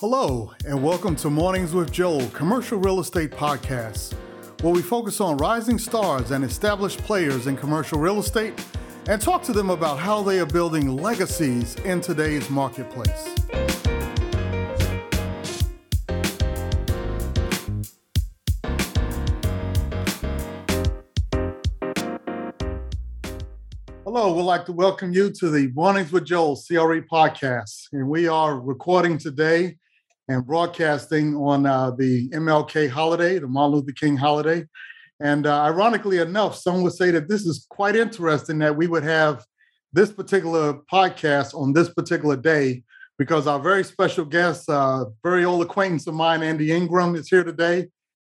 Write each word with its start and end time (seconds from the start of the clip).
Hello, 0.00 0.52
and 0.66 0.82
welcome 0.82 1.14
to 1.14 1.30
Mornings 1.30 1.72
with 1.72 1.92
Joel, 1.92 2.26
commercial 2.30 2.78
real 2.78 2.98
estate 2.98 3.30
podcast, 3.30 4.12
where 4.60 4.74
we 4.74 4.82
focus 4.82 5.20
on 5.20 5.36
rising 5.36 5.78
stars 5.78 6.32
and 6.32 6.44
established 6.44 6.98
players 7.04 7.46
in 7.46 7.56
commercial 7.56 8.00
real 8.00 8.18
estate 8.18 8.54
and 9.06 9.22
talk 9.22 9.44
to 9.44 9.52
them 9.52 9.70
about 9.70 10.00
how 10.00 10.20
they 10.20 10.40
are 10.40 10.46
building 10.46 10.96
legacies 10.96 11.76
in 11.84 12.00
today's 12.00 12.50
marketplace. 12.50 13.36
Hello, 24.04 24.34
we'd 24.34 24.42
like 24.42 24.66
to 24.66 24.72
welcome 24.72 25.12
you 25.12 25.30
to 25.30 25.50
the 25.50 25.68
Mornings 25.68 26.10
with 26.10 26.24
Joel 26.24 26.56
CRE 26.56 27.06
podcast. 27.08 27.86
And 27.92 28.08
we 28.08 28.26
are 28.26 28.58
recording 28.58 29.18
today 29.18 29.76
and 30.28 30.46
broadcasting 30.46 31.36
on 31.36 31.66
uh, 31.66 31.90
the 31.90 32.28
MLK 32.30 32.88
holiday, 32.88 33.38
the 33.38 33.46
Martin 33.46 33.76
Luther 33.76 33.92
King 33.92 34.16
holiday. 34.16 34.66
And 35.20 35.46
uh, 35.46 35.62
ironically 35.62 36.18
enough, 36.18 36.56
some 36.56 36.82
would 36.82 36.92
say 36.92 37.10
that 37.10 37.28
this 37.28 37.46
is 37.46 37.66
quite 37.68 37.96
interesting 37.96 38.58
that 38.58 38.76
we 38.76 38.86
would 38.86 39.04
have 39.04 39.44
this 39.92 40.10
particular 40.10 40.74
podcast 40.90 41.54
on 41.54 41.72
this 41.72 41.88
particular 41.88 42.36
day 42.36 42.82
because 43.16 43.46
our 43.46 43.60
very 43.60 43.84
special 43.84 44.24
guest, 44.24 44.68
uh, 44.68 45.04
very 45.22 45.44
old 45.44 45.62
acquaintance 45.62 46.06
of 46.06 46.14
mine, 46.14 46.42
Andy 46.42 46.72
Ingraham, 46.72 47.14
is 47.14 47.28
here 47.28 47.44
today. 47.44 47.88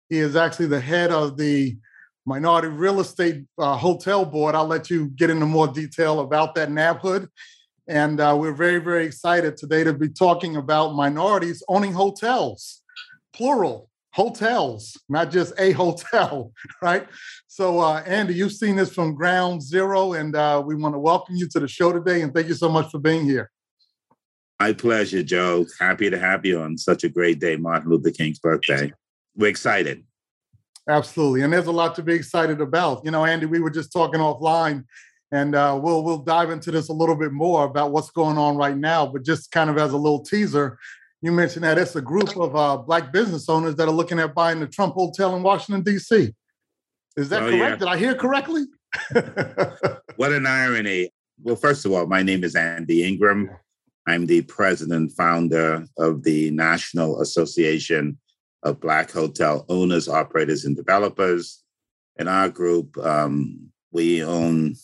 He 0.10 0.18
is 0.18 0.36
actually 0.36 0.68
the 0.68 0.82
head 0.82 1.12
of 1.12 1.38
the 1.38 1.78
Minority 2.26 2.68
Real 2.68 3.00
Estate 3.00 3.46
uh, 3.58 3.78
Hotel 3.78 4.26
Board. 4.26 4.56
I'll 4.56 4.68
let 4.68 4.90
you 4.90 5.08
get 5.10 5.30
into 5.30 5.46
more 5.46 5.68
detail 5.68 6.20
about 6.20 6.56
that 6.56 6.70
NABHOOD. 6.70 7.28
And 7.88 8.20
uh, 8.20 8.36
we're 8.40 8.54
very, 8.54 8.80
very 8.80 9.06
excited 9.06 9.58
today 9.58 9.84
to 9.84 9.94
be 9.94 10.10
talking 10.10 10.56
about 10.56 10.96
minorities 10.96 11.64
owning 11.68 11.94
hotels, 11.94 12.82
plural 13.34 13.90
hotels, 14.14 14.98
not 15.10 15.32
just 15.32 15.54
a 15.58 15.72
hotel, 15.84 16.52
right? 16.82 17.08
So, 17.48 17.80
uh, 17.80 18.04
Andy, 18.06 18.36
you've 18.36 18.54
seen 18.54 18.76
this 18.76 18.94
from 18.94 19.16
ground 19.16 19.64
zero, 19.64 20.14
and 20.14 20.36
uh, 20.36 20.62
we 20.66 20.76
want 20.76 20.96
to 20.96 21.00
welcome 21.00 21.36
you 21.36 21.48
to 21.50 21.60
the 21.60 21.68
show 21.68 21.92
today. 21.92 22.22
And 22.22 22.34
thank 22.34 22.48
you 22.48 22.54
so 22.54 22.70
much 22.70 22.92
for 22.92 23.00
being 23.00 23.26
here. 23.26 23.52
My 24.60 24.74
pleasure, 24.74 25.24
Joe. 25.24 25.66
Happy 25.80 26.10
to 26.12 26.20
have 26.20 26.46
you 26.46 26.62
on 26.62 26.78
such 26.78 27.04
a 27.04 27.10
great 27.10 27.40
day, 27.40 27.56
Martin 27.56 27.90
Luther 27.90 28.12
King's 28.12 28.38
birthday. 28.38 28.94
We're 29.36 29.50
excited. 29.50 30.06
Absolutely. 30.88 31.42
And 31.42 31.54
there's 31.54 31.68
a 31.68 31.72
lot 31.72 31.96
to 31.96 32.04
be 32.04 32.14
excited 32.14 32.62
about. 32.62 33.04
You 33.04 33.12
know, 33.12 33.26
Andy, 33.26 33.46
we 33.46 33.60
were 33.60 33.70
just 33.70 33.92
talking 33.92 34.20
offline 34.20 34.86
and 35.32 35.56
uh, 35.56 35.80
we'll 35.82 36.04
we'll 36.04 36.18
dive 36.18 36.50
into 36.50 36.72
this 36.72 36.90
a 36.90 36.94
little 36.94 37.16
bit 37.16 37.32
more 37.32 37.66
about 37.66 37.92
what's 37.92 38.12
going 38.12 38.38
on 38.38 38.58
right 38.58 38.78
now. 38.78 39.06
But 39.06 39.24
just 39.24 39.52
kind 39.52 39.70
of 39.70 39.78
as 39.78 39.94
a 39.94 39.98
little 39.98 40.24
teaser, 40.24 40.78
you 41.22 41.32
mentioned 41.32 41.64
that 41.64 41.78
it's 41.78 41.96
a 41.96 42.02
group 42.02 42.36
of 42.38 42.56
uh, 42.56 42.78
black 42.78 43.14
business 43.14 43.48
owners 43.48 43.76
that 43.76 43.88
are 43.88 43.94
looking 43.94 44.20
at 44.20 44.36
buying 44.36 44.60
the 44.60 44.68
Trump 44.68 44.94
Hotel 44.94 45.36
in 45.36 45.44
Washington 45.44 45.84
D.C. 45.84 46.34
Is 47.16 47.30
that 47.30 47.44
oh, 47.44 47.50
correct? 47.50 47.62
Yeah. 47.62 47.76
Did 47.78 47.88
I 47.88 47.98
hear 47.98 48.16
correctly? 48.16 48.66
what 50.18 50.34
an 50.34 50.46
irony! 50.46 51.12
Well, 51.42 51.56
first 51.56 51.86
of 51.86 51.94
all, 51.94 52.06
my 52.08 52.24
name 52.24 52.44
is 52.44 52.56
Andy 52.56 53.04
Ingraham. 53.04 53.50
I'm 54.08 54.26
the 54.26 54.42
president 54.42 55.12
founder 55.14 55.86
of 55.98 56.24
the 56.24 56.52
National 56.52 57.22
Association 57.22 58.18
of 58.64 58.82
Black 58.82 59.12
Hotel 59.12 59.66
Owners, 59.70 60.10
Operators, 60.10 60.66
and 60.66 60.76
Developers. 60.76 61.64
In 62.18 62.28
our 62.28 62.50
group, 62.50 62.98
um, 62.98 63.72
we 63.92 64.24
own 64.24 64.76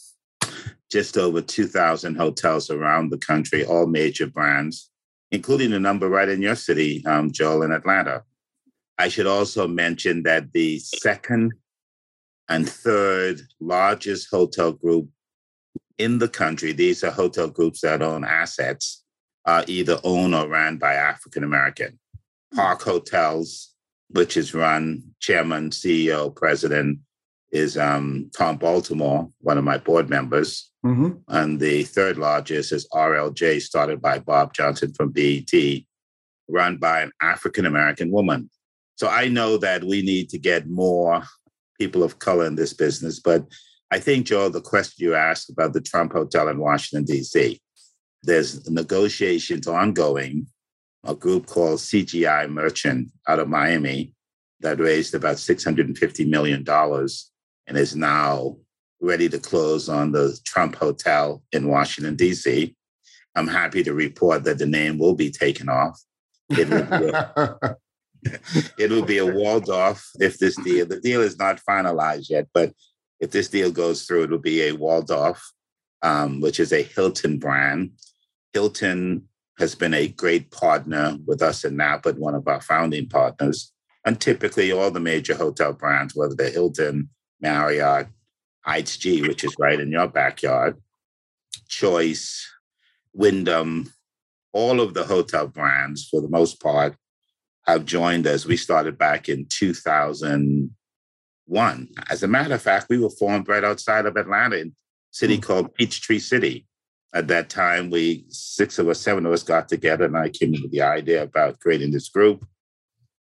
just 0.91 1.17
over 1.17 1.41
2,000 1.41 2.15
hotels 2.15 2.69
around 2.69 3.09
the 3.09 3.17
country, 3.17 3.65
all 3.65 3.87
major 3.87 4.27
brands, 4.27 4.89
including 5.31 5.73
a 5.73 5.79
number 5.79 6.07
right 6.07 6.29
in 6.29 6.41
your 6.41 6.55
city, 6.55 7.05
um, 7.05 7.31
Joel, 7.31 7.63
in 7.63 7.71
Atlanta. 7.71 8.23
I 8.97 9.09
should 9.09 9.27
also 9.27 9.67
mention 9.67 10.23
that 10.23 10.53
the 10.53 10.79
second 10.79 11.53
and 12.49 12.67
third 12.67 13.41
largest 13.59 14.29
hotel 14.31 14.71
group 14.71 15.09
in 15.97 16.19
the 16.19 16.29
country, 16.29 16.71
these 16.71 17.03
are 17.03 17.11
hotel 17.11 17.47
groups 17.47 17.81
that 17.81 18.01
own 18.01 18.23
assets, 18.23 19.03
are 19.45 19.63
either 19.67 19.99
owned 20.03 20.35
or 20.35 20.47
ran 20.47 20.77
by 20.77 20.93
African 20.93 21.43
American. 21.43 21.99
Park 22.53 22.81
Hotels, 22.81 23.73
which 24.09 24.37
is 24.37 24.53
run 24.53 25.03
chairman, 25.19 25.69
CEO, 25.69 26.33
president, 26.33 26.99
is 27.57 27.77
um, 27.77 28.29
Tom 28.35 28.57
Baltimore, 28.57 29.27
one 29.39 29.57
of 29.57 29.63
my 29.63 29.77
board 29.77 30.09
members. 30.09 30.71
Mm-hmm. 30.85 31.17
And 31.27 31.59
the 31.59 31.83
third 31.83 32.17
largest 32.17 32.71
is 32.71 32.87
RLJ, 32.93 33.61
started 33.61 34.01
by 34.01 34.19
Bob 34.19 34.53
Johnson 34.53 34.93
from 34.93 35.11
BET, 35.11 35.51
run 36.47 36.77
by 36.77 37.01
an 37.01 37.11
African 37.21 37.65
American 37.65 38.11
woman. 38.11 38.49
So 38.95 39.07
I 39.07 39.27
know 39.27 39.57
that 39.57 39.83
we 39.83 40.01
need 40.01 40.29
to 40.29 40.39
get 40.39 40.69
more 40.69 41.23
people 41.79 42.03
of 42.03 42.19
color 42.19 42.45
in 42.45 42.55
this 42.55 42.73
business. 42.73 43.19
But 43.19 43.45
I 43.91 43.99
think, 43.99 44.25
Joe, 44.25 44.49
the 44.49 44.61
question 44.61 45.05
you 45.05 45.15
asked 45.15 45.49
about 45.49 45.73
the 45.73 45.81
Trump 45.81 46.13
Hotel 46.13 46.47
in 46.49 46.59
Washington, 46.59 47.05
D.C., 47.05 47.61
there's 48.23 48.69
negotiations 48.69 49.67
ongoing. 49.67 50.47
A 51.03 51.15
group 51.15 51.45
called 51.45 51.79
CGI 51.79 52.49
Merchant 52.49 53.09
out 53.27 53.39
of 53.39 53.47
Miami 53.47 54.13
that 54.59 54.79
raised 54.79 55.13
about 55.13 55.37
$650 55.37 56.27
million 56.27 56.65
and 57.67 57.77
is 57.77 57.95
now 57.95 58.57
ready 59.01 59.29
to 59.29 59.37
close 59.37 59.89
on 59.89 60.11
the 60.11 60.37
Trump 60.45 60.75
Hotel 60.75 61.43
in 61.51 61.67
Washington, 61.67 62.15
D.C. 62.15 62.75
I'm 63.35 63.47
happy 63.47 63.83
to 63.83 63.93
report 63.93 64.43
that 64.45 64.57
the 64.57 64.65
name 64.65 64.97
will 64.97 65.13
be 65.13 65.29
taken 65.29 65.69
off. 65.69 66.01
It 66.49 66.69
will 66.69 66.85
be 66.85 67.09
a, 67.09 67.75
it 68.77 68.89
will 68.89 69.05
be 69.05 69.19
a 69.19 69.25
Waldorf 69.25 70.09
if 70.19 70.39
this 70.39 70.55
deal, 70.63 70.85
the 70.85 70.99
deal 70.99 71.21
is 71.21 71.37
not 71.37 71.61
finalized 71.67 72.29
yet, 72.29 72.47
but 72.53 72.73
if 73.19 73.31
this 73.31 73.49
deal 73.49 73.71
goes 73.71 74.03
through, 74.03 74.23
it'll 74.23 74.39
be 74.39 74.61
a 74.63 74.73
Waldorf, 74.73 75.41
um, 76.01 76.41
which 76.41 76.59
is 76.59 76.71
a 76.71 76.81
Hilton 76.81 77.37
brand. 77.37 77.91
Hilton 78.53 79.27
has 79.59 79.75
been 79.75 79.93
a 79.93 80.07
great 80.07 80.51
partner 80.51 81.17
with 81.25 81.41
us 81.41 81.63
in 81.63 81.75
NABHOOD, 81.75 82.17
one 82.17 82.35
of 82.35 82.47
our 82.47 82.61
founding 82.61 83.07
partners. 83.07 83.71
And 84.05 84.21
typically, 84.21 84.71
all 84.71 84.91
the 84.91 84.99
major 84.99 85.35
hotel 85.35 85.73
brands, 85.73 86.15
whether 86.15 86.35
they're 86.35 86.51
Hilton, 86.51 87.09
Marriott, 87.41 88.07
HG, 88.67 89.27
which 89.27 89.43
is 89.43 89.55
right 89.59 89.79
in 89.79 89.91
your 89.91 90.07
backyard, 90.07 90.81
Choice, 91.67 92.47
Wyndham, 93.13 93.91
all 94.53 94.81
of 94.81 94.93
the 94.93 95.03
hotel 95.03 95.47
brands, 95.47 96.07
for 96.09 96.21
the 96.21 96.29
most 96.29 96.61
part, 96.61 96.95
have 97.65 97.85
joined 97.85 98.27
us. 98.27 98.45
We 98.45 98.57
started 98.57 98.97
back 98.97 99.29
in 99.29 99.45
2001. 99.49 101.89
As 102.09 102.23
a 102.23 102.27
matter 102.27 102.55
of 102.55 102.61
fact, 102.61 102.87
we 102.89 102.97
were 102.97 103.09
formed 103.09 103.47
right 103.47 103.63
outside 103.63 104.05
of 104.05 104.15
Atlanta, 104.15 104.57
in 104.57 104.67
a 104.67 104.71
city 105.11 105.37
mm. 105.37 105.43
called 105.43 105.75
Peachtree 105.75 106.19
City. 106.19 106.65
At 107.13 107.27
that 107.27 107.49
time, 107.49 107.89
we 107.89 108.25
six 108.29 108.79
of 108.79 108.89
us, 108.89 108.99
seven 108.99 109.25
of 109.25 109.31
us 109.31 109.43
got 109.43 109.69
together, 109.69 110.05
and 110.05 110.17
I 110.17 110.29
came 110.29 110.53
up 110.53 110.61
with 110.61 110.71
the 110.71 110.81
idea 110.81 111.23
about 111.23 111.59
creating 111.59 111.91
this 111.91 112.09
group. 112.09 112.45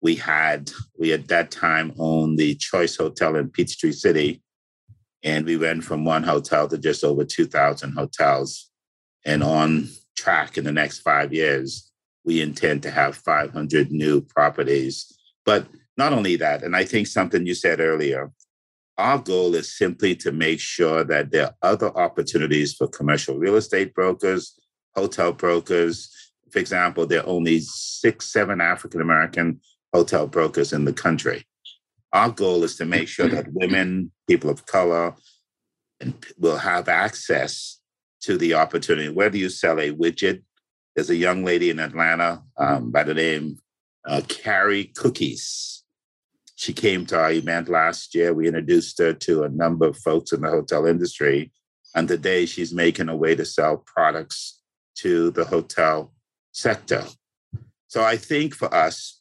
We 0.02 0.16
had 0.16 0.70
we 0.98 1.12
at 1.12 1.28
that 1.28 1.50
time 1.50 1.92
owned 1.98 2.38
the 2.38 2.54
Choice 2.54 2.96
Hotel 2.96 3.36
in 3.36 3.50
Peachtree 3.50 3.92
City, 3.92 4.42
and 5.22 5.44
we 5.44 5.56
went 5.56 5.84
from 5.84 6.04
one 6.04 6.22
hotel 6.22 6.68
to 6.68 6.78
just 6.78 7.04
over 7.04 7.24
2,000 7.24 7.92
hotels. 7.92 8.70
And 9.24 9.42
on 9.42 9.88
track 10.16 10.56
in 10.56 10.64
the 10.64 10.72
next 10.72 11.00
five 11.00 11.32
years, 11.32 11.90
we 12.24 12.40
intend 12.40 12.82
to 12.82 12.90
have 12.90 13.16
500 13.16 13.90
new 13.90 14.20
properties. 14.22 15.06
But 15.44 15.66
not 15.96 16.12
only 16.12 16.36
that, 16.36 16.62
and 16.62 16.74
I 16.74 16.84
think 16.84 17.06
something 17.06 17.46
you 17.46 17.54
said 17.54 17.80
earlier, 17.80 18.30
our 18.98 19.18
goal 19.18 19.54
is 19.54 19.76
simply 19.76 20.14
to 20.16 20.32
make 20.32 20.60
sure 20.60 21.04
that 21.04 21.30
there 21.30 21.46
are 21.46 21.54
other 21.62 21.88
opportunities 21.96 22.74
for 22.74 22.86
commercial 22.86 23.38
real 23.38 23.56
estate 23.56 23.94
brokers, 23.94 24.58
hotel 24.94 25.32
brokers. 25.32 26.10
For 26.50 26.58
example, 26.58 27.06
there 27.06 27.20
are 27.20 27.28
only 27.28 27.60
six, 27.60 28.26
seven 28.30 28.60
African 28.60 29.00
American 29.00 29.60
hotel 29.92 30.26
brokers 30.26 30.72
in 30.72 30.84
the 30.84 30.92
country. 30.92 31.46
Our 32.12 32.30
goal 32.30 32.64
is 32.64 32.76
to 32.76 32.84
make 32.84 33.08
sure 33.08 33.28
that 33.28 33.52
women, 33.52 34.10
people 34.28 34.50
of 34.50 34.66
color, 34.66 35.14
and 36.00 36.14
will 36.38 36.58
have 36.58 36.88
access 36.88 37.78
to 38.22 38.36
the 38.36 38.54
opportunity. 38.54 39.08
Whether 39.08 39.36
you 39.36 39.48
sell 39.48 39.78
a 39.78 39.92
widget, 39.92 40.42
there's 40.94 41.10
a 41.10 41.16
young 41.16 41.44
lady 41.44 41.70
in 41.70 41.78
Atlanta 41.78 42.42
um, 42.56 42.90
by 42.90 43.04
the 43.04 43.14
name 43.14 43.58
uh, 44.06 44.22
Carrie 44.28 44.92
Cookies. 44.96 45.84
She 46.56 46.72
came 46.72 47.06
to 47.06 47.18
our 47.18 47.32
event 47.32 47.68
last 47.68 48.14
year. 48.14 48.34
We 48.34 48.46
introduced 48.46 48.98
her 48.98 49.14
to 49.14 49.44
a 49.44 49.48
number 49.48 49.86
of 49.86 49.96
folks 49.96 50.32
in 50.32 50.42
the 50.42 50.50
hotel 50.50 50.86
industry. 50.86 51.52
And 51.94 52.06
today 52.06 52.44
she's 52.44 52.74
making 52.74 53.08
a 53.08 53.16
way 53.16 53.34
to 53.34 53.44
sell 53.44 53.78
products 53.78 54.60
to 54.96 55.30
the 55.30 55.44
hotel 55.44 56.12
sector. 56.52 57.04
So 57.88 58.04
I 58.04 58.16
think 58.16 58.54
for 58.54 58.72
us, 58.74 59.19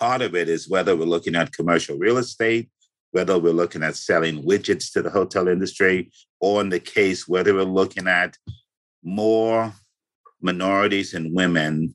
part 0.00 0.22
of 0.22 0.34
it 0.34 0.48
is 0.48 0.68
whether 0.68 0.96
we're 0.96 1.04
looking 1.04 1.36
at 1.36 1.52
commercial 1.52 1.96
real 1.98 2.16
estate, 2.16 2.70
whether 3.12 3.38
we're 3.38 3.52
looking 3.52 3.82
at 3.82 3.96
selling 3.96 4.42
widgets 4.42 4.90
to 4.92 5.02
the 5.02 5.10
hotel 5.10 5.46
industry, 5.46 6.10
or 6.40 6.60
in 6.62 6.70
the 6.70 6.80
case, 6.80 7.28
whether 7.28 7.54
we're 7.54 7.62
looking 7.62 8.08
at 8.08 8.36
more 9.04 9.72
minorities 10.40 11.14
and 11.14 11.34
women 11.34 11.94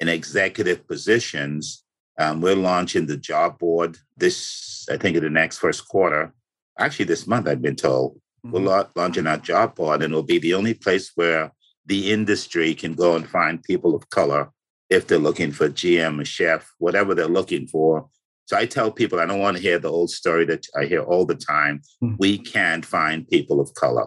in 0.00 0.08
executive 0.08 0.86
positions. 0.86 1.82
Um, 2.18 2.40
we're 2.40 2.56
launching 2.56 3.06
the 3.06 3.16
job 3.16 3.58
board 3.58 3.98
this, 4.16 4.86
I 4.90 4.96
think, 4.96 5.16
in 5.16 5.22
the 5.22 5.30
next 5.30 5.58
first 5.58 5.88
quarter. 5.88 6.32
Actually, 6.78 7.06
this 7.06 7.26
month, 7.26 7.48
I've 7.48 7.62
been 7.62 7.76
told. 7.76 8.14
Mm-hmm. 8.44 8.52
We're 8.52 8.60
la- 8.60 8.88
launching 8.94 9.26
our 9.26 9.38
job 9.38 9.74
board, 9.74 10.02
and 10.02 10.12
it'll 10.12 10.22
be 10.22 10.38
the 10.38 10.54
only 10.54 10.74
place 10.74 11.12
where 11.14 11.52
the 11.86 12.12
industry 12.12 12.74
can 12.74 12.94
go 12.94 13.16
and 13.16 13.28
find 13.28 13.62
people 13.62 13.94
of 13.94 14.08
color 14.10 14.50
if 14.90 15.06
they're 15.06 15.18
looking 15.18 15.52
for 15.52 15.68
GM, 15.68 16.20
a 16.20 16.24
chef, 16.24 16.72
whatever 16.78 17.14
they're 17.14 17.26
looking 17.26 17.66
for. 17.66 18.08
So 18.44 18.56
I 18.56 18.66
tell 18.66 18.92
people 18.92 19.18
I 19.18 19.26
don't 19.26 19.40
want 19.40 19.56
to 19.56 19.62
hear 19.62 19.78
the 19.78 19.90
old 19.90 20.10
story 20.10 20.44
that 20.46 20.64
I 20.76 20.84
hear 20.84 21.02
all 21.02 21.26
the 21.26 21.34
time. 21.34 21.80
Mm-hmm. 22.02 22.16
We 22.18 22.38
can't 22.38 22.84
find 22.84 23.28
people 23.28 23.60
of 23.60 23.74
color. 23.74 24.06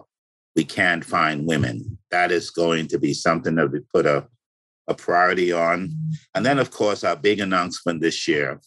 We 0.55 0.63
can't 0.63 1.03
find 1.03 1.45
women. 1.45 1.97
That 2.11 2.31
is 2.31 2.49
going 2.49 2.87
to 2.87 2.99
be 2.99 3.13
something 3.13 3.55
that 3.55 3.71
we 3.71 3.81
put 3.93 4.05
a, 4.05 4.27
a 4.87 4.93
priority 4.93 5.51
on. 5.51 5.91
And 6.33 6.45
then, 6.45 6.57
of 6.57 6.71
course, 6.71 7.03
our 7.03 7.15
big 7.15 7.39
announcement 7.39 8.01
this 8.01 8.27
year 8.27 8.59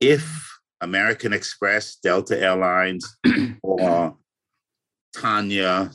if 0.00 0.58
American 0.80 1.32
Express, 1.32 1.96
Delta 1.96 2.40
Airlines, 2.40 3.16
or 3.62 4.16
Tanya 5.14 5.90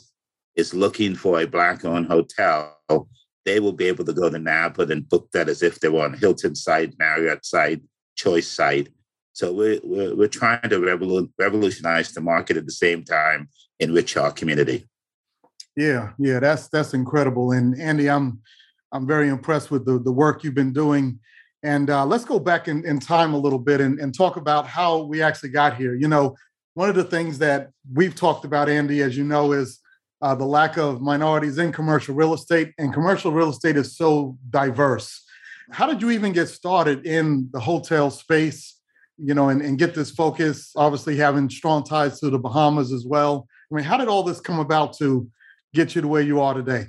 is 0.55 0.73
looking 0.73 1.15
for 1.15 1.41
a 1.41 1.47
black 1.47 1.85
owned 1.85 2.07
hotel, 2.07 2.77
they 3.47 3.61
will 3.61 3.71
be 3.71 3.85
able 3.85 4.03
to 4.03 4.11
go 4.11 4.29
to 4.29 4.37
NABHOOD 4.37 4.91
and 4.91 5.07
book 5.07 5.29
that 5.31 5.47
as 5.47 5.63
if 5.63 5.79
they 5.79 5.87
were 5.87 6.03
on 6.03 6.13
Hilton 6.13 6.53
site, 6.53 6.93
Marriott 6.99 7.45
site, 7.45 7.81
Choice 8.17 8.51
site. 8.51 8.89
So 9.31 9.53
we're, 9.53 9.79
we're, 9.83 10.15
we're 10.15 10.27
trying 10.27 10.69
to 10.69 10.79
revolu- 10.79 11.31
revolutionize 11.39 12.11
the 12.11 12.19
market 12.19 12.57
at 12.57 12.65
the 12.65 12.71
same 12.71 13.05
time, 13.05 13.47
enrich 13.79 14.17
our 14.17 14.31
community. 14.31 14.89
Yeah, 15.77 16.11
yeah, 16.17 16.39
that's 16.39 16.67
that's 16.67 16.93
incredible. 16.93 17.51
And 17.51 17.79
Andy, 17.79 18.09
I'm 18.09 18.41
I'm 18.91 19.07
very 19.07 19.29
impressed 19.29 19.71
with 19.71 19.85
the, 19.85 19.99
the 19.99 20.11
work 20.11 20.43
you've 20.43 20.55
been 20.55 20.73
doing. 20.73 21.19
And 21.63 21.89
uh, 21.89 22.05
let's 22.05 22.25
go 22.25 22.39
back 22.39 22.67
in, 22.67 22.85
in 22.85 22.99
time 22.99 23.33
a 23.33 23.37
little 23.37 23.59
bit 23.59 23.79
and, 23.79 23.99
and 23.99 24.13
talk 24.13 24.35
about 24.37 24.67
how 24.67 25.03
we 25.03 25.21
actually 25.21 25.49
got 25.49 25.77
here. 25.77 25.93
You 25.95 26.07
know, 26.07 26.35
one 26.73 26.89
of 26.89 26.95
the 26.95 27.03
things 27.03 27.37
that 27.39 27.69
we've 27.93 28.15
talked 28.15 28.43
about, 28.43 28.69
Andy, 28.69 29.01
as 29.01 29.15
you 29.15 29.23
know, 29.23 29.53
is 29.53 29.79
uh, 30.21 30.35
the 30.35 30.45
lack 30.45 30.77
of 30.77 31.01
minorities 31.01 31.57
in 31.57 31.71
commercial 31.71 32.15
real 32.15 32.33
estate, 32.33 32.73
and 32.77 32.93
commercial 32.93 33.31
real 33.31 33.49
estate 33.49 33.77
is 33.77 33.95
so 33.95 34.37
diverse. 34.49 35.23
How 35.71 35.85
did 35.85 36.01
you 36.01 36.11
even 36.11 36.31
get 36.33 36.47
started 36.47 37.05
in 37.05 37.49
the 37.51 37.59
hotel 37.59 38.09
space? 38.09 38.75
You 39.17 39.33
know, 39.33 39.49
and, 39.49 39.61
and 39.61 39.79
get 39.79 39.95
this 39.95 40.11
focus. 40.11 40.71
Obviously, 40.75 41.17
having 41.17 41.49
strong 41.49 41.83
ties 41.83 42.19
to 42.19 42.29
the 42.29 42.39
Bahamas 42.39 42.91
as 42.91 43.05
well. 43.05 43.47
I 43.71 43.75
mean, 43.75 43.83
how 43.83 43.97
did 43.97 44.07
all 44.07 44.23
this 44.23 44.39
come 44.39 44.59
about 44.59 44.93
to 44.99 45.27
get 45.73 45.95
you 45.95 46.01
to 46.01 46.07
where 46.07 46.21
you 46.21 46.39
are 46.39 46.53
today? 46.53 46.85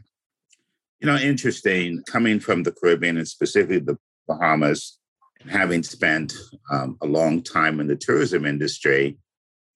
You 1.00 1.06
know, 1.06 1.16
interesting 1.16 2.02
coming 2.06 2.38
from 2.38 2.62
the 2.64 2.72
Caribbean 2.72 3.16
and 3.16 3.26
specifically 3.26 3.78
the 3.78 3.98
Bahamas, 4.26 4.98
and 5.40 5.50
having 5.50 5.82
spent 5.82 6.34
um, 6.70 6.96
a 7.00 7.06
long 7.06 7.42
time 7.42 7.80
in 7.80 7.86
the 7.86 7.96
tourism 7.96 8.44
industry, 8.44 9.16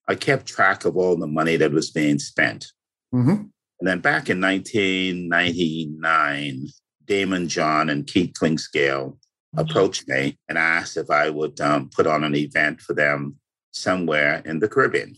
I 0.07 0.15
kept 0.15 0.45
track 0.45 0.85
of 0.85 0.95
all 0.95 1.15
the 1.17 1.27
money 1.27 1.55
that 1.57 1.71
was 1.71 1.91
being 1.91 2.19
spent. 2.19 2.71
Mm-hmm. 3.13 3.43
And 3.79 3.87
then 3.87 3.99
back 3.99 4.29
in 4.29 4.39
1999, 4.41 6.67
Daymond 7.05 7.47
John 7.49 7.89
and 7.89 8.07
Keith 8.07 8.33
Clinkscale 8.33 9.17
approached 9.55 10.07
me 10.07 10.39
and 10.49 10.57
asked 10.57 10.97
if 10.97 11.11
I 11.11 11.29
would 11.29 11.61
um, 11.61 11.89
put 11.89 12.07
on 12.07 12.23
an 12.23 12.35
event 12.35 12.81
for 12.81 12.93
them 12.93 13.35
somewhere 13.71 14.41
in 14.45 14.57
the 14.59 14.67
Caribbean. 14.67 15.15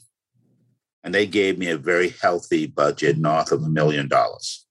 And 1.03 1.13
they 1.13 1.27
gave 1.27 1.59
me 1.59 1.69
a 1.69 1.77
very 1.77 2.09
healthy 2.09 2.65
budget 2.65 3.17
north 3.17 3.51
of 3.51 3.61
a 3.63 3.69
million 3.69 4.07
dollars. 4.07 4.65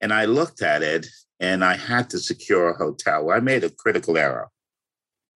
And 0.00 0.12
I 0.12 0.24
looked 0.26 0.62
at 0.62 0.82
it 0.82 1.06
and 1.40 1.64
I 1.64 1.76
had 1.76 2.10
to 2.10 2.18
secure 2.18 2.68
a 2.68 2.76
hotel. 2.76 3.30
I 3.30 3.40
made 3.40 3.64
a 3.64 3.70
critical 3.70 4.18
error. 4.18 4.48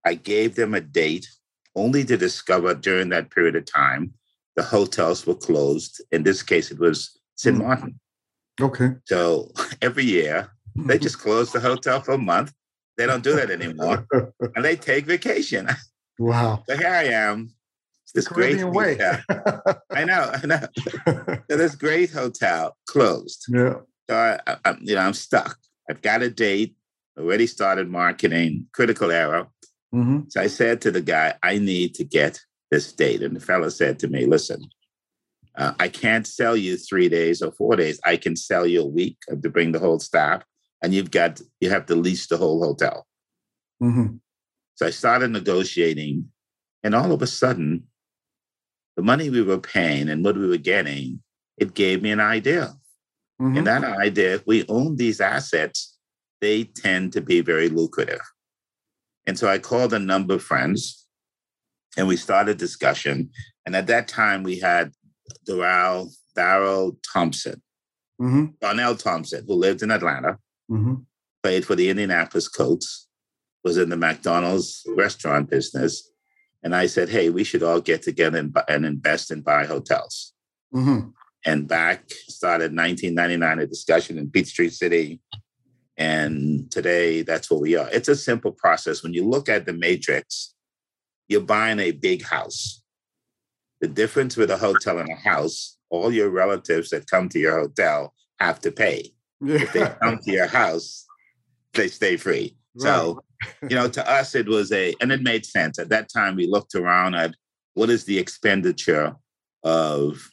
I 0.05 0.15
gave 0.15 0.55
them 0.55 0.75
a 0.75 0.81
date 0.81 1.27
only 1.75 2.05
to 2.05 2.17
discover 2.17 2.75
during 2.75 3.09
that 3.11 3.31
period 3.31 3.57
of 3.57 3.65
time 3.65 4.15
the 4.61 4.67
hotels 4.67 5.27
were 5.27 5.35
closed. 5.35 6.03
In 6.13 6.23
this 6.23 6.43
case, 6.43 6.71
it 6.71 6.79
was 6.79 7.19
St. 7.37 7.57
Hmm. 7.57 7.63
Martin. 7.63 8.01
Okay. 8.61 8.91
So 9.07 9.51
every 9.83 10.05
year, 10.05 10.51
they 10.77 10.99
just 10.99 11.19
close 11.19 11.51
the 11.51 11.61
hotel 11.61 12.03
for 12.03 12.13
a 12.13 12.19
month. 12.19 12.53
They 12.99 13.07
don't 13.07 13.25
do 13.25 13.35
that 13.37 13.51
anymore. 13.51 14.07
and 14.55 14.63
they 14.63 14.77
take 14.77 15.07
vacation. 15.07 15.67
Wow. 16.19 16.63
So 16.69 16.77
here 16.77 16.95
I 17.05 17.05
am. 17.05 17.55
This 18.15 18.29
great 18.29 18.63
way. 18.65 18.99
I 19.91 20.05
know, 20.05 20.31
I 20.35 20.45
know. 20.45 20.67
so 21.49 21.57
this 21.57 21.77
great 21.77 22.11
hotel 22.11 22.77
closed. 22.87 23.47
Yeah. 23.49 23.77
So 24.11 24.17
I, 24.47 24.57
I, 24.65 24.77
you 24.83 24.97
know, 24.97 25.03
I'm 25.03 25.15
stuck. 25.15 25.57
I've 25.89 26.03
got 26.03 26.21
a 26.21 26.29
date. 26.29 26.75
Already 27.19 27.47
started 27.47 27.89
marketing. 27.89 28.67
Critical 28.75 29.11
error. 29.11 29.47
Mm-hmm. 29.95 30.29
So 30.29 30.41
I 30.43 30.49
said 30.49 30.83
to 30.83 30.91
the 30.91 31.01
guy, 31.01 31.35
I 31.43 31.59
need 31.59 31.95
to 31.95 32.05
get 32.05 32.41
this 32.71 32.93
date. 32.93 33.23
And 33.23 33.35
the 33.35 33.41
fellow 33.41 33.69
said 33.69 33.99
to 34.01 34.09
me, 34.09 34.27
listen, 34.27 34.69
uh, 35.57 35.73
I 35.79 35.89
can't 35.89 36.27
sell 36.27 36.57
you 36.57 36.77
three 36.77 37.09
days 37.09 37.43
or 37.43 37.53
four 37.53 37.77
days. 37.77 38.01
I 38.05 38.17
can 38.17 38.37
sell 38.37 38.67
you 38.67 38.83
a 38.83 38.87
week 38.87 39.19
to 39.29 39.51
bring 39.51 39.73
the 39.73 39.79
whole 39.79 39.99
staff, 39.99 40.43
and 40.83 40.95
you've 40.95 41.11
got 41.11 41.41
you 41.61 41.71
have 41.71 41.87
to 41.87 41.95
lease 41.95 42.27
the 42.29 42.37
whole 42.37 42.63
hotel. 42.63 43.07
Mm-hmm. 43.83 44.17
So 44.77 44.87
I 44.87 44.91
started 44.91 45.31
negotiating, 45.33 46.31
and 46.83 46.95
all 46.95 47.13
of 47.13 47.21
a 47.21 47.27
sudden, 47.27 47.85
the 48.97 49.03
money 49.03 49.29
we 49.29 49.43
were 49.43 49.59
paying 49.59 50.09
and 50.09 50.25
what 50.25 50.37
we 50.37 50.47
were 50.47 50.57
getting, 50.57 51.23
it 51.59 51.75
gave 51.75 52.03
me 52.03 52.11
an 52.11 52.21
idea. 52.21 52.75
Mm-hmm. 53.41 53.59
And 53.59 53.67
that 53.67 53.85
idea, 53.85 54.35
if 54.35 54.47
we 54.47 54.65
own 54.69 54.97
these 54.97 55.21
assets, 55.21 55.97
they 56.41 56.65
tend 56.65 57.13
to 57.15 57.21
be 57.21 57.41
very 57.41 57.69
lucrative. 57.69 58.21
And 59.27 59.39
so 59.39 59.49
I 59.49 59.59
called 59.59 59.93
a 59.93 59.99
number 59.99 60.35
of 60.35 60.43
friends 60.43 61.00
and 61.97 62.07
we 62.07 62.17
started 62.17 62.59
discussion. 62.59 63.31
And 63.67 63.75
at 63.77 63.87
that 63.89 64.09
time, 64.09 64.43
we 64.43 64.59
had 64.59 64.93
Darrell, 65.47 66.11
Darrell 66.35 66.99
Thompson, 67.13 67.63
mm-hmm. 68.21 68.47
Darnell 68.61 68.97
Thompson, 68.97 69.45
who 69.47 69.55
lived 69.55 69.83
in 69.83 69.91
Atlanta, 69.91 70.39
mm-hmm. 70.71 70.95
played 71.43 71.65
for 71.65 71.75
the 71.75 71.91
Indianapolis 71.91 72.49
Colts, 72.49 73.09
was 73.65 73.77
in 73.77 73.89
the 73.91 73.97
McDonald's 73.97 74.85
restaurant 74.97 75.51
business. 75.51 76.11
And 76.63 76.75
I 76.75 76.87
said, 76.87 77.09
hey, 77.09 77.31
we 77.31 77.45
should 77.45 77.63
all 77.63 77.81
get 77.81 78.03
together 78.03 78.39
and, 78.39 78.57
and 78.69 78.85
invest 78.85 79.31
and 79.31 79.45
buy 79.45 79.65
hotels. 79.65 80.33
Mm-hmm. 80.75 81.11
And 81.47 81.67
back 81.67 82.11
started 82.29 82.77
1999, 82.77 83.59
a 83.61 83.67
discussion 83.67 84.19
in 84.19 84.31
Peachtree 84.31 84.69
City. 84.69 85.21
And 85.97 86.71
today, 86.71 87.23
that's 87.23 87.51
where 87.51 87.61
we 87.61 87.77
are. 87.77 87.89
It's 87.91 88.09
a 88.09 88.17
simple 88.17 88.53
process. 88.53 89.03
When 89.03 89.15
you 89.15 89.27
look 89.27 89.49
at 89.49 89.67
the 89.67 89.73
matrix, 89.73 90.55
you're 91.31 91.41
buying 91.41 91.79
a 91.79 91.93
big 91.93 92.23
house. 92.23 92.83
The 93.81 93.89
difference 93.89 94.37
with 94.37 94.51
a 94.51 94.59
hotel 94.59 94.99
and 94.99 95.09
a 95.09 95.15
house, 95.15 95.79
all 95.89 96.13
your 96.13 96.29
relatives 96.29 96.91
that 96.91 97.09
come 97.09 97.29
to 97.31 97.39
your 97.39 97.59
hotel 97.59 98.13
have 98.41 98.61
to 98.61 98.73
pay. 98.73 99.13
Yeah. 99.41 99.63
If 99.63 99.73
they 99.73 99.87
come 100.03 100.19
to 100.19 100.33
your 100.33 100.49
house, 100.49 101.07
they 101.73 101.89
stay 101.89 102.17
free. 102.19 102.57
Right. 102.75 102.83
So, 102.83 103.21
you 103.63 103.77
know, 103.77 103.89
to 103.89 104.11
us, 104.11 104.35
it 104.35 104.47
was 104.47 104.73
a, 104.73 104.93
and 105.01 105.13
it 105.13 105.23
made 105.23 105.47
sense. 105.47 105.79
At 105.79 105.89
that 105.91 106.13
time, 106.13 106.37
we 106.37 106.47
looked 106.47 106.75
around 106.75 107.15
at 107.15 107.35
what 107.75 107.89
is 107.89 108.05
the 108.05 108.19
expenditure 108.19 109.15
of 109.63 110.29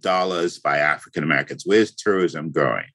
dollars 0.00 0.58
by 0.58 0.78
African 0.78 1.22
Americans? 1.22 1.62
Where's 1.64 1.94
tourism 1.94 2.50
growing? 2.50 2.86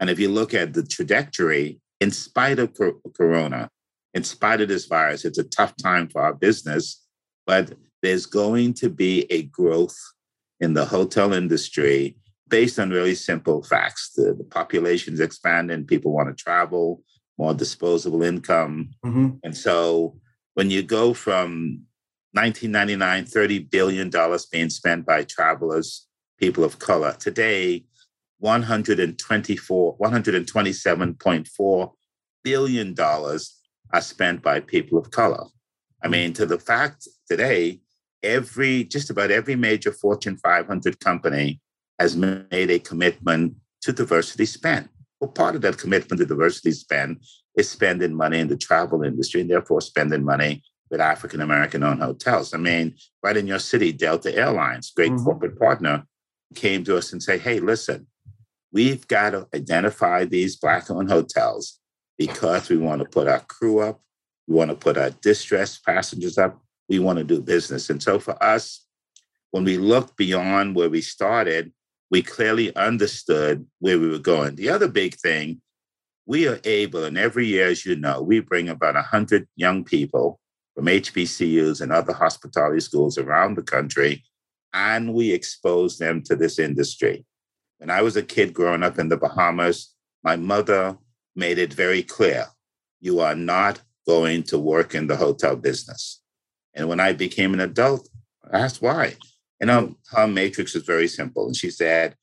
And 0.00 0.08
if 0.08 0.18
you 0.18 0.28
look 0.28 0.54
at 0.54 0.72
the 0.72 0.82
trajectory, 0.82 1.78
in 2.00 2.10
spite 2.10 2.58
of 2.58 2.72
Corona, 3.14 3.68
in 4.14 4.24
spite 4.24 4.60
of 4.60 4.68
this 4.68 4.86
virus, 4.86 5.24
it's 5.24 5.38
a 5.38 5.44
tough 5.44 5.74
time 5.76 6.08
for 6.08 6.22
our 6.22 6.34
business 6.34 7.01
but 7.46 7.72
there's 8.02 8.26
going 8.26 8.74
to 8.74 8.88
be 8.88 9.26
a 9.30 9.44
growth 9.44 9.96
in 10.60 10.74
the 10.74 10.84
hotel 10.84 11.32
industry 11.32 12.16
based 12.48 12.78
on 12.78 12.90
really 12.90 13.14
simple 13.14 13.62
facts. 13.62 14.12
The, 14.14 14.34
the 14.34 14.44
population 14.44 15.14
is 15.14 15.20
expanding, 15.20 15.86
people 15.86 16.12
want 16.12 16.28
to 16.28 16.34
travel, 16.42 17.02
more 17.38 17.54
disposable 17.54 18.22
income. 18.22 18.90
Mm-hmm. 19.04 19.28
And 19.42 19.56
so 19.56 20.18
when 20.54 20.70
you 20.70 20.82
go 20.82 21.14
from 21.14 21.82
1999, 22.32 23.24
$30 23.24 23.70
billion 23.70 24.10
being 24.50 24.70
spent 24.70 25.06
by 25.06 25.24
travelers, 25.24 26.06
people 26.38 26.64
of 26.64 26.78
color, 26.78 27.16
today, 27.18 27.84
124, 28.38 29.98
$127.4 29.98 31.92
billion 32.42 32.94
are 32.98 34.00
spent 34.00 34.42
by 34.42 34.60
people 34.60 34.98
of 34.98 35.10
color. 35.10 35.44
I 36.02 36.08
mean, 36.08 36.32
to 36.34 36.46
the 36.46 36.58
fact 36.58 37.08
today, 37.28 37.80
every 38.22 38.84
just 38.84 39.10
about 39.10 39.30
every 39.30 39.56
major 39.56 39.92
Fortune 39.92 40.36
500 40.36 41.00
company 41.00 41.60
has 41.98 42.16
made 42.16 42.70
a 42.70 42.78
commitment 42.78 43.54
to 43.82 43.92
diversity 43.92 44.46
spend. 44.46 44.88
Well, 45.20 45.30
part 45.30 45.54
of 45.54 45.62
that 45.62 45.78
commitment 45.78 46.18
to 46.20 46.26
diversity 46.26 46.72
spend 46.72 47.22
is 47.56 47.68
spending 47.68 48.14
money 48.14 48.40
in 48.40 48.48
the 48.48 48.56
travel 48.56 49.02
industry 49.02 49.40
and 49.40 49.50
therefore 49.50 49.80
spending 49.80 50.24
money 50.24 50.62
with 50.90 51.00
African 51.00 51.40
American 51.40 51.82
owned 51.82 52.02
hotels. 52.02 52.54
I 52.54 52.58
mean, 52.58 52.96
right 53.22 53.36
in 53.36 53.46
your 53.46 53.58
city, 53.58 53.92
Delta 53.92 54.34
Airlines, 54.36 54.92
great 54.94 55.12
mm-hmm. 55.12 55.24
corporate 55.24 55.58
partner, 55.58 56.04
came 56.54 56.84
to 56.84 56.96
us 56.96 57.12
and 57.12 57.22
said, 57.22 57.40
hey, 57.40 57.60
listen, 57.60 58.06
we've 58.72 59.06
got 59.08 59.30
to 59.30 59.48
identify 59.54 60.24
these 60.24 60.56
Black 60.56 60.90
owned 60.90 61.10
hotels 61.10 61.78
because 62.18 62.68
we 62.68 62.76
want 62.76 63.00
to 63.00 63.08
put 63.08 63.26
our 63.26 63.40
crew 63.40 63.80
up, 63.80 64.00
we 64.46 64.54
want 64.54 64.70
to 64.70 64.76
put 64.76 64.96
our 64.96 65.10
distressed 65.10 65.84
passengers 65.84 66.38
up, 66.38 66.60
we 66.88 66.98
want 66.98 67.18
to 67.18 67.24
do 67.24 67.40
business. 67.40 67.90
And 67.90 68.02
so 68.02 68.18
for 68.18 68.40
us, 68.42 68.84
when 69.50 69.64
we 69.64 69.78
looked 69.78 70.16
beyond 70.16 70.74
where 70.74 70.90
we 70.90 71.00
started, 71.00 71.72
we 72.10 72.22
clearly 72.22 72.74
understood 72.76 73.66
where 73.78 73.98
we 73.98 74.08
were 74.08 74.18
going. 74.18 74.56
The 74.56 74.68
other 74.70 74.88
big 74.88 75.14
thing, 75.14 75.60
we 76.26 76.46
are 76.46 76.60
able, 76.64 77.04
and 77.04 77.18
every 77.18 77.46
year, 77.46 77.68
as 77.68 77.84
you 77.84 77.96
know, 77.96 78.22
we 78.22 78.40
bring 78.40 78.68
about 78.68 78.94
100 78.94 79.48
young 79.56 79.84
people 79.84 80.38
from 80.74 80.86
HBCUs 80.86 81.80
and 81.80 81.92
other 81.92 82.12
hospitality 82.12 82.80
schools 82.80 83.18
around 83.18 83.56
the 83.56 83.62
country, 83.62 84.24
and 84.72 85.14
we 85.14 85.32
expose 85.32 85.98
them 85.98 86.22
to 86.22 86.36
this 86.36 86.58
industry. 86.58 87.24
When 87.78 87.90
I 87.90 88.02
was 88.02 88.16
a 88.16 88.22
kid 88.22 88.54
growing 88.54 88.82
up 88.82 88.98
in 88.98 89.08
the 89.08 89.16
Bahamas, 89.16 89.94
my 90.22 90.36
mother 90.36 90.96
made 91.34 91.58
it 91.58 91.72
very 91.72 92.02
clear 92.02 92.46
you 93.00 93.20
are 93.20 93.34
not 93.34 93.80
going 94.06 94.42
to 94.44 94.58
work 94.58 94.94
in 94.94 95.06
the 95.06 95.16
hotel 95.16 95.56
business. 95.56 96.20
And 96.74 96.88
when 96.88 97.00
I 97.00 97.12
became 97.12 97.54
an 97.54 97.60
adult, 97.60 98.08
I 98.52 98.58
asked 98.58 98.82
why. 98.82 99.16
And 99.60 99.70
um, 99.70 99.96
her 100.10 100.26
matrix 100.26 100.74
is 100.74 100.84
very 100.84 101.08
simple. 101.08 101.46
And 101.46 101.56
she 101.56 101.70
said, 101.70 102.16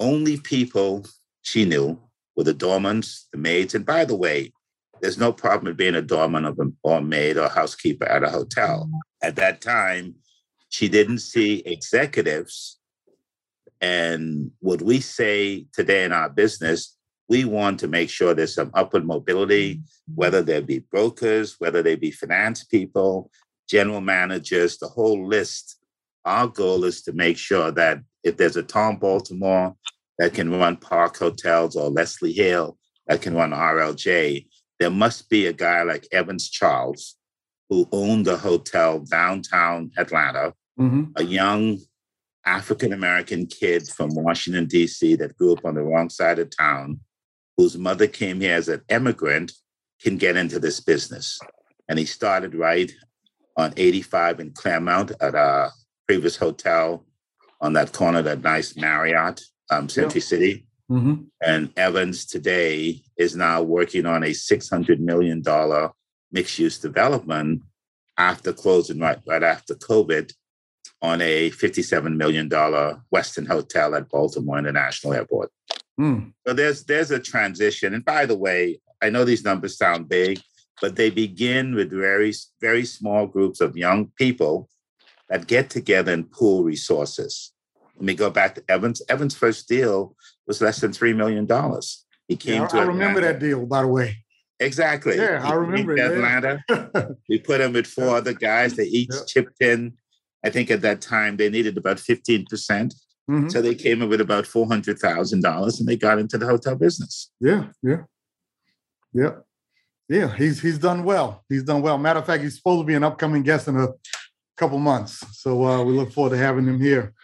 only 0.00 0.38
people 0.38 1.06
she 1.42 1.64
knew 1.64 2.00
were 2.36 2.44
the 2.44 2.54
doormans, 2.54 3.24
the 3.32 3.38
maids. 3.38 3.74
And 3.74 3.86
by 3.86 4.04
the 4.04 4.16
way, 4.16 4.52
there's 5.00 5.18
no 5.18 5.32
problem 5.32 5.66
with 5.66 5.76
being 5.76 5.94
a 5.94 6.02
doorman 6.02 6.72
or 6.82 6.98
a 6.98 7.02
maid 7.02 7.36
or 7.36 7.48
housekeeper 7.48 8.04
at 8.04 8.24
a 8.24 8.30
hotel. 8.30 8.88
At 9.22 9.36
that 9.36 9.60
time, 9.60 10.14
she 10.68 10.88
didn't 10.88 11.18
see 11.18 11.62
executives. 11.66 12.78
And 13.80 14.52
what 14.60 14.80
we 14.80 15.00
say 15.00 15.66
today 15.72 16.04
in 16.04 16.12
our 16.12 16.30
business, 16.30 16.96
we 17.32 17.46
want 17.46 17.80
to 17.80 17.88
make 17.88 18.10
sure 18.10 18.34
there's 18.34 18.54
some 18.54 18.70
upward 18.74 19.06
mobility, 19.06 19.80
whether 20.14 20.42
there 20.42 20.60
be 20.60 20.80
brokers, 20.80 21.56
whether 21.60 21.82
they 21.82 21.96
be 21.96 22.10
finance 22.10 22.62
people, 22.62 23.30
general 23.66 24.02
managers, 24.02 24.76
the 24.76 24.86
whole 24.86 25.26
list 25.26 25.78
our 26.26 26.46
goal 26.46 26.84
is 26.84 27.00
to 27.02 27.12
make 27.14 27.38
sure 27.38 27.70
that 27.70 28.00
if 28.22 28.36
there's 28.36 28.58
a 28.58 28.62
Tom 28.62 28.98
Baltimore 28.98 29.74
that 30.18 30.34
can 30.34 30.52
run 30.52 30.76
Park 30.76 31.16
Hotels 31.16 31.74
or 31.74 31.88
Leslie 31.88 32.34
Hale 32.34 32.76
that 33.06 33.22
can 33.22 33.34
run 33.34 33.52
RLJ, 33.52 34.46
there 34.78 34.90
must 34.90 35.30
be 35.30 35.46
a 35.46 35.54
guy 35.54 35.84
like 35.84 36.06
Evans 36.12 36.50
Charles 36.50 37.16
who 37.70 37.88
owned 37.92 38.28
a 38.28 38.36
hotel 38.36 38.98
downtown 39.00 39.90
Atlanta, 39.96 40.52
mm-hmm. 40.78 41.04
a 41.16 41.24
young 41.24 41.78
African 42.44 42.92
American 42.92 43.46
kid 43.46 43.88
from 43.88 44.10
Washington, 44.14 44.66
D.C., 44.66 45.16
that 45.16 45.34
grew 45.38 45.54
up 45.54 45.64
on 45.64 45.76
the 45.76 45.82
wrong 45.82 46.10
side 46.10 46.38
of 46.38 46.54
town, 46.54 47.00
whose 47.56 47.76
mother 47.76 48.06
came 48.06 48.40
here 48.40 48.54
as 48.54 48.68
an 48.68 48.82
immigrant, 48.88 49.52
can 50.00 50.16
get 50.16 50.36
into 50.36 50.58
this 50.58 50.80
business. 50.80 51.38
And 51.88 51.98
he 51.98 52.04
started 52.04 52.54
right 52.54 52.90
on 53.56 53.74
85 53.76 54.40
in 54.40 54.50
Clairmont 54.52 55.12
at 55.20 55.34
a 55.34 55.70
previous 56.06 56.36
hotel 56.36 57.04
on 57.60 57.74
that 57.74 57.92
corner, 57.92 58.22
that 58.22 58.42
nice 58.42 58.76
Marriott, 58.76 59.40
um, 59.70 59.88
Century 59.88 60.20
yeah. 60.20 60.26
City. 60.26 60.66
Mm-hmm. 60.90 61.22
And 61.42 61.72
Evans 61.76 62.26
today 62.26 63.02
is 63.16 63.36
now 63.36 63.62
working 63.62 64.04
on 64.04 64.22
a 64.24 64.30
$600 64.30 64.98
million 64.98 65.42
mixed 66.32 66.58
use 66.58 66.78
development 66.78 67.62
after 68.18 68.52
closing 68.52 68.98
right, 68.98 69.18
right 69.26 69.42
after 69.42 69.74
COVID 69.74 70.32
on 71.00 71.20
a 71.20 71.50
$57 71.50 72.16
million 72.16 72.48
Westin 72.48 73.46
hotel 73.46 73.94
at 73.94 74.08
Baltimore 74.08 74.58
International 74.58 75.14
Airport. 75.14 75.50
Mm. 76.00 76.32
So 76.46 76.54
there's 76.54 76.84
there's 76.84 77.10
a 77.10 77.20
transition. 77.20 77.94
And 77.94 78.04
by 78.04 78.26
the 78.26 78.36
way, 78.36 78.80
I 79.02 79.10
know 79.10 79.24
these 79.24 79.44
numbers 79.44 79.76
sound 79.76 80.08
big, 80.08 80.40
but 80.80 80.96
they 80.96 81.10
begin 81.10 81.74
with 81.74 81.90
very, 81.90 82.32
very 82.60 82.84
small 82.84 83.26
groups 83.26 83.60
of 83.60 83.76
young 83.76 84.10
people 84.16 84.68
that 85.28 85.46
get 85.46 85.70
together 85.70 86.12
and 86.12 86.30
pool 86.30 86.62
resources. 86.62 87.52
Let 87.96 88.04
me 88.04 88.14
go 88.14 88.30
back 88.30 88.54
to 88.54 88.64
Evans. 88.68 89.02
Evans' 89.08 89.34
first 89.34 89.68
deal 89.68 90.16
was 90.46 90.60
less 90.60 90.80
than 90.80 90.92
$3 90.92 91.14
million. 91.14 91.46
He 92.28 92.36
came 92.36 92.62
yeah, 92.62 92.68
to 92.68 92.78
I 92.78 92.82
remember 92.82 93.20
that 93.20 93.38
deal, 93.38 93.66
by 93.66 93.82
the 93.82 93.88
way. 93.88 94.16
Exactly. 94.60 95.16
Yeah, 95.16 95.42
he 95.44 95.52
I 95.52 95.54
remember 95.54 95.96
Atlanta. 95.96 97.16
we 97.28 97.38
put 97.38 97.60
him 97.60 97.72
with 97.72 97.86
four 97.86 98.16
other 98.16 98.32
guys. 98.32 98.74
They 98.74 98.84
each 98.84 99.10
yeah. 99.12 99.20
chipped 99.26 99.60
in. 99.60 99.94
I 100.44 100.50
think 100.50 100.70
at 100.70 100.82
that 100.82 101.00
time 101.00 101.36
they 101.36 101.50
needed 101.50 101.76
about 101.76 101.98
15%. 101.98 102.48
percent 102.48 102.94
mm 103.30 103.42
hmm 103.42 103.48
So 103.48 103.62
they 103.62 103.74
came 103.74 104.02
in 104.02 104.08
with 104.08 104.20
about 104.20 104.44
$400,000 104.44 105.80
and 105.80 105.88
they 105.88 105.96
got 105.96 106.18
into 106.18 106.38
the 106.38 106.46
hotel 106.46 106.74
business. 106.74 107.30
Yeah, 107.40 107.68
yeah. 107.82 108.02
Yeah. 109.12 109.34
Yeah, 110.08 110.34
he's 110.36 110.60
he's 110.60 110.78
done 110.78 111.04
well. 111.04 111.42
He's 111.48 111.62
done 111.62 111.80
well. 111.80 111.96
Matter 111.96 112.18
of 112.18 112.26
fact, 112.26 112.42
he's 112.42 112.56
supposed 112.56 112.82
to 112.82 112.86
be 112.86 112.94
an 112.94 113.04
upcoming 113.04 113.42
guest 113.42 113.68
in 113.68 113.76
a 113.76 113.88
couple 114.58 114.78
months. 114.78 115.24
So 115.40 115.64
uh, 115.64 115.82
we 115.82 115.94
look 115.94 116.12
forward 116.12 116.30
to 116.30 116.36
having 116.36 116.66
him 116.66 116.78
here. 116.78 117.14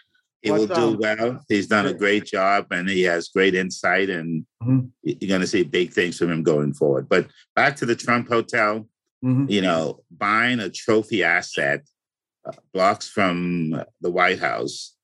He 0.41 0.51
but, 0.51 0.61
will 0.61 0.67
do 0.69 0.75
um, 0.75 0.99
well. 0.99 1.45
He's 1.49 1.67
done 1.67 1.87
a 1.87 1.93
great 1.93 2.25
job 2.25 2.67
and 2.71 2.89
he 2.89 3.03
has 3.03 3.29
great 3.29 3.55
insight, 3.55 4.09
and 4.09 4.47
mm-hmm. 4.63 4.87
you're 5.03 5.29
going 5.29 5.41
to 5.41 5.47
see 5.47 5.65
big 5.65 5.93
things 5.93 6.17
from 6.17 6.31
him 6.31 6.43
going 6.43 6.73
forward. 6.73 7.09
But 7.09 7.27
back 7.55 7.77
to 7.77 7.87
the 7.87 7.97
Trump 7.97 8.29
Hotel, 8.29 8.89
mm-hmm. 9.25 9.47
you 9.49 9.61
know, 9.61 10.03
buying 10.11 10.61
a 10.61 10.71
trophy 10.71 11.25
asset 11.25 11.83
uh, 12.47 12.53
blocks 12.73 13.09
from 13.09 13.83
the 14.01 14.11
White 14.11 14.39
House 14.39 14.95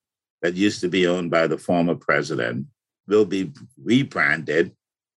that 0.45 0.57
used 0.57 0.83
to 0.83 0.89
be 0.89 1.07
owned 1.07 1.31
by 1.31 1.47
the 1.47 1.57
former 1.57 1.95
president 1.95 2.67
will 3.09 3.25
be 3.25 3.51
rebranded, 3.83 4.77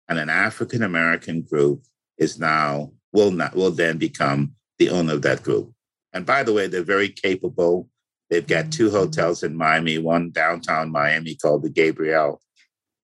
and 0.08 0.20
an 0.20 0.29
African 0.29 0.84
American 0.84 1.41
group 1.41 1.84
is 2.20 2.39
now 2.39 2.91
will 3.12 3.32
not 3.32 3.55
will 3.55 3.72
then 3.72 3.98
become 3.98 4.53
the 4.77 4.91
owner 4.91 5.13
of 5.13 5.24
that 5.24 5.41
group. 5.41 5.74
And 6.13 6.27
by 6.27 6.44
the 6.44 6.53
way, 6.53 6.67
they're 6.67 6.84
very 6.84 7.10
capable. 7.10 7.89
They've 8.29 8.46
got 8.46 8.72
two 8.72 8.91
hotels 8.91 9.41
in 9.41 9.58
Miami, 9.58 9.98
one 9.98 10.29
downtown 10.29 10.91
Miami 10.91 11.34
called 11.34 11.63
the 11.63 11.72
Gabriel 11.72 12.39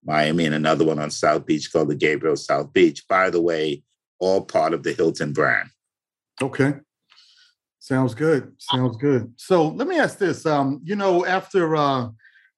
Miami, 0.06 0.46
and 0.46 0.54
another 0.54 0.86
one 0.86 1.00
on 1.00 1.10
South 1.10 1.48
Beach 1.48 1.74
called 1.74 1.90
the 1.90 1.96
Gabriel 1.96 2.36
South 2.36 2.72
Beach. 2.72 3.04
By 3.08 3.32
the 3.32 3.42
way, 3.42 3.82
all 4.20 4.46
part 4.46 4.75
of 4.75 4.84
the 4.84 4.94
Hilton 4.94 5.34
brand. 5.34 5.70
Okay. 6.40 6.75
Sounds 7.81 8.13
good. 8.13 8.53
Sounds 8.59 8.95
good. 8.97 9.33
So 9.38 9.69
let 9.69 9.88
me 9.88 9.97
ask 9.97 10.19
this. 10.19 10.45
Um, 10.45 10.81
you 10.83 10.95
know, 10.95 11.25
after 11.25 11.75
uh, 11.75 12.09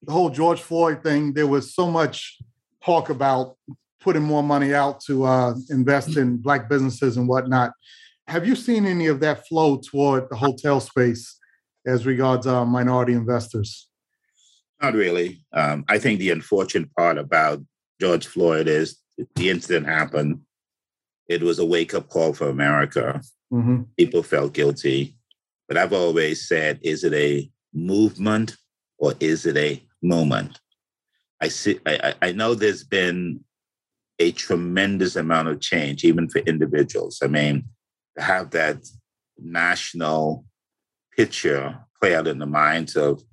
the 0.01 0.11
whole 0.11 0.29
George 0.29 0.61
Floyd 0.61 1.01
thing, 1.01 1.31
there 1.31 1.47
was 1.47 1.73
so 1.73 1.89
much 1.89 2.37
talk 2.83 3.09
about 3.09 3.55
putting 4.01 4.21
more 4.21 4.43
money 4.43 4.73
out 4.73 4.99
to 5.05 5.23
uh, 5.23 5.55
invest 5.69 6.17
in 6.17 6.35
black 6.35 6.67
businesses 6.67 7.15
and 7.15 7.25
whatnot. 7.25 7.71
Have 8.27 8.45
you 8.45 8.53
seen 8.53 8.85
any 8.85 9.07
of 9.07 9.21
that 9.21 9.47
flow 9.47 9.77
toward 9.77 10.29
the 10.29 10.35
hotel 10.35 10.81
space 10.81 11.39
as 11.87 12.05
regards 12.05 12.45
uh, 12.45 12.65
minority 12.65 13.13
investors? 13.13 13.87
Not 14.81 14.93
really. 14.93 15.45
Um, 15.53 15.85
I 15.87 15.99
think 15.99 16.19
the 16.19 16.31
unfortunate 16.31 16.93
part 16.97 17.17
about 17.17 17.63
George 18.01 18.27
Floyd 18.27 18.67
is 18.67 18.97
the 19.35 19.49
incident 19.49 19.85
happened. 19.85 20.41
It 21.27 21.41
was 21.41 21.59
a 21.59 21.65
wake 21.65 21.93
up 21.93 22.09
call 22.09 22.33
for 22.33 22.49
America. 22.49 23.21
Mm-hmm. 23.51 23.83
People 23.97 24.23
felt 24.23 24.53
guilty. 24.53 25.15
But 25.67 25.77
I've 25.77 25.93
always 25.93 26.47
said, 26.47 26.79
is 26.81 27.03
it 27.03 27.13
a 27.13 27.49
movement 27.73 28.57
or 28.97 29.13
is 29.19 29.45
it 29.45 29.57
a 29.57 29.83
moment? 30.01 30.59
I 31.41 31.47
see. 31.47 31.79
I, 31.85 32.13
I 32.21 32.31
know 32.31 32.53
there's 32.53 32.83
been 32.83 33.43
a 34.19 34.31
tremendous 34.31 35.15
amount 35.15 35.47
of 35.47 35.59
change, 35.59 36.03
even 36.03 36.29
for 36.29 36.39
individuals. 36.39 37.19
I 37.21 37.27
mean, 37.27 37.65
to 38.17 38.23
have 38.23 38.51
that 38.51 38.77
national 39.37 40.45
picture 41.15 41.77
play 41.99 42.15
out 42.15 42.27
in 42.27 42.39
the 42.39 42.45
minds 42.45 42.95
of 42.95 43.23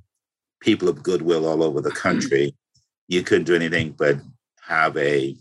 people 0.61 0.89
of 0.89 1.03
goodwill 1.03 1.47
all 1.47 1.63
over 1.63 1.81
the 1.81 1.91
country, 1.91 2.55
you 3.09 3.23
couldn't 3.23 3.45
do 3.45 3.55
anything 3.55 3.95
but 3.97 4.17
have 4.63 4.97
a 4.97 5.37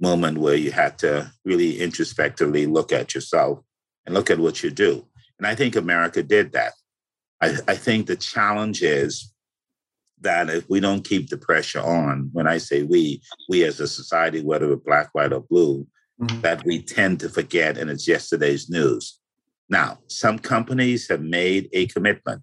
moment 0.00 0.38
where 0.38 0.56
you 0.56 0.70
had 0.70 0.98
to 0.98 1.30
really 1.44 1.80
introspectively 1.80 2.66
look 2.66 2.92
at 2.92 3.14
yourself 3.14 3.60
and 4.04 4.14
look 4.14 4.30
at 4.30 4.38
what 4.38 4.62
you 4.62 4.70
do. 4.70 5.06
And 5.38 5.46
I 5.46 5.54
think 5.54 5.76
America 5.76 6.22
did 6.22 6.52
that. 6.52 6.72
I, 7.40 7.56
I 7.68 7.74
think 7.74 8.06
the 8.06 8.16
challenge 8.16 8.82
is 8.82 9.32
that 10.20 10.48
if 10.48 10.68
we 10.68 10.80
don't 10.80 11.04
keep 11.04 11.28
the 11.28 11.36
pressure 11.36 11.80
on, 11.80 12.30
when 12.32 12.46
I 12.46 12.58
say 12.58 12.82
we, 12.82 13.22
we 13.48 13.64
as 13.64 13.80
a 13.80 13.88
society, 13.88 14.42
whether 14.42 14.68
we're 14.68 14.76
black, 14.76 15.10
white, 15.12 15.32
or 15.32 15.40
blue, 15.40 15.86
mm-hmm. 16.20 16.40
that 16.40 16.64
we 16.64 16.80
tend 16.80 17.20
to 17.20 17.28
forget, 17.28 17.76
and 17.76 17.90
it's 17.90 18.08
yesterday's 18.08 18.70
news. 18.70 19.18
Now, 19.68 19.98
some 20.06 20.38
companies 20.38 21.08
have 21.08 21.20
made 21.20 21.68
a 21.72 21.86
commitment. 21.86 22.42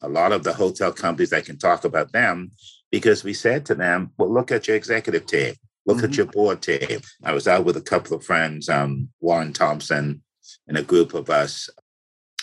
A 0.00 0.08
lot 0.08 0.32
of 0.32 0.42
the 0.42 0.52
hotel 0.52 0.92
companies, 0.92 1.32
I 1.32 1.42
can 1.42 1.58
talk 1.58 1.84
about 1.84 2.12
them 2.12 2.50
because 2.90 3.22
we 3.22 3.34
said 3.34 3.64
to 3.66 3.74
them, 3.74 4.10
well, 4.18 4.32
look 4.32 4.50
at 4.50 4.66
your 4.66 4.76
executive 4.76 5.26
team, 5.26 5.54
look 5.86 5.98
mm-hmm. 5.98 6.06
at 6.06 6.16
your 6.16 6.26
board 6.26 6.62
team. 6.62 7.00
I 7.24 7.32
was 7.32 7.48
out 7.48 7.64
with 7.64 7.76
a 7.76 7.82
couple 7.82 8.16
of 8.16 8.24
friends, 8.24 8.68
um, 8.68 9.08
Warren 9.20 9.52
Thompson, 9.52 10.22
and 10.66 10.76
a 10.76 10.82
group 10.82 11.14
of 11.14 11.30
us 11.30 11.68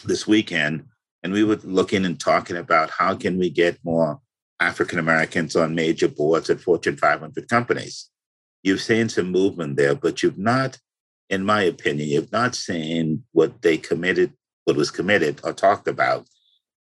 this 0.06 0.28
weekend, 0.28 0.86
and 1.24 1.34
we 1.34 1.44
were 1.44 1.60
looking 1.64 2.06
and 2.06 2.20
talking 2.20 2.58
about 2.58 2.90
how 2.90 3.16
can 3.16 3.38
we 3.38 3.50
get 3.50 3.78
more 3.84 4.20
African 4.60 5.00
Americans 5.00 5.56
on 5.56 5.76
major 5.76 6.08
boards 6.08 6.50
at 6.50 6.62
Fortune 6.62 6.98
500 6.98 7.48
companies 7.48 8.10
you've 8.64 8.82
seen 8.82 9.10
some 9.10 9.32
movement 9.32 9.78
there, 9.78 9.96
but 9.96 10.22
you've 10.22 10.38
not 10.38 10.78
in 11.30 11.46
my 11.46 11.62
opinion, 11.62 12.10
you've 12.10 12.32
not 12.32 12.56
seen 12.56 13.24
what 13.34 13.62
they 13.62 13.78
committed, 13.78 14.34
what 14.66 14.76
was 14.76 14.90
committed 14.90 15.40
or 15.44 15.54
talked 15.54 15.88
about 15.88 16.28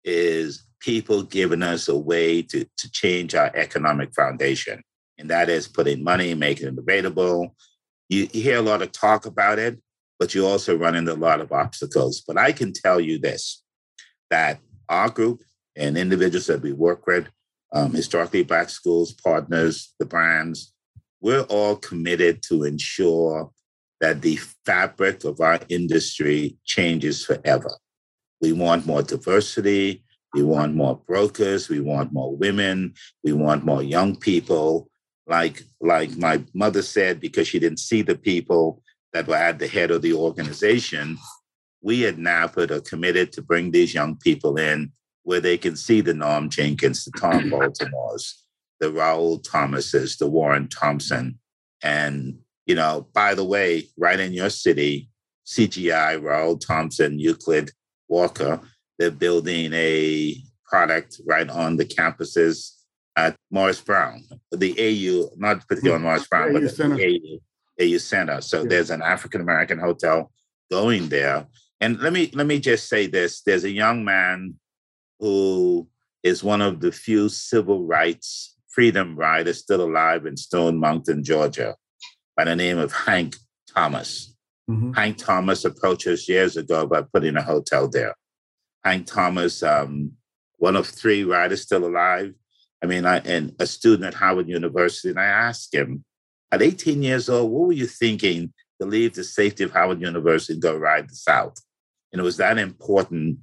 is 0.05 0.65
people 0.79 1.21
giving 1.21 1.61
us 1.61 1.89
a 1.89 1.97
way 1.97 2.41
to, 2.41 2.65
to 2.77 2.91
change 2.91 3.35
our 3.35 3.51
economic 3.55 4.13
foundation. 4.13 4.81
And 5.17 5.29
that 5.29 5.49
is 5.49 5.67
putting 5.67 6.03
money, 6.03 6.33
making 6.33 6.67
it 6.67 6.77
available. 6.77 7.55
You, 8.09 8.27
you 8.31 8.41
hear 8.41 8.57
a 8.57 8.61
lot 8.61 8.81
of 8.81 8.91
talk 8.91 9.25
about 9.25 9.59
it, 9.59 9.79
but 10.19 10.35
you 10.35 10.45
also 10.45 10.77
run 10.77 10.95
into 10.95 11.13
a 11.13 11.15
lot 11.15 11.41
of 11.41 11.51
obstacles. 11.51 12.21
But 12.25 12.37
I 12.37 12.51
can 12.51 12.73
tell 12.73 12.99
you 12.99 13.19
this 13.19 13.63
that 14.29 14.59
our 14.89 15.09
group 15.09 15.41
and 15.75 15.97
individuals 15.97 16.47
that 16.47 16.61
we 16.61 16.73
work 16.73 17.07
with, 17.07 17.27
um, 17.73 17.91
historically 17.91 18.43
Black 18.43 18.69
schools, 18.69 19.13
partners, 19.13 19.93
the 19.99 20.05
brands, 20.05 20.73
we're 21.21 21.41
all 21.43 21.75
committed 21.75 22.43
to 22.43 22.63
ensure 22.63 23.51
that 23.99 24.21
the 24.21 24.39
fabric 24.65 25.23
of 25.23 25.39
our 25.39 25.59
industry 25.69 26.57
changes 26.65 27.25
forever. 27.25 27.71
We 28.41 28.51
want 28.51 28.85
more 28.85 29.01
diversity. 29.01 30.03
We 30.33 30.43
want 30.43 30.75
more 30.75 31.01
brokers. 31.07 31.69
We 31.69 31.79
want 31.79 32.13
more 32.13 32.35
women. 32.35 32.93
We 33.23 33.33
want 33.33 33.65
more 33.65 33.81
young 33.81 34.15
people. 34.15 34.89
Like, 35.27 35.63
like 35.81 36.15
my 36.17 36.43
mother 36.53 36.81
said, 36.81 37.19
because 37.19 37.47
she 37.47 37.59
didn't 37.59 37.79
see 37.79 38.01
the 38.01 38.15
people 38.15 38.81
that 39.13 39.27
were 39.27 39.35
at 39.35 39.59
the 39.59 39.67
head 39.67 39.91
of 39.91 40.01
the 40.01 40.13
organization, 40.13 41.17
we 41.81 42.05
at 42.05 42.17
NABHOOD 42.17 42.71
are 42.71 42.81
committed 42.81 43.31
to 43.33 43.41
bring 43.41 43.71
these 43.71 43.93
young 43.93 44.15
people 44.15 44.57
in 44.57 44.91
where 45.23 45.41
they 45.41 45.57
can 45.57 45.75
see 45.75 45.99
the 45.99 46.13
Norm 46.13 46.49
Jenkins, 46.49 47.03
the 47.03 47.11
Tom 47.19 47.43
mm. 47.43 47.51
Baltimores, 47.51 48.33
the 48.79 48.91
Raoul 48.91 49.39
Thomases, 49.39 50.17
the 50.17 50.27
Warren 50.27 50.69
Thompson. 50.69 51.37
And, 51.83 52.39
you 52.65 52.75
know, 52.75 53.07
by 53.13 53.35
the 53.35 53.43
way, 53.43 53.87
right 53.97 54.19
in 54.19 54.31
your 54.31 54.49
city, 54.49 55.09
CGI, 55.45 56.21
Raoul 56.21 56.57
Thompson, 56.57 57.19
Euclid, 57.19 57.71
Walker, 58.07 58.61
they're 58.97 59.11
building 59.11 59.73
a 59.73 60.35
product 60.65 61.19
right 61.25 61.49
on 61.49 61.75
the 61.75 61.85
campuses 61.85 62.76
at 63.17 63.35
Morris 63.49 63.81
Brown, 63.81 64.23
the 64.51 64.73
AU, 64.79 65.31
not 65.37 65.67
particularly 65.67 65.95
on 65.95 66.03
Morris 66.03 66.27
Brown, 66.27 66.53
but 66.53 66.61
the 66.61 67.41
AU, 67.79 67.83
AU 67.83 67.97
Center. 67.97 68.39
So 68.41 68.61
yeah. 68.61 68.69
there's 68.69 68.91
an 68.91 69.01
African 69.01 69.41
American 69.41 69.79
hotel 69.79 70.31
going 70.71 71.09
there. 71.09 71.47
And 71.81 71.99
let 71.99 72.13
me 72.13 72.29
let 72.33 72.47
me 72.47 72.59
just 72.59 72.87
say 72.87 73.07
this: 73.07 73.41
there's 73.41 73.63
a 73.63 73.71
young 73.71 74.05
man 74.05 74.55
who 75.19 75.87
is 76.23 76.43
one 76.43 76.61
of 76.61 76.79
the 76.79 76.91
few 76.91 77.27
civil 77.27 77.85
rights 77.85 78.55
freedom 78.69 79.15
riders 79.15 79.57
still 79.57 79.81
alive 79.81 80.27
in 80.27 80.37
Stone 80.37 80.79
Mountain, 80.79 81.23
Georgia, 81.23 81.75
by 82.35 82.43
the 82.43 82.55
name 82.55 82.77
of 82.77 82.93
Hank 82.93 83.35
Thomas. 83.73 84.35
Mm-hmm. 84.69 84.91
Hank 84.93 85.17
Thomas 85.17 85.65
approached 85.65 86.05
us 86.05 86.29
years 86.29 86.57
ago 86.57 86.81
about 86.81 87.11
putting 87.11 87.35
a 87.37 87.41
hotel 87.41 87.89
there. 87.89 88.13
Hank 88.83 89.07
Thomas, 89.07 89.63
um, 89.63 90.11
one 90.57 90.75
of 90.75 90.85
three 90.85 91.23
riders 91.23 91.63
still 91.63 91.85
alive. 91.85 92.35
I 92.83 92.85
mean, 92.85 93.05
I, 93.05 93.17
and 93.19 93.55
a 93.59 93.65
student 93.65 94.05
at 94.05 94.13
Howard 94.13 94.47
University, 94.47 95.09
and 95.09 95.19
I 95.19 95.25
asked 95.25 95.73
him, 95.73 96.03
at 96.51 96.61
18 96.61 97.01
years 97.01 97.29
old, 97.29 97.51
what 97.51 97.67
were 97.67 97.73
you 97.73 97.87
thinking 97.87 98.53
to 98.79 98.87
leave 98.87 99.15
the 99.15 99.23
safety 99.23 99.63
of 99.63 99.71
Howard 99.71 100.01
University 100.01 100.53
and 100.53 100.61
go 100.61 100.77
ride 100.77 101.09
the 101.09 101.15
South? 101.15 101.57
And 102.11 102.19
it 102.19 102.23
was 102.23 102.37
that 102.37 102.57
important 102.57 103.39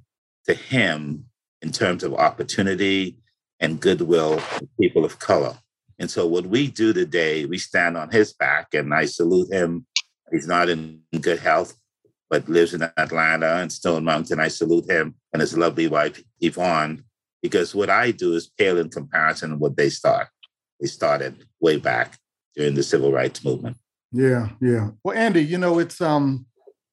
to 0.47 0.53
him 0.53 1.25
in 1.61 1.71
terms 1.71 2.03
of 2.03 2.13
opportunity 2.13 3.17
and 3.59 3.79
goodwill 3.79 4.39
for 4.39 4.65
people 4.79 5.05
of 5.05 5.19
color. 5.19 5.57
And 5.99 6.09
so, 6.11 6.25
what 6.27 6.45
we 6.45 6.67
do 6.67 6.93
today, 6.93 7.45
we 7.45 7.57
stand 7.57 7.95
on 7.95 8.09
his 8.09 8.33
back, 8.33 8.73
and 8.73 8.93
I 8.93 9.05
salute 9.05 9.51
him. 9.51 9.85
He's 10.31 10.47
not 10.47 10.67
in 10.67 11.01
good 11.21 11.39
health, 11.39 11.73
but 12.29 12.49
lives 12.49 12.73
in 12.73 12.83
Atlanta 12.97 13.57
and 13.57 13.71
Stone 13.71 14.03
Mountain. 14.03 14.39
I 14.39 14.49
salute 14.49 14.89
him 14.89 15.15
and 15.31 15.41
his 15.41 15.57
lovely 15.57 15.87
wife, 15.87 16.21
Yvonne, 16.41 17.03
because 17.41 17.75
what 17.75 17.89
I 17.89 18.11
do 18.11 18.33
is 18.33 18.47
pale 18.47 18.77
in 18.77 18.89
comparison 18.89 19.51
to 19.51 19.55
what 19.57 19.77
they 19.77 19.89
start. 19.89 20.27
They 20.79 20.87
started 20.87 21.45
way 21.59 21.77
back 21.77 22.17
during 22.55 22.75
the 22.75 22.83
civil 22.83 23.11
rights 23.11 23.43
movement. 23.43 23.77
Yeah, 24.11 24.49
yeah. 24.61 24.89
Well, 25.03 25.17
Andy, 25.17 25.43
you 25.43 25.57
know, 25.57 25.79
it's 25.79 26.01
um 26.01 26.45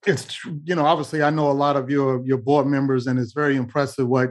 it's 0.07 0.45
you 0.65 0.75
know 0.75 0.85
obviously 0.85 1.23
i 1.23 1.31
know 1.31 1.51
a 1.51 1.53
lot 1.53 1.77
of 1.77 1.89
your 1.91 2.25
your 2.27 2.39
board 2.39 2.67
members 2.67 3.07
and 3.07 3.19
it's 3.19 3.33
very 3.33 3.57
impressive 3.57 4.09
what 4.09 4.31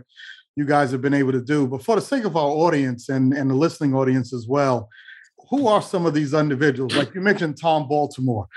you 0.55 0.65
guys 0.65 0.91
have 0.91 1.01
been 1.01 1.13
able 1.13 1.31
to 1.31 1.41
do 1.41 1.67
but 1.67 1.83
for 1.83 1.95
the 1.95 2.01
sake 2.01 2.25
of 2.25 2.35
our 2.35 2.49
audience 2.49 3.09
and 3.09 3.33
and 3.33 3.49
the 3.49 3.55
listening 3.55 3.93
audience 3.93 4.33
as 4.33 4.47
well 4.47 4.89
who 5.49 5.67
are 5.67 5.81
some 5.81 6.05
of 6.05 6.13
these 6.13 6.33
individuals 6.33 6.95
like 6.95 7.13
you 7.15 7.21
mentioned 7.21 7.57
tom 7.59 7.87
baltimore 7.87 8.47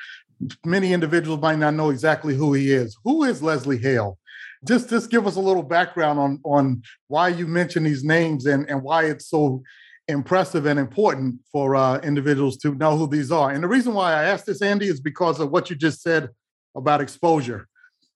many 0.64 0.92
individuals 0.92 1.40
might 1.40 1.58
not 1.58 1.74
know 1.74 1.90
exactly 1.90 2.34
who 2.34 2.52
he 2.52 2.72
is 2.72 2.96
who 3.04 3.22
is 3.22 3.42
leslie 3.42 3.78
hale 3.78 4.18
just 4.64 4.88
just 4.90 5.10
give 5.10 5.26
us 5.26 5.36
a 5.36 5.40
little 5.40 5.62
background 5.62 6.18
on 6.18 6.40
on 6.44 6.82
why 7.08 7.28
you 7.28 7.46
mention 7.46 7.84
these 7.84 8.04
names 8.04 8.46
and 8.46 8.68
and 8.68 8.82
why 8.82 9.04
it's 9.04 9.28
so 9.28 9.62
impressive 10.08 10.66
and 10.66 10.78
important 10.78 11.40
for 11.50 11.74
uh, 11.74 11.98
individuals 12.00 12.58
to 12.58 12.74
know 12.74 12.94
who 12.96 13.06
these 13.06 13.32
are 13.32 13.50
and 13.50 13.64
the 13.64 13.68
reason 13.68 13.94
why 13.94 14.12
i 14.12 14.24
asked 14.24 14.44
this 14.44 14.60
andy 14.60 14.86
is 14.86 15.00
because 15.00 15.40
of 15.40 15.50
what 15.50 15.70
you 15.70 15.76
just 15.76 16.02
said 16.02 16.28
about 16.74 17.00
exposure. 17.00 17.68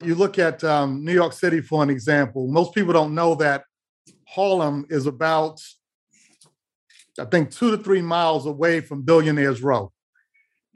You 0.03 0.15
look 0.15 0.39
at 0.39 0.63
um, 0.65 1.05
New 1.05 1.13
York 1.13 1.33
City, 1.33 1.61
for 1.61 1.83
an 1.83 1.91
example. 1.91 2.47
Most 2.49 2.75
people 2.75 2.93
don't 2.93 3.15
know 3.15 3.35
that 3.37 3.65
Harlem 4.27 4.87
is 4.91 5.07
about, 5.07 5.61
I 7.19 7.25
think, 7.25 7.51
two 7.51 7.71
to 7.71 7.79
three 7.79 8.03
miles 8.03 8.47
away 8.47 8.81
from 8.81 9.03
Billionaires 9.03 9.63
Row. 9.63 9.93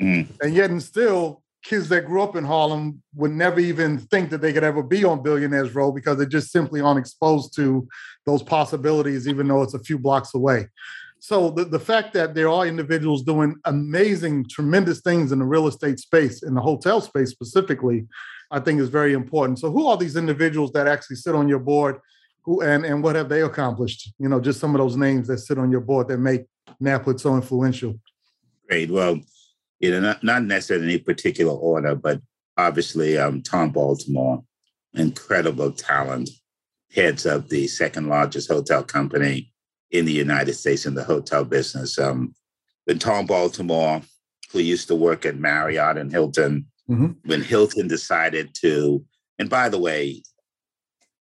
Mm. 0.01 0.29
And 0.41 0.55
yet, 0.55 0.71
and 0.71 0.83
still, 0.83 1.42
kids 1.63 1.89
that 1.89 2.07
grew 2.07 2.23
up 2.23 2.37
in 2.37 2.45
Harlem 2.45 3.03
would 3.15 3.31
never 3.31 3.61
even 3.61 3.99
think 3.99 4.31
that 4.31 4.41
they 4.41 4.53
could 4.53 4.65
ever 4.65 4.83
be 4.83 5.05
on 5.05 5.23
Billionaires 5.23 5.75
Row 5.75 5.93
because 5.93 6.19
they 6.19 6.27
just 6.27 6.51
simply 6.51 6.81
aren't 6.81 6.99
exposed 6.99 7.55
to 7.57 7.87
those 8.27 8.43
possibilities, 8.43 9.29
even 9.29 9.49
though 9.49 9.63
it's 9.63 9.75
a 9.75 9.79
few 9.79 9.99
blocks 9.99 10.35
away. 10.35 10.69
So 11.21 11.51
the, 11.51 11.65
the 11.65 11.79
fact 11.79 12.15
that 12.15 12.35
there 12.35 12.49
are 12.49 12.67
individuals 12.67 13.23
doing 13.23 13.55
amazing, 13.65 14.47
tremendous 14.49 15.03
things 15.03 15.31
in 15.31 15.39
the 15.39 15.45
real 15.45 15.69
estate 15.69 16.01
space, 16.01 16.43
in 16.43 16.55
the 16.55 16.61
hotel 16.61 17.01
space 17.01 17.31
specifically, 17.31 18.09
I 18.51 18.59
think 18.59 18.81
is 18.81 18.89
very 18.89 19.13
important. 19.13 19.61
So 19.61 19.71
who 19.71 19.87
are 19.87 19.97
these 19.97 20.17
individuals 20.17 20.73
that 20.73 20.89
actually 20.89 21.17
sit 21.17 21.37
on 21.37 21.49
your 21.49 21.61
board? 21.61 21.99
Who 22.45 22.61
and, 22.63 22.85
and 22.85 23.05
what 23.05 23.15
have 23.15 23.29
they 23.29 23.43
accomplished? 23.43 24.13
You 24.19 24.29
know, 24.29 24.41
just 24.41 24.59
some 24.59 24.75
of 24.75 24.81
those 24.81 24.97
names 24.97 25.29
that 25.29 25.39
sit 25.39 25.59
on 25.59 25.71
your 25.71 25.81
board 25.81 26.09
that 26.09 26.19
make 26.19 26.43
NABHOOD 26.83 27.21
so 27.21 27.37
influential. 27.37 28.01
Great. 28.69 28.91
Well, 28.91 29.21
you 29.83 29.91
know, 29.91 30.01
not, 30.01 30.25
not 30.25 30.45
necessarily 30.45 30.87
in 30.87 30.91
any 30.91 30.99
particular 30.99 31.53
order, 31.53 31.95
but 31.95 32.23
obviously 32.57 33.19
um, 33.19 33.43
Tom 33.43 33.71
Baltimore, 33.71 34.43
incredible 34.95 35.73
talent, 35.73 36.31
heads 36.95 37.27
of 37.27 37.49
the 37.49 37.67
second 37.67 38.09
largest 38.09 38.49
hotel 38.49 38.85
company 38.85 39.53
in 39.91 40.05
the 40.05 40.13
United 40.13 40.55
States 40.55 40.87
in 40.87 40.95
the 40.95 41.03
hotel 41.03 41.45
business. 41.45 41.99
Um, 41.99 42.33
when 42.85 43.01
Tom 43.01 43.27
Baltimore, 43.27 44.01
who 44.53 44.61
used 44.61 44.87
to 44.89 44.95
work 44.95 45.27
at 45.27 45.37
Marriott 45.37 45.99
and 45.99 46.13
Hilton, 46.13 46.67
mm-hmm. 46.89 47.13
when 47.25 47.43
Hilton 47.43 47.89
decided 47.89 48.55
to, 48.61 49.05
and 49.39 49.51
by 49.51 49.69
the 49.69 49.79
way, 49.79 50.23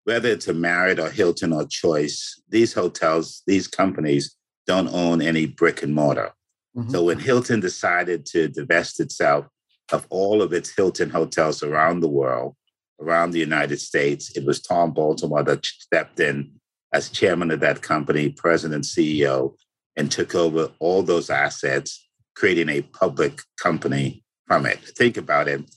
whether 0.06 0.30
it's 0.30 0.48
a 0.48 0.54
Marriott 0.54 1.00
or 1.00 1.12
Hilton 1.12 1.54
or 1.54 1.68
Choice, 1.68 2.42
these 2.50 2.74
hotels, 2.74 3.44
these 3.46 3.68
companies 3.68 4.36
don't 4.66 4.88
own 4.88 5.22
any 5.22 5.46
brick 5.46 5.84
and 5.84 5.94
mortar. 5.94 6.32
Mm-hmm. 6.78 6.92
So 6.92 7.04
when 7.04 7.20
Hilton 7.20 7.60
decided 7.60 8.26
to 8.28 8.48
divest 8.48 9.00
itself 9.00 9.48
of 9.92 10.06
all 10.10 10.42
of 10.42 10.54
its 10.54 10.76
Hilton 10.76 11.10
hotels 11.10 11.64
around 11.64 12.02
the 12.02 12.08
world, 12.08 12.56
around 13.02 13.32
the 13.32 13.40
United 13.40 13.80
States, 13.80 14.36
it 14.36 14.46
was 14.46 14.62
Tom 14.62 14.92
Baltimore 14.92 15.44
that 15.44 15.66
stepped 15.66 16.20
in 16.20 16.52
as 16.94 17.10
chairman 17.10 17.52
of 17.52 17.60
that 17.62 17.82
company, 17.82 18.30
president, 18.30 18.84
CEO, 18.84 19.56
and 19.96 20.12
took 20.12 20.36
over 20.36 20.72
all 20.80 21.04
those 21.04 21.30
assets, 21.30 22.08
creating 22.36 22.70
a 22.70 22.82
public 22.82 23.42
company 23.62 24.24
from 24.46 24.66
it. 24.66 24.80
Think 24.98 25.18
about 25.18 25.48
it. 25.48 25.70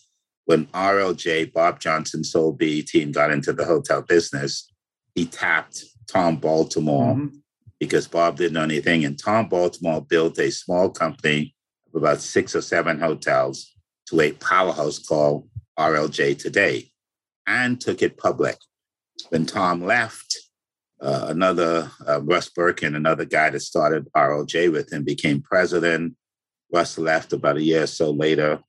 When 0.45 0.67
RLJ, 0.67 1.53
Bob 1.53 1.81
Johnson, 1.81 2.25
sold 2.25 2.59
BET 2.59 2.93
and 2.95 3.15
got 3.15 3.31
into 3.31 3.53
the 3.53 3.65
hotel 3.65 4.03
business, 4.03 4.71
he 5.15 5.25
tapped 5.25 5.85
Tom 6.07 6.37
Baltimore 6.37 7.15
mm-hmm. 7.15 7.37
Because 7.81 8.07
Bob 8.07 8.37
didn't 8.37 8.53
know 8.53 8.63
anything. 8.63 9.05
And 9.05 9.19
Tom 9.19 9.49
Baltimore 9.49 10.05
built 10.05 10.39
a 10.39 10.51
small 10.51 10.91
company 10.91 11.55
of 11.89 12.03
about 12.03 12.21
six 12.21 12.55
or 12.55 12.61
seven 12.61 13.01
hotels 13.01 13.75
to 14.09 14.21
a 14.21 14.33
powerhouse 14.33 14.99
called 14.99 15.49
RLJ 15.79 16.39
today 16.39 16.91
and 17.47 17.81
took 17.81 18.03
it 18.03 18.19
public. 18.19 18.59
When 19.31 19.47
Tom 19.47 19.83
left, 19.83 20.37
uh, 21.01 21.27
another 21.29 21.91
uh, 22.07 22.21
Russ 22.23 22.51
Bierkan, 22.51 22.95
another 22.95 23.25
guy 23.25 23.51
that 23.51 23.61
started 23.61 24.09
RLJ 24.15 24.71
with 24.71 24.93
him, 24.93 25.05
became 25.05 25.41
president. 25.41 26.15
Russ 26.73 26.99
left 26.99 27.33
about 27.33 27.57
a 27.57 27.63
year 27.63 27.85
or 27.85 27.87
so 27.87 28.11
later, 28.11 28.61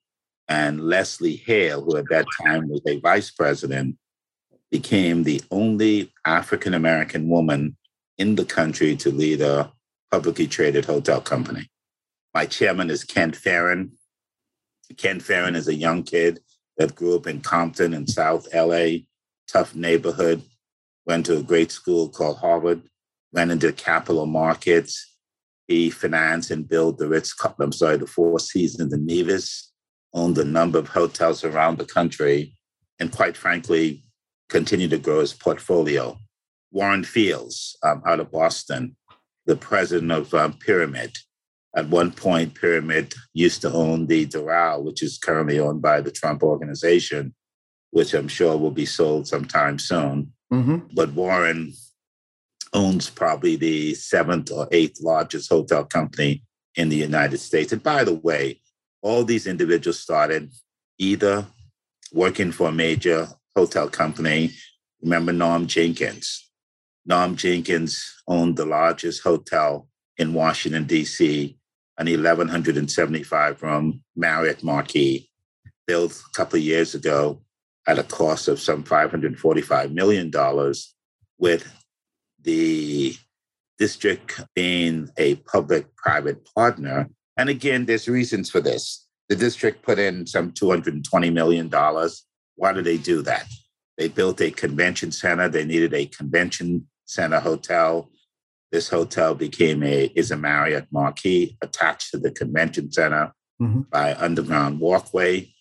and 0.47 0.81
Leslie 0.81 1.35
Hale, 1.35 1.81
who 1.81 1.97
at 1.97 2.09
that 2.09 2.25
time 2.41 2.69
was 2.69 2.81
a 2.87 2.99
vice 2.99 3.31
president, 3.31 3.97
became 4.71 5.23
the 5.23 5.41
only 5.51 6.11
African 6.25 6.73
American 6.73 7.27
woman 7.27 7.77
in 8.21 8.35
the 8.35 8.45
country 8.45 8.95
to 8.95 9.09
lead 9.09 9.41
a 9.41 9.71
publicly 10.11 10.45
traded 10.45 10.85
hotel 10.85 11.19
company. 11.19 11.67
My 12.35 12.45
chairman 12.45 12.91
is 12.91 13.03
Ken 13.03 13.31
Fearn. 13.31 13.93
Ken 14.95 15.19
Fearn 15.19 15.55
is 15.55 15.67
a 15.67 15.73
young 15.73 16.03
kid 16.03 16.39
that 16.77 16.93
grew 16.93 17.15
up 17.15 17.25
in 17.25 17.41
Compton 17.41 17.95
in 17.95 18.05
South 18.05 18.47
LA, 18.53 18.85
tough 19.47 19.73
neighborhood, 19.73 20.43
went 21.07 21.25
to 21.25 21.37
a 21.37 21.43
great 21.51 21.71
school 21.71 22.09
called 22.09 22.37
Harvard, 22.37 22.83
went 23.33 23.49
into 23.49 23.73
capital 23.73 24.27
markets. 24.27 25.17
He 25.67 25.89
financed 25.89 26.51
and 26.51 26.69
built 26.69 26.99
the 26.99 27.07
Ritz, 27.07 27.33
I'm 27.59 27.71
sorry, 27.71 27.97
the 27.97 28.05
Four 28.05 28.37
Seasons 28.39 28.93
in 28.93 29.03
Nevis, 29.03 29.71
owned 30.13 30.37
a 30.37 30.43
number 30.43 30.77
of 30.77 30.89
hotels 30.89 31.43
around 31.43 31.79
the 31.79 31.85
country, 31.85 32.53
and 32.99 33.11
quite 33.11 33.35
frankly, 33.35 34.03
continued 34.47 34.91
to 34.91 34.99
grow 34.99 35.21
his 35.21 35.33
portfolio. 35.33 36.19
Warren 36.71 37.03
Fields 37.03 37.77
um, 37.83 38.01
out 38.05 38.19
of 38.19 38.31
Boston, 38.31 38.95
the 39.45 39.55
president 39.55 40.11
of 40.11 40.33
um, 40.33 40.53
Pyramid. 40.53 41.17
At 41.75 41.89
one 41.89 42.11
point, 42.11 42.55
Pyramid 42.55 43.13
used 43.33 43.61
to 43.61 43.71
own 43.71 44.07
the 44.07 44.25
Doral, 44.25 44.83
which 44.83 45.01
is 45.01 45.17
currently 45.17 45.59
owned 45.59 45.81
by 45.81 46.01
the 46.01 46.11
Trump 46.11 46.43
organization, 46.43 47.33
which 47.91 48.13
I'm 48.13 48.27
sure 48.27 48.57
will 48.57 48.71
be 48.71 48.85
sold 48.85 49.27
sometime 49.27 49.79
soon. 49.79 50.33
Mm-hmm. 50.51 50.93
But 50.93 51.13
Warren 51.13 51.73
owns 52.73 53.09
probably 53.09 53.55
the 53.55 53.93
seventh 53.95 54.51
or 54.51 54.67
eighth 54.71 55.01
largest 55.01 55.49
hotel 55.49 55.85
company 55.85 56.43
in 56.75 56.89
the 56.89 56.97
United 56.97 57.37
States. 57.37 57.71
And 57.71 57.83
by 57.83 58.03
the 58.03 58.13
way, 58.15 58.61
all 59.01 59.23
these 59.23 59.47
individuals 59.47 59.99
started 59.99 60.51
either 60.97 61.45
working 62.13 62.51
for 62.51 62.69
a 62.69 62.73
major 62.73 63.27
hotel 63.55 63.89
company. 63.89 64.51
Remember 65.01 65.31
Norm 65.33 65.67
Jenkins? 65.67 66.50
Norm 67.05 67.35
Jenkins 67.35 68.21
owned 68.27 68.57
the 68.57 68.65
largest 68.65 69.23
hotel 69.23 69.87
in 70.17 70.33
Washington, 70.33 70.85
D.C., 70.85 71.57
an 71.97 72.07
1,175 72.07 73.63
room 73.63 74.03
Marriott 74.15 74.63
Marquis, 74.63 75.29
built 75.85 76.11
a 76.13 76.33
couple 76.35 76.57
of 76.57 76.63
years 76.63 76.95
ago 76.95 77.41
at 77.87 77.99
a 77.99 78.03
cost 78.03 78.47
of 78.47 78.59
some 78.59 78.83
$545 78.83 79.91
million, 79.91 80.31
with 81.37 81.71
the 82.41 83.15
district 83.77 84.41
being 84.55 85.09
a 85.17 85.35
public 85.35 85.95
private 85.95 86.45
partner. 86.53 87.09
And 87.37 87.49
again, 87.49 87.85
there's 87.85 88.07
reasons 88.07 88.49
for 88.49 88.61
this. 88.61 89.07
The 89.29 89.35
district 89.35 89.81
put 89.81 89.97
in 89.97 90.27
some 90.27 90.51
$220 90.51 91.33
million. 91.33 91.69
Why 92.55 92.73
did 92.73 92.85
they 92.85 92.97
do 92.97 93.21
that? 93.23 93.47
They 93.97 94.07
built 94.07 94.41
a 94.41 94.51
convention 94.51 95.11
center. 95.11 95.49
They 95.49 95.65
needed 95.65 95.93
a 95.93 96.05
convention 96.05 96.87
center 97.11 97.39
hotel. 97.39 98.09
This 98.71 98.87
hotel 98.87 99.35
became 99.35 99.83
a 99.83 100.05
is 100.15 100.31
a 100.31 100.37
Marriott 100.37 100.87
Marquis 100.91 101.57
attached 101.61 102.11
to 102.11 102.17
the 102.17 102.31
convention 102.31 102.91
center 102.91 103.33
mm-hmm. 103.61 103.81
by 103.91 104.15
underground 104.15 104.79
walkway. 104.79 105.53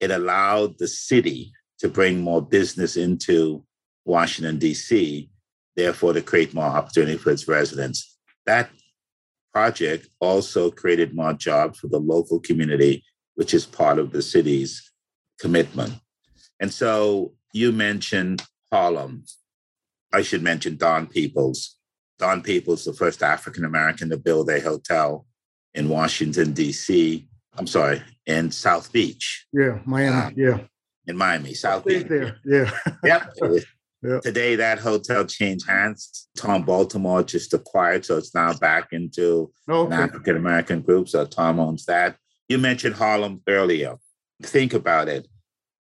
It 0.00 0.10
allowed 0.10 0.78
the 0.78 0.88
city 0.88 1.52
to 1.80 1.88
bring 1.88 2.20
more 2.20 2.40
business 2.40 2.96
into 2.96 3.64
Washington, 4.06 4.58
D.C., 4.58 5.30
therefore, 5.76 6.14
to 6.14 6.22
create 6.22 6.54
more 6.54 6.64
opportunity 6.64 7.18
for 7.18 7.30
its 7.30 7.46
residents. 7.46 8.18
That 8.46 8.70
project 9.52 10.08
also 10.20 10.70
created 10.70 11.14
more 11.14 11.34
jobs 11.34 11.78
for 11.78 11.88
the 11.88 12.00
local 12.00 12.40
community, 12.40 13.04
which 13.34 13.52
is 13.54 13.66
part 13.66 13.98
of 13.98 14.12
the 14.12 14.22
city's 14.22 14.90
commitment. 15.38 15.94
And 16.60 16.72
so 16.72 17.34
you 17.52 17.72
mentioned 17.72 18.42
Harlem. 18.72 19.24
I 20.14 20.22
should 20.22 20.42
mention 20.42 20.76
Don 20.76 21.06
Peebles. 21.06 21.76
Don 22.18 22.42
Peebles, 22.42 22.84
the 22.84 22.92
first 22.92 23.22
African 23.22 23.64
American 23.64 24.10
to 24.10 24.16
build 24.16 24.48
a 24.48 24.60
hotel 24.60 25.26
in 25.74 25.88
Washington, 25.88 26.52
D.C. 26.52 27.26
I'm 27.56 27.66
sorry, 27.66 28.02
in 28.26 28.50
South 28.50 28.92
Beach. 28.92 29.46
Yeah, 29.52 29.78
Miami. 29.84 30.16
Um, 30.16 30.34
yeah 30.36 30.58
in 31.06 31.16
Miami, 31.16 31.54
South 31.54 31.84
Beach. 31.84 32.06
There, 32.08 32.36
yeah. 32.44 32.70
yep. 33.02 33.34
yep. 34.02 34.22
Today, 34.22 34.56
that 34.56 34.78
hotel 34.78 35.24
changed 35.24 35.66
hands. 35.68 36.28
Tom 36.36 36.62
Baltimore 36.62 37.22
just 37.22 37.54
acquired, 37.54 38.04
so 38.04 38.16
it's 38.18 38.34
now 38.34 38.52
back 38.54 38.92
into 38.92 39.50
okay. 39.68 39.94
an 39.94 40.00
African 40.00 40.36
American 40.36 40.82
group. 40.82 41.08
So 41.08 41.24
Tom 41.26 41.60
owns 41.60 41.86
that. 41.86 42.16
You 42.48 42.58
mentioned 42.58 42.96
Harlem 42.96 43.42
earlier. 43.48 43.96
Think 44.42 44.74
about 44.74 45.08
it. 45.08 45.28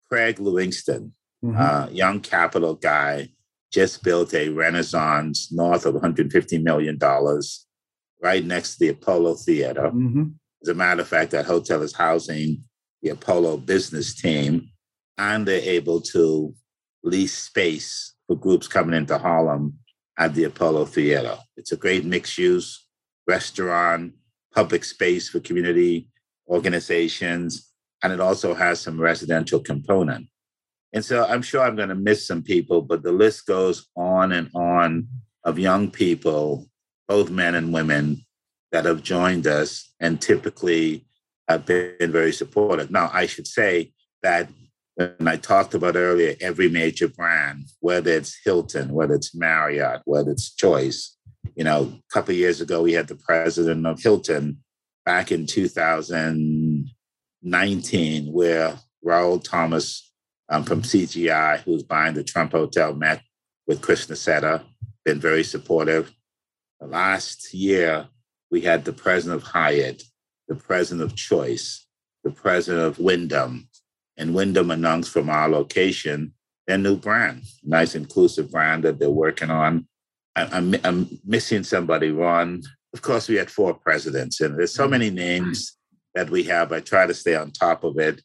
Craig 0.09 0.39
Livingston, 0.39 1.13
mm-hmm. 1.43 1.59
uh, 1.59 1.87
young 1.91 2.19
capital 2.19 2.75
guy, 2.75 3.29
just 3.73 4.03
built 4.03 4.33
a 4.35 4.49
Renaissance 4.49 5.51
north 5.51 5.85
of 5.85 5.95
$150 5.95 6.61
million 6.61 6.99
right 8.21 8.45
next 8.45 8.73
to 8.73 8.79
the 8.79 8.89
Apollo 8.89 9.35
Theater. 9.35 9.89
Mm-hmm. 9.89 10.25
As 10.61 10.69
a 10.69 10.75
matter 10.75 11.01
of 11.01 11.07
fact, 11.07 11.31
that 11.31 11.45
hotel 11.45 11.81
is 11.81 11.95
housing 11.95 12.63
the 13.01 13.09
Apollo 13.09 13.57
business 13.57 14.13
team 14.13 14.69
and 15.17 15.45
they're 15.45 15.61
able 15.61 15.99
to 16.01 16.53
lease 17.03 17.37
space 17.37 18.13
for 18.27 18.35
groups 18.35 18.67
coming 18.67 18.95
into 18.95 19.17
Harlem 19.17 19.77
at 20.17 20.35
the 20.35 20.45
Apollo 20.45 20.85
Theater. 20.85 21.37
It's 21.57 21.71
a 21.71 21.77
great 21.77 22.05
mixed 22.05 22.37
use 22.37 22.87
restaurant, 23.27 24.13
public 24.53 24.83
space 24.83 25.29
for 25.29 25.39
community 25.39 26.07
organizations, 26.47 27.71
and 28.03 28.13
it 28.13 28.19
also 28.19 28.53
has 28.53 28.79
some 28.79 28.99
residential 28.99 29.59
component. 29.59 30.27
And 30.93 31.03
so 31.03 31.25
I'm 31.25 31.41
sure 31.41 31.63
I'm 31.63 31.75
going 31.75 31.89
to 31.89 31.95
miss 31.95 32.27
some 32.27 32.43
people, 32.43 32.81
but 32.81 33.03
the 33.03 33.11
list 33.11 33.47
goes 33.47 33.87
on 33.95 34.31
and 34.31 34.49
on 34.53 35.07
of 35.43 35.59
young 35.59 35.89
people, 35.89 36.69
both 37.07 37.29
men 37.29 37.55
and 37.55 37.73
women, 37.73 38.23
that 38.71 38.85
have 38.85 39.03
joined 39.03 39.47
us 39.47 39.93
and 39.99 40.21
typically 40.21 41.05
have 41.47 41.65
been 41.65 42.11
very 42.11 42.31
supportive. 42.31 42.91
Now, 42.91 43.09
I 43.13 43.25
should 43.25 43.47
say 43.47 43.91
that 44.21 44.49
and 44.97 45.27
I 45.27 45.37
talked 45.37 45.73
about 45.73 45.95
earlier, 45.95 46.35
every 46.39 46.69
major 46.69 47.07
brand, 47.07 47.65
whether 47.79 48.11
it's 48.11 48.39
Hilton, 48.43 48.93
whether 48.93 49.15
it's 49.15 49.33
Marriott, 49.33 50.03
whether 50.05 50.29
it's 50.31 50.53
Choice. 50.53 51.17
You 51.55 51.63
know, 51.63 51.81
a 51.81 51.99
couple 52.13 52.35
years 52.35 52.61
ago, 52.61 52.83
we 52.83 52.93
had 52.93 53.07
the 53.07 53.15
president 53.15 53.87
of 53.87 53.99
Hilton 54.01 54.59
back 55.03 55.31
in 55.31 55.47
2019, 55.47 58.31
where 58.31 58.77
Raoul 59.03 59.39
Thomas 59.39 60.12
um, 60.53 60.63
from 60.63 60.83
CGI, 60.83 61.61
who's 61.61 61.81
buying 61.81 62.13
the 62.13 62.23
Trump 62.23 62.51
Hotel, 62.51 62.93
met 62.93 63.23
with 63.65 63.81
Chris 63.81 64.05
Nassetta, 64.05 64.63
been 65.03 65.19
very 65.19 65.43
supportive. 65.43 66.11
Last 66.79 67.53
year, 67.53 68.07
we 68.51 68.61
had 68.61 68.85
the 68.85 68.93
president 68.93 69.41
of 69.41 69.47
Hyatt, 69.47 70.03
the 70.47 70.55
president 70.55 71.01
of 71.01 71.15
Choice, 71.15 71.87
the 72.23 72.29
president 72.29 72.85
of 72.85 72.99
Wyndham, 72.99 73.67
and 74.15 74.35
Wyndham 74.35 74.69
announced 74.69 75.09
from 75.11 75.29
our 75.29 75.49
location 75.49 76.33
their 76.67 76.77
new 76.77 76.97
brand, 76.97 77.41
nice 77.63 77.95
inclusive 77.95 78.51
brand 78.51 78.83
that 78.83 78.99
they're 78.99 79.09
working 79.09 79.49
on. 79.49 79.87
I'm, 80.35 80.75
I'm 80.83 81.19
missing 81.25 81.63
somebody, 81.63 82.11
Ron. 82.11 82.61
Of 82.93 83.01
course, 83.01 83.27
we 83.27 83.35
had 83.35 83.49
four 83.49 83.73
presidents, 83.73 84.39
and 84.39 84.57
there's 84.57 84.73
so 84.73 84.87
many 84.87 85.09
names 85.09 85.77
that 86.13 86.29
we 86.29 86.43
have. 86.43 86.71
I 86.71 86.79
try 86.79 87.07
to 87.07 87.13
stay 87.13 87.35
on 87.35 87.51
top 87.51 87.83
of 87.83 87.97
it. 87.97 88.21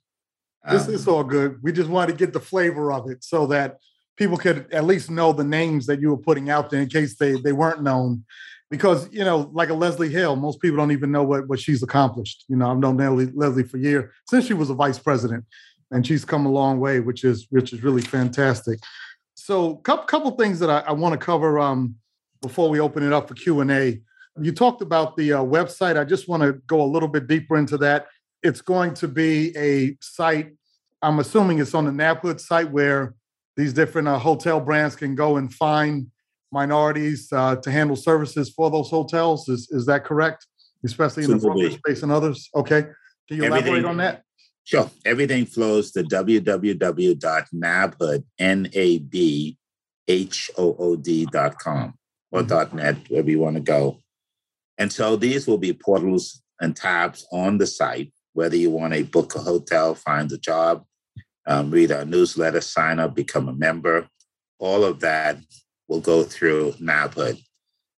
This 0.68 0.88
um, 0.88 0.94
is 0.94 1.08
all 1.08 1.24
good. 1.24 1.62
We 1.62 1.72
just 1.72 1.88
wanted 1.88 2.12
to 2.12 2.18
get 2.18 2.32
the 2.32 2.40
flavor 2.40 2.92
of 2.92 3.10
it 3.10 3.22
so 3.24 3.46
that 3.46 3.78
people 4.16 4.36
could 4.36 4.72
at 4.72 4.84
least 4.84 5.10
know 5.10 5.32
the 5.32 5.44
names 5.44 5.86
that 5.86 6.00
you 6.00 6.10
were 6.10 6.18
putting 6.18 6.50
out 6.50 6.70
there 6.70 6.82
in 6.82 6.88
case 6.88 7.16
they, 7.16 7.40
they 7.40 7.52
weren't 7.52 7.82
known. 7.82 8.24
Because, 8.70 9.10
you 9.10 9.24
know, 9.24 9.50
like 9.54 9.70
a 9.70 9.74
Leslie 9.74 10.10
Hale, 10.10 10.36
most 10.36 10.60
people 10.60 10.76
don't 10.76 10.92
even 10.92 11.10
know 11.10 11.22
what, 11.22 11.48
what 11.48 11.58
she's 11.58 11.82
accomplished. 11.82 12.44
You 12.48 12.56
know, 12.56 12.70
I've 12.70 12.78
known 12.78 12.98
Leslie 12.98 13.32
Leslie 13.34 13.62
for 13.62 13.78
years, 13.78 14.12
since 14.28 14.46
she 14.46 14.52
was 14.52 14.68
a 14.68 14.74
vice 14.74 14.98
president 14.98 15.44
and 15.90 16.06
she's 16.06 16.24
come 16.24 16.46
a 16.46 16.50
long 16.50 16.80
way, 16.80 17.00
which 17.00 17.24
is 17.24 17.46
which 17.50 17.72
is 17.72 17.82
really 17.82 18.02
fantastic. 18.02 18.80
So, 19.34 19.76
couple 19.76 20.04
couple 20.04 20.30
things 20.32 20.58
that 20.58 20.70
I, 20.70 20.80
I 20.80 20.92
want 20.92 21.18
to 21.18 21.24
cover 21.24 21.58
um, 21.58 21.94
before 22.42 22.68
we 22.68 22.80
open 22.80 23.02
it 23.02 23.12
up 23.12 23.28
for 23.28 23.34
Q 23.34 23.60
and 23.60 23.70
A. 23.70 24.00
You 24.40 24.52
talked 24.52 24.82
about 24.82 25.16
the 25.16 25.32
uh, 25.32 25.42
website. 25.42 25.98
I 25.98 26.04
just 26.04 26.28
want 26.28 26.42
to 26.42 26.52
go 26.66 26.82
a 26.82 26.84
little 26.84 27.08
bit 27.08 27.26
deeper 27.26 27.56
into 27.56 27.76
that. 27.78 28.06
It's 28.48 28.62
going 28.62 28.94
to 28.94 29.06
be 29.06 29.54
a 29.56 29.94
site. 30.00 30.54
I'm 31.02 31.18
assuming 31.18 31.58
it's 31.58 31.74
on 31.74 31.84
the 31.84 31.90
NABHOOD 31.90 32.40
site 32.40 32.70
where 32.70 33.14
these 33.58 33.74
different 33.74 34.08
uh, 34.08 34.18
hotel 34.18 34.58
brands 34.58 34.96
can 34.96 35.14
go 35.14 35.36
and 35.36 35.52
find 35.52 36.06
minorities 36.50 37.30
uh, 37.30 37.56
to 37.56 37.70
handle 37.70 37.94
services 37.94 38.48
for 38.48 38.70
those 38.70 38.88
hotels. 38.88 39.48
Is 39.50 39.68
is 39.70 39.84
that 39.86 40.04
correct? 40.04 40.46
Especially 40.82 41.24
in 41.24 41.32
the 41.32 41.78
space 41.84 42.02
and 42.02 42.10
others. 42.10 42.48
Okay. 42.54 42.86
Can 43.28 43.36
you 43.36 43.44
Everything, 43.44 43.74
elaborate 43.74 43.84
on 43.84 43.98
that? 43.98 44.22
Sure. 44.64 44.90
Everything 45.04 45.44
flows 45.44 45.90
to 45.92 46.02
www.nabhood, 46.04 46.64
N-A-B-H-O-O-D.com 48.38 49.54
or 52.30 52.42
mm-hmm. 52.42 52.76
.net, 52.76 52.96
wherever 53.08 53.30
you 53.30 53.40
want 53.40 53.56
to 53.56 53.62
go. 53.62 53.98
And 54.78 54.90
so 54.92 55.16
these 55.16 55.46
will 55.46 55.58
be 55.58 55.72
portals 55.74 56.42
and 56.60 56.74
tabs 56.76 57.26
on 57.32 57.58
the 57.58 57.66
site, 57.66 58.12
whether 58.38 58.56
you 58.56 58.70
want 58.70 58.94
to 58.94 59.02
book 59.02 59.34
a 59.34 59.40
hotel, 59.40 59.96
find 59.96 60.30
a 60.30 60.38
job, 60.38 60.84
um, 61.48 61.72
read 61.72 61.90
our 61.90 62.04
newsletter, 62.04 62.60
sign 62.60 63.00
up, 63.00 63.12
become 63.12 63.48
a 63.48 63.52
member. 63.52 64.06
All 64.60 64.84
of 64.84 65.00
that 65.00 65.38
will 65.88 66.00
go 66.00 66.22
through 66.22 66.74
NABHOOD. 66.80 67.42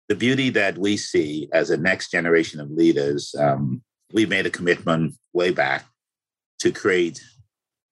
The 0.09 0.15
beauty 0.15 0.49
that 0.51 0.79
we 0.79 0.97
see 0.97 1.51
as 1.53 1.69
a 1.69 1.77
next 1.77 2.11
generation 2.11 2.59
of 2.59 2.71
leaders, 2.71 3.35
um, 3.39 3.83
we 4.15 4.25
made 4.25 4.47
a 4.47 4.51
commitment 4.51 5.15
way 5.35 5.51
back 5.51 5.85
to 6.61 6.73
create 6.73 7.23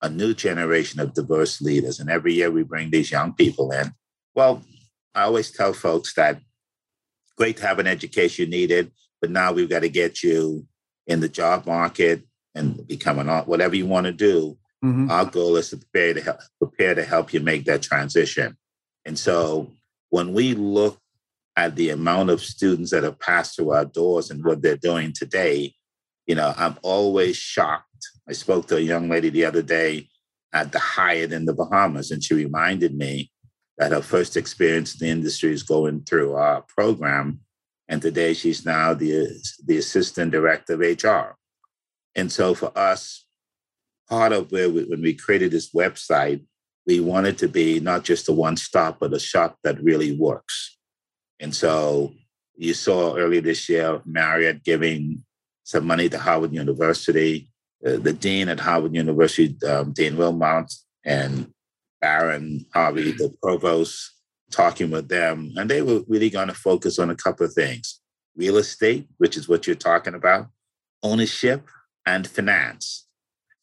a 0.00 0.08
new 0.08 0.32
generation 0.32 1.00
of 1.00 1.12
diverse 1.12 1.60
leaders. 1.60 2.00
And 2.00 2.08
every 2.08 2.32
year 2.32 2.50
we 2.50 2.62
bring 2.62 2.90
these 2.90 3.10
young 3.10 3.34
people 3.34 3.72
in. 3.72 3.92
Well, 4.34 4.62
I 5.14 5.24
always 5.24 5.50
tell 5.50 5.74
folks 5.74 6.14
that 6.14 6.40
great 7.36 7.58
to 7.58 7.66
have 7.66 7.78
an 7.78 7.86
education 7.86 8.48
needed, 8.48 8.90
but 9.20 9.30
now 9.30 9.52
we've 9.52 9.68
got 9.68 9.80
to 9.80 9.90
get 9.90 10.22
you 10.22 10.66
in 11.06 11.20
the 11.20 11.28
job 11.28 11.66
market 11.66 12.22
and 12.58 12.86
become 12.86 13.18
an 13.18 13.28
whatever 13.44 13.76
you 13.76 13.86
want 13.86 14.06
to 14.06 14.12
do. 14.12 14.58
Mm-hmm. 14.84 15.10
Our 15.10 15.24
goal 15.24 15.56
is 15.56 15.70
to 15.70 15.76
prepare 15.78 16.14
to 16.14 16.20
help 16.20 16.40
prepare 16.58 16.94
to 16.94 17.04
help 17.04 17.32
you 17.32 17.40
make 17.40 17.64
that 17.64 17.82
transition. 17.82 18.56
And 19.04 19.18
so 19.18 19.70
when 20.10 20.32
we 20.32 20.54
look 20.54 20.98
at 21.56 21.74
the 21.74 21.90
amount 21.90 22.30
of 22.30 22.40
students 22.40 22.90
that 22.90 23.02
have 23.02 23.18
passed 23.18 23.56
through 23.56 23.72
our 23.72 23.84
doors 23.84 24.30
and 24.30 24.44
what 24.44 24.62
they're 24.62 24.76
doing 24.76 25.12
today, 25.12 25.74
you 26.26 26.34
know, 26.34 26.54
I'm 26.56 26.76
always 26.82 27.36
shocked. 27.36 27.84
I 28.28 28.32
spoke 28.32 28.68
to 28.68 28.76
a 28.76 28.80
young 28.80 29.08
lady 29.08 29.30
the 29.30 29.44
other 29.44 29.62
day 29.62 30.08
at 30.52 30.72
the 30.72 30.78
Hyatt 30.78 31.32
in 31.32 31.46
the 31.46 31.54
Bahamas, 31.54 32.10
and 32.10 32.22
she 32.22 32.34
reminded 32.34 32.94
me 32.96 33.30
that 33.78 33.92
her 33.92 34.02
first 34.02 34.36
experience 34.36 34.94
in 34.94 35.06
the 35.06 35.12
industry 35.12 35.52
is 35.52 35.62
going 35.62 36.04
through 36.04 36.34
our 36.34 36.62
program. 36.62 37.40
And 37.88 38.02
today 38.02 38.34
she's 38.34 38.66
now 38.66 38.92
the, 38.92 39.28
the 39.64 39.78
assistant 39.78 40.32
director 40.32 40.74
of 40.74 40.80
HR. 40.80 41.37
And 42.14 42.30
so 42.32 42.54
for 42.54 42.76
us, 42.76 43.26
part 44.08 44.32
of 44.32 44.50
where 44.50 44.70
we, 44.70 44.84
when 44.84 45.02
we 45.02 45.14
created 45.14 45.50
this 45.50 45.72
website, 45.72 46.44
we 46.86 47.00
wanted 47.00 47.36
to 47.38 47.48
be 47.48 47.80
not 47.80 48.04
just 48.04 48.28
a 48.28 48.32
one 48.32 48.56
stop, 48.56 48.98
but 48.98 49.12
a 49.12 49.20
shop 49.20 49.58
that 49.62 49.82
really 49.82 50.16
works. 50.16 50.78
And 51.38 51.54
so 51.54 52.14
you 52.56 52.74
saw 52.74 53.16
earlier 53.16 53.42
this 53.42 53.68
year 53.68 54.00
Marriott 54.04 54.64
giving 54.64 55.24
some 55.64 55.86
money 55.86 56.08
to 56.08 56.18
Howard 56.18 56.54
University. 56.54 57.50
Uh, 57.86 57.96
the 57.98 58.12
dean 58.12 58.48
at 58.48 58.58
Howard 58.58 58.94
University, 58.94 59.56
um, 59.68 59.92
Dean 59.92 60.16
Wilmot, 60.16 60.72
and 61.04 61.52
Barron 62.00 62.66
Harvey, 62.74 63.12
the 63.12 63.32
provost, 63.40 64.10
talking 64.50 64.90
with 64.90 65.08
them. 65.08 65.52
And 65.56 65.70
they 65.70 65.82
were 65.82 66.00
really 66.08 66.30
going 66.30 66.48
to 66.48 66.54
focus 66.54 66.98
on 66.98 67.10
a 67.10 67.14
couple 67.14 67.46
of 67.46 67.52
things 67.52 68.00
real 68.34 68.56
estate, 68.56 69.06
which 69.18 69.36
is 69.36 69.48
what 69.48 69.66
you're 69.66 69.76
talking 69.76 70.14
about, 70.14 70.48
ownership, 71.02 71.68
and 72.08 72.26
finance. 72.26 73.06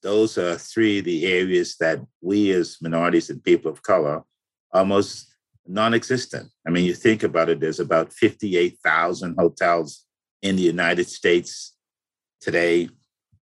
Those 0.03 0.37
are 0.37 0.55
three 0.55 0.99
of 0.99 1.05
the 1.05 1.25
areas 1.25 1.77
that 1.79 1.99
we 2.21 2.51
as 2.51 2.77
minorities 2.79 3.29
and 3.31 3.43
people 3.43 3.71
of 3.71 3.81
color 3.81 4.23
are 4.71 4.85
most 4.85 5.33
non-existent. 5.67 6.51
I 6.67 6.69
mean, 6.69 6.85
you 6.85 6.93
think 6.93 7.23
about 7.23 7.49
it, 7.49 7.59
there's 7.59 7.79
about 7.79 8.13
58,000 8.13 9.35
hotels 9.35 10.05
in 10.43 10.57
the 10.57 10.61
United 10.61 11.07
States 11.07 11.75
today. 12.39 12.89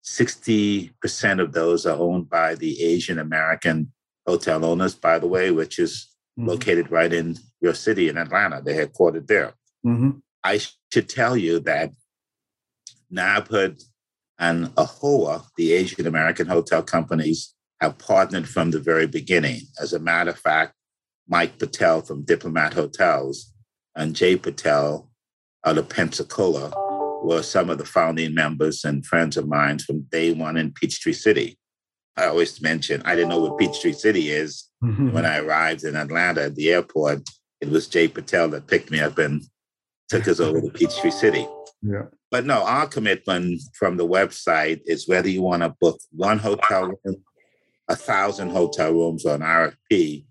60% 0.03 1.41
of 1.41 1.51
those 1.51 1.85
are 1.87 1.97
owned 1.97 2.29
by 2.29 2.53
the 2.55 2.73
Asian 2.83 3.17
American 3.17 3.91
hotel 4.27 4.63
owners, 4.63 4.93
by 4.93 5.17
the 5.17 5.27
way, 5.27 5.49
which 5.49 5.79
is 5.79 5.93
mm-hmm. 6.37 6.49
located 6.49 6.91
right 6.91 7.11
in 7.11 7.37
your 7.59 7.73
city 7.73 8.07
in 8.07 8.17
Atlanta. 8.17 8.61
They're 8.63 8.85
headquartered 8.85 9.25
there. 9.25 9.53
Mm-hmm. 9.85 10.11
I 10.43 10.59
should 10.91 11.09
tell 11.09 11.35
you 11.35 11.59
that 11.61 11.91
NABHOOD 13.11 13.83
and 14.41 14.73
AHOA, 14.75 15.45
the 15.55 15.71
Asian 15.71 16.07
American 16.07 16.47
hotel 16.47 16.81
companies, 16.81 17.53
have 17.79 17.97
partnered 17.99 18.49
from 18.49 18.71
the 18.71 18.79
very 18.79 19.07
beginning. 19.07 19.61
As 19.79 19.93
a 19.93 19.99
matter 19.99 20.31
of 20.31 20.39
fact, 20.39 20.73
Mike 21.29 21.59
Patel 21.59 22.01
from 22.01 22.23
Diplomat 22.23 22.73
Hotels 22.73 23.53
and 23.95 24.15
Jay 24.15 24.35
Patel 24.35 25.09
out 25.65 25.77
of 25.77 25.87
Pensacola 25.89 26.73
were 27.23 27.43
some 27.43 27.69
of 27.69 27.77
the 27.77 27.85
founding 27.85 28.33
members 28.33 28.83
and 28.83 29.05
friends 29.05 29.37
of 29.37 29.47
mine 29.47 29.77
from 29.77 30.07
day 30.11 30.33
one 30.33 30.57
in 30.57 30.73
Peachtree 30.73 31.13
City. 31.13 31.57
I 32.17 32.25
always 32.25 32.61
mention 32.61 33.03
I 33.05 33.15
didn't 33.15 33.29
know 33.29 33.39
what 33.39 33.59
Peachtree 33.59 33.93
City 33.93 34.31
is 34.31 34.67
mm-hmm. 34.83 35.11
when 35.13 35.25
I 35.25 35.37
arrived 35.37 35.83
in 35.83 35.95
Atlanta 35.95 36.45
at 36.45 36.55
the 36.55 36.71
airport. 36.71 37.29
It 37.61 37.69
was 37.69 37.87
Jay 37.87 38.07
Patel 38.07 38.49
that 38.49 38.67
picked 38.67 38.89
me 38.89 38.99
up 38.99 39.19
and 39.19 39.43
took 40.09 40.27
us 40.27 40.39
over 40.39 40.59
to 40.61 40.69
Peachtree 40.69 41.11
City. 41.11 41.47
Yeah. 41.83 42.05
But 42.31 42.45
no, 42.45 42.63
our 42.63 42.87
commitment 42.87 43.61
from 43.73 43.97
the 43.97 44.07
website 44.07 44.81
is 44.85 45.07
whether 45.07 45.27
you 45.27 45.41
want 45.41 45.63
to 45.63 45.75
book 45.81 45.99
one 46.11 46.39
hotel 46.39 46.93
room, 47.03 47.17
a 47.89 47.95
thousand 47.95 48.51
hotel 48.51 48.93
rooms 48.93 49.25
or 49.25 49.35
an 49.35 49.41
RFP, 49.41 50.23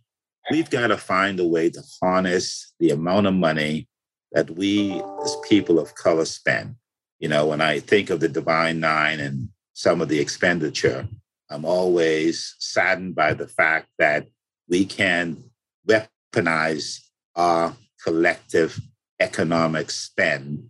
we've 0.51 0.71
got 0.71 0.87
to 0.87 0.97
find 0.97 1.39
a 1.39 1.47
way 1.47 1.69
to 1.69 1.83
harness 2.03 2.73
the 2.81 2.91
amount 2.91 3.27
of 3.27 3.35
money 3.35 3.87
that 4.33 4.51
we 4.51 5.03
as 5.23 5.37
people 5.47 5.79
of 5.79 5.95
color 5.95 6.25
spend. 6.25 6.77
You 7.19 7.29
know, 7.29 7.47
when 7.49 7.61
I 7.61 7.81
think 7.81 8.09
of 8.09 8.21
the 8.21 8.29
Divine 8.29 8.81
Nine 8.81 9.21
and 9.21 9.51
some 9.75 10.01
of 10.01 10.09
the 10.09 10.21
expenditure, 10.21 11.07
I'm 11.51 11.67
always 11.67 12.57
saddened 12.61 13.15
by 13.15 13.35
the 13.35 13.49
fact 13.49 13.89
that 13.99 14.27
we 14.69 14.87
can 14.87 15.45
weaponize 15.87 17.01
our 17.37 17.75
collective 18.03 18.81
economic 19.21 19.91
spend 19.91 20.70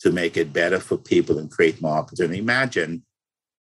to 0.00 0.10
make 0.10 0.36
it 0.36 0.52
better 0.52 0.80
for 0.80 0.96
people 0.96 1.38
and 1.38 1.50
create 1.50 1.80
more 1.80 1.96
opportunity. 1.98 2.38
Imagine 2.38 3.04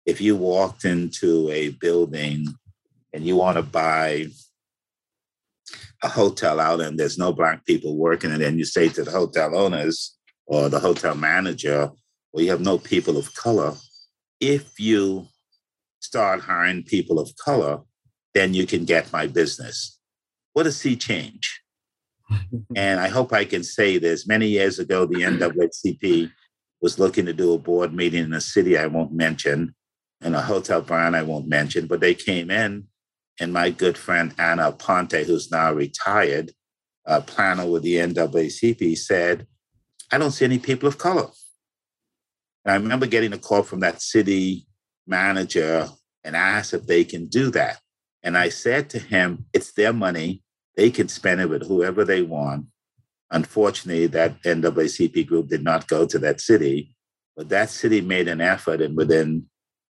if 0.05 0.21
you 0.21 0.35
walked 0.35 0.85
into 0.85 1.49
a 1.51 1.69
building 1.69 2.47
and 3.13 3.25
you 3.25 3.35
want 3.35 3.57
to 3.57 3.63
buy 3.63 4.27
a 6.01 6.07
hotel 6.07 6.59
out 6.59 6.79
and 6.79 6.97
there's 6.97 7.17
no 7.17 7.33
black 7.33 7.65
people 7.65 7.97
working, 7.97 8.31
and 8.31 8.41
then 8.41 8.57
you 8.57 8.65
say 8.65 8.87
to 8.89 9.03
the 9.03 9.11
hotel 9.11 9.55
owners 9.55 10.17
or 10.45 10.69
the 10.69 10.79
hotel 10.79 11.15
manager, 11.15 11.91
well, 12.31 12.43
you 12.43 12.49
have 12.49 12.61
no 12.61 12.77
people 12.77 13.17
of 13.17 13.33
color. 13.35 13.73
If 14.39 14.79
you 14.79 15.27
start 15.99 16.41
hiring 16.41 16.83
people 16.83 17.19
of 17.19 17.35
color, 17.35 17.79
then 18.33 18.53
you 18.53 18.65
can 18.65 18.85
get 18.85 19.11
my 19.11 19.27
business. 19.27 19.99
What 20.53 20.67
a 20.67 20.71
sea 20.71 20.95
change. 20.95 21.61
and 22.75 22.99
I 22.99 23.07
hope 23.07 23.33
I 23.33 23.45
can 23.45 23.63
say 23.63 23.97
this. 23.97 24.27
Many 24.27 24.47
years 24.47 24.79
ago, 24.79 25.05
the 25.05 25.21
NAACP 25.21 26.31
was 26.81 26.99
looking 26.99 27.25
to 27.25 27.33
do 27.33 27.53
a 27.53 27.57
board 27.57 27.93
meeting 27.93 28.23
in 28.23 28.33
a 28.33 28.41
city 28.41 28.77
I 28.77 28.87
won't 28.87 29.13
mention, 29.13 29.75
in 30.21 30.35
a 30.35 30.41
hotel 30.41 30.81
brand 30.81 31.15
I 31.15 31.23
won't 31.23 31.47
mention, 31.47 31.87
but 31.87 31.99
they 31.99 32.15
came 32.15 32.49
in, 32.51 32.85
and 33.39 33.53
my 33.53 33.69
good 33.69 33.97
friend 33.97 34.33
Anna 34.37 34.71
Ponte, 34.71 35.25
who's 35.25 35.51
now 35.51 35.73
retired, 35.73 36.51
a 37.05 37.21
planner 37.21 37.65
with 37.65 37.83
the 37.83 37.95
NAACP, 37.95 38.97
said, 38.97 39.47
I 40.11 40.17
don't 40.17 40.31
see 40.31 40.45
any 40.45 40.59
people 40.59 40.87
of 40.87 40.97
color. 40.97 41.27
And 42.65 42.73
I 42.73 42.75
remember 42.75 43.05
getting 43.05 43.33
a 43.33 43.37
call 43.37 43.63
from 43.63 43.79
that 43.81 44.01
city 44.01 44.67
manager 45.07 45.87
and 46.23 46.35
asked 46.35 46.73
if 46.73 46.85
they 46.85 47.03
can 47.03 47.27
do 47.27 47.51
that. 47.51 47.79
And 48.23 48.37
I 48.37 48.49
said 48.49 48.89
to 48.91 48.99
him, 48.99 49.45
it's 49.53 49.73
their 49.73 49.93
money. 49.93 50.43
They 50.79 50.91
can 50.91 51.09
spend 51.09 51.41
it 51.41 51.49
with 51.49 51.67
whoever 51.67 52.05
they 52.05 52.21
want. 52.21 52.67
Unfortunately, 53.31 54.07
that 54.07 54.41
NAACP 54.43 55.27
group 55.27 55.49
did 55.49 55.61
not 55.61 55.89
go 55.89 56.05
to 56.05 56.17
that 56.19 56.39
city, 56.39 56.95
but 57.35 57.49
that 57.49 57.69
city 57.69 57.99
made 57.99 58.29
an 58.29 58.39
effort 58.39 58.79
and 58.79 58.95
within 58.95 59.47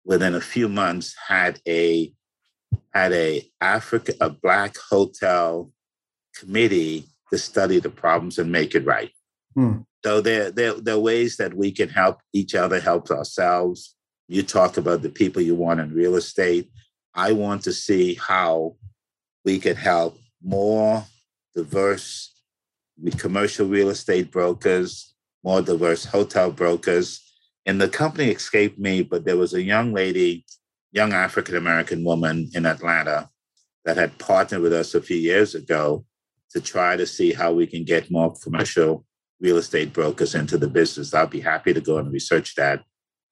within 0.04 0.36
a 0.36 0.40
few 0.40 0.68
months 0.68 1.12
had 1.26 1.60
a 1.66 2.14
had 2.94 3.12
a 3.12 3.50
Africa 3.60 4.14
a 4.20 4.30
black 4.30 4.76
hotel 4.76 5.72
committee 6.38 7.06
to 7.32 7.38
study 7.38 7.80
the 7.80 7.90
problems 7.90 8.38
and 8.38 8.52
make 8.52 8.76
it 8.76 8.86
right. 8.86 9.10
Hmm. 9.56 9.78
So 10.04 10.20
there, 10.20 10.52
there, 10.52 10.74
there 10.74 10.94
are 10.94 11.00
ways 11.00 11.36
that 11.38 11.52
we 11.52 11.72
can 11.72 11.88
help 11.88 12.20
each 12.32 12.54
other, 12.54 12.78
help 12.78 13.10
ourselves. 13.10 13.96
You 14.28 14.44
talk 14.44 14.76
about 14.76 15.02
the 15.02 15.10
people 15.10 15.42
you 15.42 15.56
want 15.56 15.80
in 15.80 15.92
real 15.92 16.14
estate. 16.14 16.70
I 17.12 17.32
want 17.32 17.64
to 17.64 17.72
see 17.72 18.14
how 18.14 18.76
we 19.44 19.58
can 19.58 19.74
help 19.74 20.16
more 20.46 21.04
diverse 21.54 22.32
commercial 23.18 23.66
real 23.66 23.90
estate 23.90 24.30
brokers, 24.30 25.14
more 25.42 25.60
diverse 25.60 26.04
hotel 26.04 26.50
brokers. 26.50 27.20
And 27.66 27.80
the 27.80 27.88
company 27.88 28.30
escaped 28.30 28.78
me, 28.78 29.02
but 29.02 29.24
there 29.24 29.36
was 29.36 29.54
a 29.54 29.62
young 29.62 29.92
lady, 29.92 30.46
young 30.92 31.12
African 31.12 31.56
American 31.56 32.04
woman 32.04 32.48
in 32.54 32.64
Atlanta 32.64 33.28
that 33.84 33.96
had 33.96 34.18
partnered 34.18 34.62
with 34.62 34.72
us 34.72 34.94
a 34.94 35.02
few 35.02 35.16
years 35.16 35.54
ago 35.54 36.04
to 36.52 36.60
try 36.60 36.96
to 36.96 37.06
see 37.06 37.32
how 37.32 37.52
we 37.52 37.66
can 37.66 37.84
get 37.84 38.10
more 38.10 38.32
commercial 38.42 39.04
real 39.40 39.58
estate 39.58 39.92
brokers 39.92 40.34
into 40.34 40.56
the 40.56 40.68
business. 40.68 41.12
I'll 41.12 41.26
be 41.26 41.40
happy 41.40 41.74
to 41.74 41.80
go 41.80 41.98
and 41.98 42.12
research 42.12 42.54
that 42.54 42.84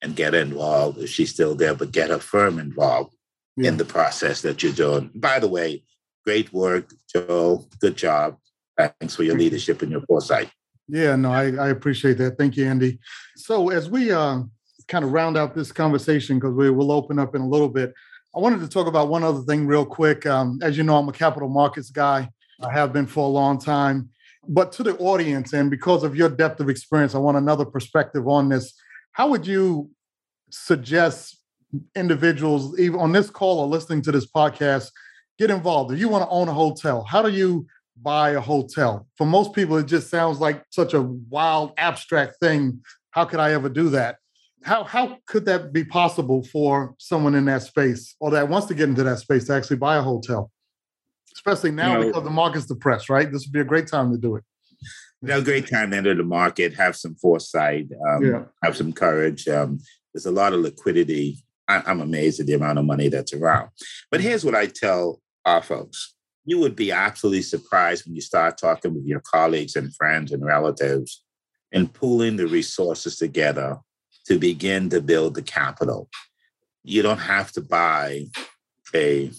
and 0.03 0.17
get 0.17 0.35
involved 0.35 0.99
if 0.99 1.11
she's 1.11 1.31
still 1.31 1.55
there, 1.55 1.75
but 1.75 1.93
get 1.93 2.11
her 2.11 2.19
firm 2.19 2.59
involved 2.59 3.15
yeah. 3.57 3.69
in 3.69 3.77
the 3.77 3.85
process 3.85 4.43
that 4.43 4.63
you're 4.63 4.73
doing. 4.73 5.11
By 5.15 5.39
the 5.39 5.49
way, 5.49 5.85
great 6.25 6.53
work, 6.53 6.91
Joe. 7.13 7.67
Good 7.81 7.97
job. 7.97 8.39
Thanks 8.77 9.15
for 9.15 9.23
your 9.23 9.37
leadership 9.37 9.83
and 9.83 9.91
your 9.91 10.01
foresight. 10.03 10.51
Yeah, 10.89 11.17
no, 11.17 11.33
I, 11.33 11.53
I 11.55 11.69
appreciate 11.69 12.19
that. 12.19 12.37
Thank 12.39 12.57
you, 12.57 12.67
Andy. 12.67 12.99
So 13.37 13.71
as 13.71 13.89
we 13.89 14.13
uh, 14.13 14.41
kind 14.89 15.05
of 15.05 15.13
round 15.13 15.37
out 15.37 15.55
this 15.55 15.73
conversation, 15.73 16.39
because 16.39 16.55
we 16.55 16.71
will 16.71 16.93
open 16.93 17.19
up 17.19 17.35
in 17.35 17.41
a 17.41 17.49
little 17.49 17.69
bit, 17.69 17.95
I 18.35 18.41
wanted 18.41 18.61
to 18.61 18.69
talk 18.69 18.87
about 18.87 19.09
one 19.09 19.23
other 19.23 19.43
thing 19.43 19.67
real 19.67 19.87
quick. 19.87 20.27
Um, 20.27 20.59
as 20.63 20.77
you 20.77 20.83
know, 20.83 20.97
I'm 20.97 21.09
a 21.09 21.13
capital 21.13 21.49
markets 21.49 21.91
guy. 21.91 22.29
I 22.61 22.73
have 22.73 22.93
been 22.93 23.07
for 23.07 23.25
a 23.25 23.29
long 23.29 23.59
time. 23.59 24.11
But 24.47 24.73
to 24.73 24.83
the 24.83 24.97
audience, 24.99 25.53
and 25.53 25.71
because 25.71 26.03
of 26.03 26.17
your 26.17 26.29
depth 26.29 26.61
of 26.61 26.69
experience, 26.69 27.15
I 27.15 27.19
want 27.19 27.39
another 27.39 27.65
perspective 27.65 28.29
on 28.29 28.49
this. 28.49 28.75
How 29.13 29.29
would 29.29 29.47
you 29.47 29.91
suggest 30.51 31.39
individuals, 31.97 32.79
even 32.79 33.01
on 33.01 33.13
this 33.13 33.31
call 33.31 33.61
or 33.61 33.67
listening 33.67 34.03
to 34.03 34.13
this 34.13 34.27
podcast, 34.27 34.91
get 35.39 35.51
involved? 35.51 35.93
If 35.93 35.99
you 35.99 36.09
want 36.09 36.25
to 36.25 36.29
own 36.29 36.49
a 36.49 36.53
hotel, 36.53 37.05
how 37.05 37.23
do 37.23 37.31
you 37.31 37.67
buy 38.01 38.31
a 38.31 38.41
hotel? 38.41 39.07
For 39.17 39.27
most 39.27 39.53
people, 39.53 39.77
it 39.77 39.87
just 39.87 40.11
sounds 40.11 40.41
like 40.41 40.65
such 40.71 40.95
a 40.95 41.03
wild, 41.03 41.73
abstract 41.77 42.37
thing. 42.41 42.83
How 43.11 43.25
could 43.25 43.41
I 43.41 43.53
ever 43.53 43.69
do 43.69 43.91
that? 43.91 44.17
How, 44.65 44.85
how 44.85 45.19
could 45.27 45.45
that 45.45 45.73
be 45.73 45.85
possible 45.85 46.43
for 46.45 46.95
someone 46.99 47.35
in 47.35 47.45
that 47.47 47.63
space 47.63 48.17
or 48.19 48.31
that 48.31 48.49
wants 48.49 48.67
to 48.69 48.75
get 48.75 48.89
into 48.89 49.03
that 49.03 49.19
space 49.19 49.45
to 49.47 49.55
actually 49.55 49.77
buy 49.77 49.97
a 49.97 50.03
hotel? 50.03 50.51
Especially 51.35 51.71
now 51.71 51.93
you 51.93 51.99
know, 51.99 52.07
because 52.07 52.25
the 52.25 52.31
market's 52.31 52.67
depressed, 52.67 53.11
right? 53.11 53.31
This 53.31 53.45
would 53.45 53.53
be 53.53 53.61
a 53.61 53.65
great 53.65 53.89
time 53.89 54.11
to 54.13 54.19
do 54.19 54.37
it. 54.37 54.45
Know, 55.21 55.43
great 55.43 55.69
time 55.69 55.91
to 55.91 55.97
enter 55.97 56.15
the 56.15 56.23
market, 56.23 56.75
have 56.75 56.97
some 56.97 57.15
foresight, 57.15 57.89
um, 58.09 58.25
yeah. 58.25 58.43
have 58.63 58.77
some 58.77 58.93
courage. 58.93 59.49
Um, 59.49 59.81
there's 60.13 60.27
a 60.27 60.31
lot 60.31 60.53
of 60.53 60.61
liquidity. 60.61 61.43
I, 61.67 61.83
I'm 61.87 62.01
amazed 62.01 62.41
at 62.41 62.47
the 62.47 62.53
amount 62.53 62.79
of 62.79 62.85
money 62.85 63.09
that's 63.09 63.33
around. 63.33 63.71
But 64.11 64.21
here's 64.21 64.45
what 64.45 64.55
I 64.55 64.67
tell 64.67 65.23
our 65.45 65.63
folks 65.63 66.15
you 66.45 66.59
would 66.59 66.77
be 66.77 66.93
absolutely 66.93 67.43
surprised 67.43 68.05
when 68.05 68.15
you 68.15 68.21
start 68.21 68.59
talking 68.59 68.95
with 68.95 69.07
your 69.07 69.21
colleagues 69.21 69.77
and 69.77 69.95
friends 69.95 70.33
and 70.33 70.45
relatives 70.45 71.25
and 71.73 71.93
pooling 71.93 72.37
the 72.37 72.47
resources 72.47 73.17
together 73.17 73.79
to 74.27 74.39
begin 74.39 74.89
to 74.91 75.01
build 75.01 75.35
the 75.35 75.43
capital. 75.43 76.09
You 76.83 77.03
don't 77.03 77.19
have 77.19 77.51
to 77.53 77.63
buy 77.63 78.27
a 78.95 79.31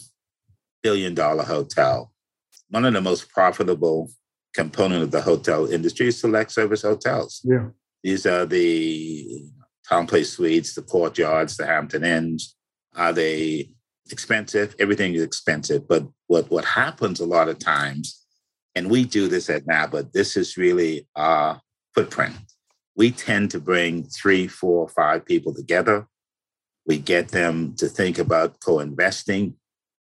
billion 0.82 1.14
dollar 1.14 1.44
hotel. 1.44 2.12
One 2.70 2.84
of 2.84 2.92
the 2.92 3.00
most 3.00 3.30
profitable 3.30 4.10
component 4.52 5.02
of 5.02 5.12
the 5.12 5.22
hotel 5.22 5.66
industry 5.66 6.08
is 6.08 6.20
select 6.20 6.50
service 6.50 6.82
hotels. 6.82 7.40
Yeah. 7.44 7.68
These 8.02 8.26
are 8.26 8.46
the 8.46 9.44
TownePlace 9.90 10.26
Suites, 10.26 10.74
the 10.74 10.82
courtyards, 10.82 11.56
the 11.56 11.66
Hampton 11.66 12.04
Inns. 12.04 12.56
Are 12.94 13.12
they 13.12 13.70
expensive? 14.12 14.74
Everything 14.78 15.14
is 15.14 15.22
expensive. 15.22 15.88
But 15.88 16.06
what, 16.26 16.50
what 16.50 16.64
happens 16.64 17.20
a 17.20 17.26
lot 17.26 17.48
of 17.48 17.58
times, 17.58 18.24
and 18.74 18.90
we 18.90 19.04
do 19.04 19.28
this 19.28 19.48
at 19.50 19.66
NABHOOD, 19.66 20.12
this 20.12 20.36
is 20.36 20.56
really 20.56 21.06
our 21.16 21.60
footprint. 21.94 22.34
We 22.96 23.10
tend 23.10 23.50
to 23.50 23.60
bring 23.60 24.04
three, 24.04 24.46
four, 24.46 24.88
five 24.88 25.24
people 25.24 25.54
together. 25.54 26.06
We 26.86 26.98
get 26.98 27.28
them 27.28 27.74
to 27.76 27.88
think 27.88 28.18
about 28.18 28.60
co 28.60 28.80
investing, 28.80 29.54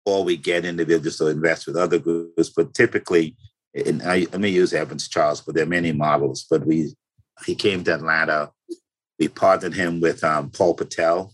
or 0.05 0.23
we 0.23 0.37
get 0.37 0.65
individuals 0.65 1.17
to 1.17 1.27
invest 1.27 1.65
with 1.65 1.77
other 1.77 1.97
groups. 1.97 2.49
But 2.49 2.73
typically, 2.73 3.35
and 3.73 4.03
I, 4.03 4.27
let 4.31 4.39
me 4.39 4.49
use 4.49 4.73
Evans 4.73 5.07
Charles, 5.07 5.41
but 5.41 5.55
there 5.55 5.63
are 5.63 5.67
many 5.67 5.91
models. 5.91 6.45
But 6.49 6.65
we, 6.65 6.93
he 7.45 7.55
came 7.55 7.83
to 7.85 7.95
Atlanta. 7.95 8.51
We 9.17 9.27
partnered 9.27 9.73
him 9.73 10.01
with 10.01 10.23
um, 10.23 10.49
Paul 10.49 10.75
Patel, 10.75 11.33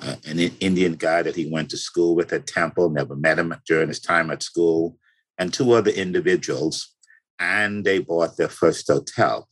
uh, 0.00 0.16
an 0.26 0.38
Indian 0.38 0.94
guy 0.94 1.22
that 1.22 1.36
he 1.36 1.50
went 1.50 1.70
to 1.70 1.76
school 1.76 2.14
with 2.14 2.32
at 2.32 2.46
Temple, 2.46 2.90
never 2.90 3.14
met 3.14 3.38
him 3.38 3.54
during 3.66 3.88
his 3.88 4.00
time 4.00 4.30
at 4.30 4.42
school, 4.42 4.96
and 5.38 5.52
two 5.52 5.72
other 5.72 5.90
individuals. 5.90 6.94
And 7.38 7.84
they 7.84 7.98
bought 7.98 8.36
their 8.36 8.48
first 8.48 8.86
hotel. 8.88 9.48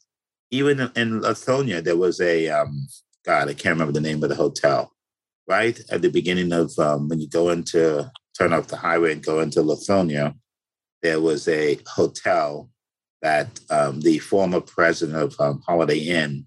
Even 0.50 0.80
in 0.96 1.20
Lithonia, 1.20 1.82
there 1.82 1.96
was 1.96 2.20
a, 2.20 2.48
um, 2.48 2.86
God, 3.24 3.48
I 3.48 3.54
can't 3.54 3.74
remember 3.74 3.92
the 3.92 4.00
name 4.00 4.22
of 4.22 4.28
the 4.28 4.34
hotel, 4.34 4.92
right? 5.46 5.78
At 5.90 6.02
the 6.02 6.10
beginning 6.10 6.52
of 6.52 6.76
um, 6.78 7.08
when 7.08 7.20
you 7.20 7.28
go 7.28 7.50
into, 7.50 8.10
turn 8.38 8.52
off 8.52 8.68
the 8.68 8.76
highway 8.76 9.12
and 9.12 9.22
go 9.22 9.40
into 9.40 9.60
Lithonia, 9.60 10.34
there 11.02 11.20
was 11.20 11.48
a 11.48 11.78
hotel 11.86 12.70
that 13.22 13.60
um, 13.70 14.00
the 14.00 14.18
former 14.18 14.60
president 14.60 15.18
of 15.18 15.34
um, 15.40 15.62
Holiday 15.66 15.98
Inn 15.98 16.46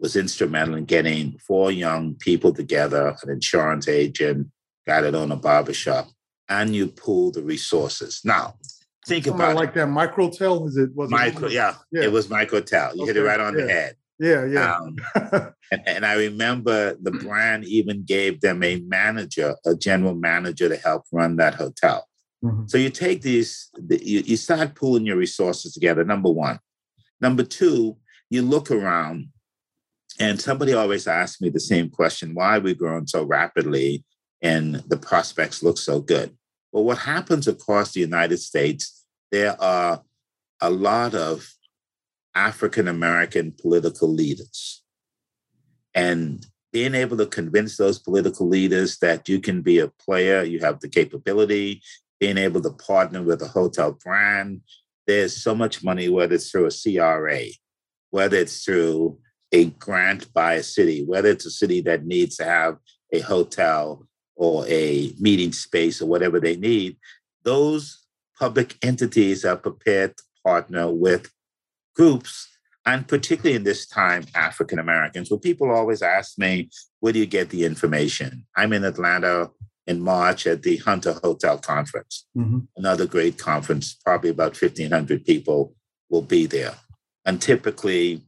was 0.00 0.16
instrumental 0.16 0.76
in 0.76 0.84
getting 0.84 1.38
four 1.38 1.70
young 1.70 2.14
people 2.14 2.52
together, 2.52 3.16
an 3.22 3.30
insurance 3.30 3.88
agent, 3.88 4.48
guy 4.86 5.00
that 5.00 5.14
owned 5.14 5.32
a 5.32 5.36
barbershop, 5.36 6.08
and 6.48 6.74
you 6.74 6.86
pool 6.86 7.30
the 7.30 7.42
resources. 7.42 8.20
Now, 8.24 8.54
think 9.06 9.24
Something 9.24 9.40
about 9.40 9.56
like 9.56 9.70
it. 9.70 9.74
that 9.76 9.88
microtel. 9.88 10.68
Is 10.68 10.76
it 10.76 10.94
was 10.94 11.10
micro? 11.10 11.48
It 11.48 11.54
yeah, 11.54 11.74
yeah, 11.90 12.04
it 12.04 12.12
was 12.12 12.28
microtel. 12.28 12.94
You 12.94 13.02
okay. 13.02 13.06
hit 13.06 13.16
it 13.16 13.22
right 13.22 13.40
on 13.40 13.58
yeah. 13.58 13.64
the 13.64 13.72
head. 13.72 13.96
Yeah, 14.20 14.46
yeah. 14.46 14.76
Um, 14.76 14.96
and, 15.70 15.82
and, 15.86 16.06
I 16.06 16.14
remember 16.14 16.96
the 17.00 17.12
brand 17.12 17.64
even 17.66 18.04
gave 18.04 18.40
them 18.40 18.64
a 18.64 18.80
manager, 18.80 19.54
a 19.64 19.76
general 19.76 20.16
manager, 20.16 20.68
to 20.68 20.76
help 20.76 21.04
run 21.12 21.36
that 21.36 21.54
hotel. 21.54 22.04
Mm-hmm. 22.44 22.64
So 22.66 22.78
you 22.78 22.90
take 22.90 23.22
these, 23.22 23.70
you, 23.88 24.20
you 24.20 24.36
start 24.36 24.74
pulling 24.74 25.06
your 25.06 25.16
resources 25.16 25.72
together. 25.72 26.04
Number 26.04 26.30
one. 26.30 26.58
Number 27.20 27.44
two, 27.44 27.96
you 28.28 28.42
look 28.42 28.72
around 28.72 29.28
and 30.18 30.40
somebody 30.40 30.72
always 30.72 31.06
asks 31.06 31.40
me 31.40 31.48
the 31.48 31.60
same 31.60 31.90
question 31.90 32.34
why 32.34 32.56
are 32.56 32.60
we 32.60 32.74
growing 32.74 33.06
so 33.06 33.24
rapidly 33.24 34.04
and 34.42 34.76
the 34.88 34.96
prospects 34.96 35.62
look 35.62 35.78
so 35.78 36.00
good? 36.00 36.36
Well, 36.72 36.84
what 36.84 36.98
happens 36.98 37.48
across 37.48 37.92
the 37.92 38.00
United 38.00 38.38
States, 38.38 39.04
there 39.32 39.60
are 39.60 40.02
a 40.60 40.70
lot 40.70 41.14
of 41.14 41.48
African 42.34 42.88
American 42.88 43.52
political 43.52 44.08
leaders. 44.08 44.82
And 45.94 46.46
being 46.72 46.94
able 46.94 47.16
to 47.16 47.26
convince 47.26 47.76
those 47.76 47.98
political 47.98 48.46
leaders 48.46 48.98
that 48.98 49.28
you 49.28 49.40
can 49.40 49.62
be 49.62 49.78
a 49.78 49.88
player, 49.88 50.42
you 50.42 50.60
have 50.60 50.80
the 50.80 50.88
capability, 50.88 51.82
being 52.20 52.38
able 52.38 52.60
to 52.60 52.70
partner 52.70 53.22
with 53.22 53.42
a 53.42 53.48
hotel 53.48 53.92
brand, 53.92 54.60
there's 55.06 55.36
so 55.36 55.54
much 55.54 55.82
money, 55.82 56.08
whether 56.08 56.34
it's 56.34 56.50
through 56.50 56.66
a 56.66 56.70
CRA, 56.70 57.46
whether 58.10 58.36
it's 58.36 58.64
through 58.64 59.18
a 59.52 59.66
grant 59.66 60.32
by 60.32 60.54
a 60.54 60.62
city, 60.62 61.04
whether 61.04 61.28
it's 61.30 61.46
a 61.46 61.50
city 61.50 61.80
that 61.82 62.04
needs 62.04 62.36
to 62.36 62.44
have 62.44 62.76
a 63.12 63.20
hotel 63.20 64.06
or 64.36 64.66
a 64.68 65.12
meeting 65.18 65.52
space 65.52 66.00
or 66.00 66.06
whatever 66.06 66.38
they 66.38 66.56
need, 66.56 66.96
those 67.44 68.06
public 68.38 68.76
entities 68.82 69.44
are 69.44 69.56
prepared 69.56 70.16
to 70.16 70.22
partner 70.44 70.92
with 70.92 71.30
groups, 71.96 72.48
and 72.86 73.08
particularly 73.08 73.56
in 73.56 73.64
this 73.64 73.86
time, 73.86 74.24
African 74.34 74.78
Americans. 74.78 75.30
Well, 75.30 75.40
people 75.40 75.70
always 75.70 76.02
ask 76.02 76.38
me, 76.38 76.70
where 77.00 77.12
do 77.12 77.18
you 77.18 77.26
get 77.26 77.50
the 77.50 77.64
information? 77.64 78.46
I'm 78.56 78.72
in 78.72 78.84
Atlanta 78.84 79.50
in 79.86 80.00
March 80.00 80.46
at 80.46 80.62
the 80.62 80.76
Hunter 80.76 81.14
Hotel 81.24 81.58
Conference, 81.58 82.26
mm-hmm. 82.36 82.58
another 82.76 83.06
great 83.06 83.38
conference, 83.38 83.94
probably 83.94 84.30
about 84.30 84.60
1,500 84.60 85.24
people 85.24 85.74
will 86.10 86.22
be 86.22 86.46
there. 86.46 86.74
And 87.24 87.40
typically, 87.40 88.22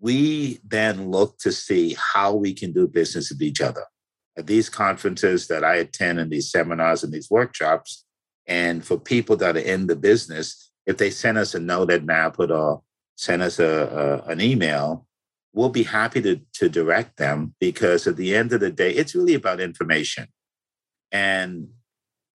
we 0.00 0.60
then 0.66 1.10
look 1.10 1.38
to 1.38 1.52
see 1.52 1.96
how 2.12 2.34
we 2.34 2.54
can 2.54 2.72
do 2.72 2.86
business 2.86 3.30
with 3.30 3.42
each 3.42 3.60
other. 3.60 3.84
At 4.36 4.46
these 4.46 4.68
conferences 4.68 5.48
that 5.48 5.64
I 5.64 5.76
attend 5.76 6.20
and 6.20 6.30
these 6.30 6.50
seminars 6.50 7.02
and 7.02 7.12
these 7.12 7.30
workshops, 7.30 8.04
and 8.46 8.84
for 8.84 8.98
people 8.98 9.36
that 9.36 9.56
are 9.56 9.60
in 9.60 9.88
the 9.88 9.96
business, 9.96 10.70
if 10.86 10.96
they 10.96 11.10
send 11.10 11.36
us 11.36 11.54
a 11.54 11.60
note 11.60 11.90
at 11.90 12.06
NABHOOD 12.06 12.56
or 12.56 12.82
send 13.16 13.42
us 13.42 13.58
a, 13.58 14.22
a, 14.26 14.30
an 14.30 14.40
email, 14.40 15.06
we'll 15.52 15.68
be 15.68 15.82
happy 15.82 16.22
to, 16.22 16.40
to 16.54 16.68
direct 16.68 17.16
them 17.16 17.54
because 17.58 18.06
at 18.06 18.16
the 18.16 18.34
end 18.34 18.52
of 18.52 18.60
the 18.60 18.70
day, 18.70 18.92
it's 18.92 19.14
really 19.14 19.34
about 19.34 19.60
information. 19.60 20.28
And 21.10 21.68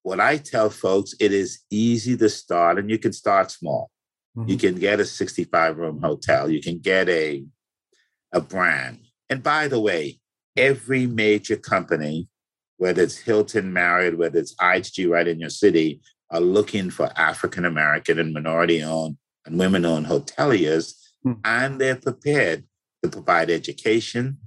what 0.04 0.20
I 0.20 0.38
tell 0.38 0.70
folks, 0.70 1.16
it 1.20 1.32
is 1.32 1.64
easy 1.72 2.18
to 2.18 2.30
start 2.30 2.78
and 2.78 2.90
you 2.90 3.00
can 3.00 3.14
start 3.14 3.50
small. 3.50 3.90
Mm-hmm. 4.38 4.50
You 4.50 4.58
can 4.58 4.76
get 4.76 5.00
a 5.00 5.06
65 5.06 5.78
room 5.78 6.02
hotel. 6.02 6.50
You 6.50 6.62
can 6.62 6.80
get 6.80 7.08
a, 7.10 7.44
a 8.34 8.42
brand. 8.42 9.00
And 9.30 9.42
by 9.42 9.68
the 9.68 9.80
way, 9.80 10.20
every 10.58 11.08
major 11.08 11.56
company, 11.56 12.28
whether 12.78 13.02
it's 13.02 13.18
Hilton, 13.18 13.72
Marriott, 13.72 14.18
whether 14.18 14.40
it's 14.40 14.56
IHG 14.56 15.10
right 15.10 15.28
in 15.28 15.40
your 15.40 15.50
city, 15.50 16.02
are 16.32 16.42
looking 16.42 16.90
for 16.90 17.12
African 17.16 17.64
American 17.64 18.20
and 18.20 18.34
minority 18.34 18.84
owned 18.84 19.18
and 19.46 19.58
women 19.58 19.86
owned 19.86 20.08
hoteliers. 20.08 20.96
Mm-hmm. 21.26 21.40
And 21.46 21.80
they're 21.80 21.96
prepared 21.96 22.66
to 23.04 23.10
provide 23.10 23.50
education, 23.50 24.38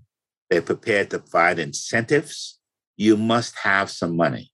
they're 0.51 0.62
prepared 0.62 1.11
to 1.11 1.18
provide 1.18 1.59
incentives. 1.59 2.59
You 2.97 3.16
must 3.16 3.57
have 3.59 3.91
some 3.91 4.16
money. 4.16 4.51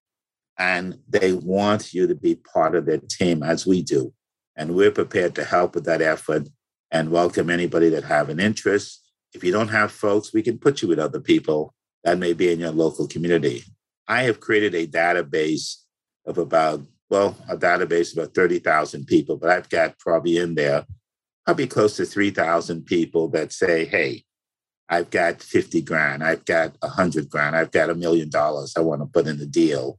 And 0.59 0.99
they 1.09 1.33
want 1.33 1.95
you 1.95 2.07
to 2.07 2.14
be 2.14 2.35
part 2.35 2.74
of 2.74 2.87
their 2.87 2.99
team 2.99 3.43
as 3.43 3.66
we 3.66 3.83
do. 3.83 4.12
And 4.57 4.74
we're 4.74 4.91
prepared 4.91 5.35
to 5.37 5.45
help 5.45 5.74
with 5.74 5.85
that 5.85 6.03
effort 6.03 6.49
and 6.91 7.11
welcome 7.11 7.51
anybody 7.51 7.89
that 7.91 8.05
have 8.05 8.28
an 8.28 8.39
interest. 8.39 9.01
If 9.35 9.43
you 9.43 9.53
don't 9.53 9.68
have 9.68 9.93
folks, 9.93 10.33
we 10.33 10.43
can 10.43 10.59
put 10.59 10.83
you 10.83 10.89
with 10.89 10.99
other 10.99 11.20
people 11.20 11.74
that 12.05 12.18
may 12.18 12.33
be 12.33 12.53
in 12.53 12.61
your 12.61 12.70
local 12.70 13.07
community. 13.07 13.64
I 14.09 14.22
have 14.24 14.41
created 14.41 14.74
a 14.74 14.87
database 14.87 15.76
of 16.26 16.39
about, 16.39 16.83
well, 17.09 17.37
a 17.49 17.57
database 17.57 18.12
of 18.12 18.18
about 18.18 18.35
30,000 18.35 19.07
people, 19.07 19.37
but 19.37 19.51
I've 19.51 19.68
got 19.68 19.99
probably 19.99 20.39
in 20.39 20.55
there 20.55 20.85
probably 21.45 21.66
close 21.66 21.97
to 21.97 22.05
3,000 22.05 22.85
people 22.85 23.28
that 23.28 23.53
say, 23.53 23.85
hey, 23.85 24.24
I've 24.89 25.11
got 25.11 25.43
50 25.43 25.83
grand, 25.83 26.22
I've 26.22 26.45
got 26.45 26.76
100 26.80 27.28
grand, 27.30 27.57
I've 27.57 27.70
got 27.70 27.91
a 27.91 27.95
million 27.95 28.28
dollars 28.28 28.74
I 28.76 28.80
want 28.80 29.01
to 29.01 29.07
put 29.07 29.26
in 29.26 29.39
the 29.39 29.47
deal. 29.47 29.99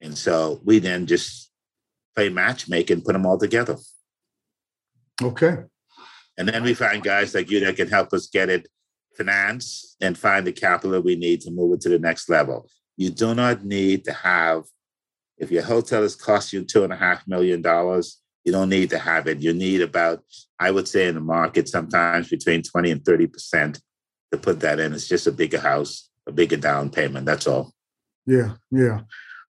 And 0.00 0.16
so 0.16 0.60
we 0.64 0.78
then 0.78 1.06
just 1.06 1.50
play 2.14 2.28
matchmaking, 2.28 3.02
put 3.02 3.14
them 3.14 3.26
all 3.26 3.38
together. 3.38 3.76
Okay. 5.20 5.56
And 6.38 6.48
then 6.48 6.62
we 6.62 6.72
find 6.72 7.02
guys 7.02 7.34
like 7.34 7.50
you 7.50 7.60
that 7.60 7.76
can 7.76 7.88
help 7.88 8.12
us 8.12 8.28
get 8.28 8.48
it 8.48 8.68
finance 9.16 9.96
and 10.00 10.16
find 10.16 10.46
the 10.46 10.52
capital 10.52 11.00
we 11.00 11.16
need 11.16 11.40
to 11.42 11.50
move 11.50 11.74
it 11.74 11.80
to 11.82 11.88
the 11.88 11.98
next 11.98 12.30
level. 12.30 12.70
You 12.96 13.10
do 13.10 13.34
not 13.34 13.64
need 13.64 14.04
to 14.04 14.12
have, 14.12 14.64
if 15.36 15.50
your 15.50 15.64
hotel 15.64 16.02
has 16.02 16.14
cost 16.14 16.52
you 16.52 16.62
two 16.62 16.84
and 16.84 16.92
a 16.92 16.96
half 16.96 17.26
million 17.26 17.60
dollars, 17.60 18.20
you 18.44 18.52
don't 18.52 18.68
need 18.68 18.90
to 18.90 18.98
have 18.98 19.26
it. 19.26 19.40
You 19.40 19.52
need 19.52 19.82
about, 19.82 20.22
I 20.58 20.70
would 20.70 20.86
say 20.86 21.08
in 21.08 21.16
the 21.16 21.20
market, 21.20 21.68
sometimes 21.68 22.28
between 22.28 22.62
20 22.62 22.92
and 22.92 23.00
30% 23.02 23.80
to 24.30 24.38
put 24.38 24.60
that 24.60 24.78
in. 24.78 24.92
It's 24.92 25.08
just 25.08 25.26
a 25.26 25.32
bigger 25.32 25.58
house, 25.58 26.08
a 26.26 26.32
bigger 26.32 26.56
down 26.56 26.90
payment. 26.90 27.26
That's 27.26 27.48
all. 27.48 27.74
Yeah, 28.26 28.54
yeah. 28.70 29.00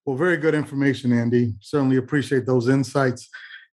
Well, 0.07 0.17
very 0.17 0.39
good 0.39 0.55
information, 0.55 1.13
Andy. 1.13 1.55
Certainly 1.61 1.99
appreciate 1.99 2.47
those 2.47 2.69
insights. 2.69 3.29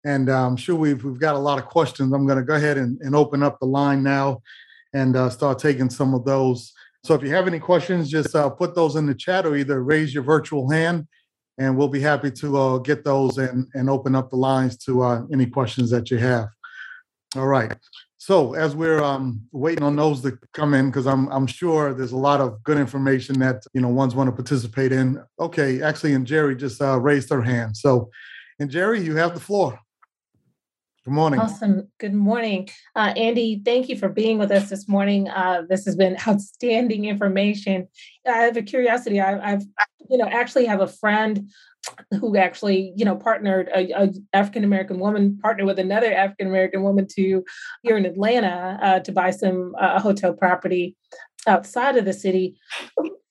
And 0.06 0.30
uh, 0.30 0.45
I'm 0.45 0.56
sure 0.56 0.76
we've, 0.76 1.03
we've 1.03 1.20
got 1.20 1.36
a 1.36 1.39
lot 1.39 1.58
of 1.58 1.66
questions. 1.66 2.14
I'm 2.14 2.26
going 2.26 2.38
to 2.38 2.43
go 2.43 2.56
ahead 2.56 2.78
and, 2.78 2.99
and 3.01 3.16
open 3.16 3.43
up 3.43 3.60
the 3.60 3.66
line 3.66 4.03
now 4.03 4.41
and 4.93 5.16
uh, 5.16 5.30
start 5.30 5.60
taking 5.60 5.89
some 5.89 6.14
of 6.14 6.24
those. 6.24 6.72
So 7.03 7.14
if 7.16 7.24
you 7.24 7.30
have 7.30 7.47
any 7.47 7.60
questions, 7.60 8.10
just 8.10 8.36
uh, 8.36 8.49
put 8.49 8.76
those 8.76 8.95
in 8.95 9.08
the 9.08 9.16
chat 9.16 9.45
or 9.45 9.56
either 9.56 9.84
raise 9.84 10.14
your 10.14 10.24
virtual 10.24 10.70
hand 10.70 11.08
and 11.58 11.78
we'll 11.78 11.88
be 11.88 11.99
happy 11.99 12.32
to 12.32 12.58
uh, 12.58 12.78
get 12.78 13.03
those 13.03 13.38
and, 13.38 13.68
and 13.74 13.89
open 13.89 14.16
up 14.16 14.30
the 14.30 14.36
lines 14.36 14.78
to 14.78 15.03
uh, 15.03 15.24
any 15.34 15.45
questions 15.45 15.89
that 15.89 16.12
you 16.12 16.18
have. 16.18 16.49
All 17.36 17.47
right. 17.47 17.76
So 18.18 18.56
as 18.56 18.76
we're 18.76 19.03
um, 19.03 19.41
waiting 19.51 19.84
on 19.84 19.95
those 19.95 20.22
to 20.22 20.38
come 20.53 20.74
in, 20.74 20.88
because 20.88 21.06
I'm 21.06 21.28
I'm 21.28 21.45
sure 21.45 21.93
there's 21.93 22.12
a 22.12 22.18
lot 22.18 22.41
of 22.41 22.64
good 22.64 22.80
information 22.80 23.38
that 23.39 23.64
you 23.74 23.82
know 23.82 23.89
ones 23.89 24.16
want 24.16 24.30
to 24.30 24.32
participate 24.32 24.91
in. 24.91 25.22
Okay, 25.39 25.82
actually, 25.84 26.14
and 26.14 26.26
Jerry 26.26 26.56
just 26.56 26.82
uh, 26.82 26.99
raised 26.99 27.30
her 27.30 27.43
hand. 27.43 27.78
So, 27.78 28.10
and 28.60 28.68
Jerry, 28.68 28.99
you 28.99 29.16
have 29.16 29.36
the 29.36 29.39
floor. 29.39 29.80
Good 31.06 31.14
morning. 31.14 31.39
Awesome. 31.39 31.88
Good 31.99 32.16
morning. 32.16 32.68
Uh, 32.95 33.14
Andy, 33.16 33.62
thank 33.64 33.89
you 33.89 33.95
for 33.95 34.10
being 34.10 34.39
with 34.39 34.49
us 34.49 34.70
this 34.70 34.89
morning. 34.89 35.30
Uh, 35.30 35.62
this 35.70 35.86
has 35.86 35.95
been 35.95 36.18
outstanding 36.28 37.06
information. 37.06 37.88
I 38.28 38.38
have 38.38 38.58
a 38.58 38.64
curiosity. 38.64 39.22
I, 39.22 39.51
have 39.51 39.64
you 40.10 40.18
know, 40.18 40.26
actually 40.26 40.66
have 40.66 40.82
a 40.82 40.88
friend 40.88 41.51
who 42.20 42.36
actually, 42.38 42.91
you 42.95 43.06
know, 43.06 43.16
partnered 43.16 43.68
a, 43.68 43.91
a 43.91 44.14
African 44.34 44.64
American 44.64 44.97
woman 44.97 45.38
partnered 45.39 45.68
with 45.68 45.78
another 45.78 46.12
African 46.12 46.47
American 46.47 46.82
woman 46.82 47.06
to 47.16 47.43
here 47.84 47.97
in 47.97 48.08
Atlanta 48.08 48.80
uh, 48.82 48.99
to 49.01 49.12
buy 49.12 49.30
some 49.30 49.76
uh, 49.80 50.01
hotel 50.01 50.34
property 50.34 50.95
outside 51.48 51.98
of 51.98 52.06
the 52.06 52.14
city 52.14 52.56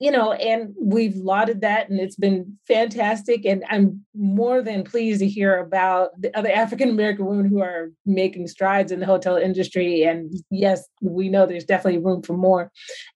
you 0.01 0.11
know 0.11 0.33
and 0.33 0.75
we've 0.81 1.17
lauded 1.17 1.61
that 1.61 1.89
and 1.89 2.01
it's 2.01 2.17
been 2.17 2.59
fantastic 2.67 3.45
and 3.47 3.65
i'm 3.71 4.05
more 4.15 4.61
than 4.61 4.85
pleased 4.85 5.21
to 5.21 5.29
hear 5.29 5.59
about 5.59 6.11
the 6.21 6.37
other 6.37 6.51
african 6.51 6.91
american 6.91 7.27
women 7.27 7.47
who 7.47 7.61
are 7.61 7.91
making 8.05 8.47
strides 8.47 8.93
in 8.93 9.01
the 9.01 9.07
hotel 9.07 9.37
industry 9.37 10.03
and 10.03 10.35
yes 10.51 10.85
we 11.01 11.29
know 11.29 11.47
there's 11.47 11.65
definitely 11.65 12.01
room 12.01 12.23
for 12.23 12.37
more. 12.37 12.71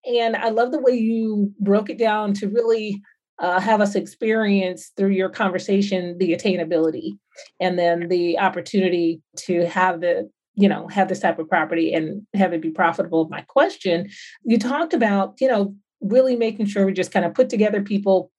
And 0.04 0.36
i 0.36 0.48
love 0.48 0.72
the 0.72 0.80
way 0.80 0.94
you 0.94 1.52
broke 1.60 1.90
it 1.90 1.98
down 1.98 2.32
to 2.34 2.48
really 2.48 3.02
uh, 3.40 3.60
have 3.60 3.80
us 3.80 3.94
experience 3.94 4.90
through 4.96 5.10
your 5.10 5.28
conversation 5.28 6.16
the 6.18 6.34
attainability 6.34 7.18
and 7.60 7.78
then 7.78 8.08
the 8.08 8.38
opportunity 8.38 9.20
to 9.36 9.66
have 9.66 10.00
the 10.00 10.28
you 10.58 10.68
know 10.68 10.88
have 10.88 11.08
this 11.08 11.20
type 11.20 11.38
of 11.38 11.48
property 11.48 11.94
and 11.94 12.26
have 12.34 12.52
it 12.52 12.60
be 12.60 12.70
profitable 12.70 13.28
my 13.30 13.42
question 13.42 14.08
you 14.44 14.58
talked 14.58 14.92
about 14.92 15.34
you 15.40 15.48
know 15.48 15.74
really 16.00 16.36
making 16.36 16.66
sure 16.66 16.84
we 16.84 16.92
just 16.92 17.12
kind 17.12 17.24
of 17.24 17.32
put 17.34 17.48
together 17.48 17.82
people 17.82 18.30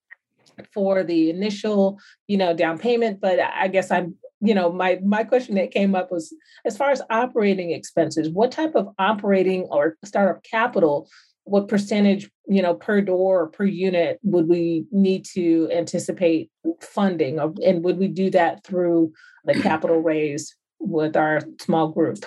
for 0.74 1.04
the 1.04 1.30
initial 1.30 1.98
you 2.28 2.38
know 2.38 2.54
down 2.54 2.78
payment 2.78 3.22
but 3.22 3.40
i 3.40 3.68
guess 3.68 3.90
i'm 3.90 4.16
you 4.42 4.54
know 4.54 4.72
my 4.72 5.00
my 5.04 5.24
question 5.24 5.56
that 5.56 5.72
came 5.72 5.96
up 5.96 6.12
was 6.12 6.34
as 6.66 6.76
far 6.76 6.92
as 6.92 7.02
operating 7.10 7.72
expenses 7.72 8.30
what 8.30 8.52
type 8.52 8.76
of 8.76 8.90
operating 9.00 9.64
or 9.64 9.96
startup 10.04 10.44
capital 10.44 11.10
what 11.46 11.70
percentage 11.70 12.30
you 12.48 12.62
know 12.62 12.74
per 12.74 13.00
door 13.00 13.44
or 13.44 13.48
per 13.48 13.64
unit 13.64 14.20
would 14.24 14.50
we 14.50 14.86
need 14.92 15.24
to 15.24 15.70
anticipate 15.72 16.52
funding 16.82 17.40
and 17.40 17.84
would 17.84 17.98
we 17.98 18.08
do 18.10 18.30
that 18.30 18.64
through 18.66 19.12
the 19.46 19.54
capital 19.62 20.02
raise 20.02 20.56
with 20.80 21.16
our 21.16 21.42
small 21.60 21.90
group. 21.90 22.26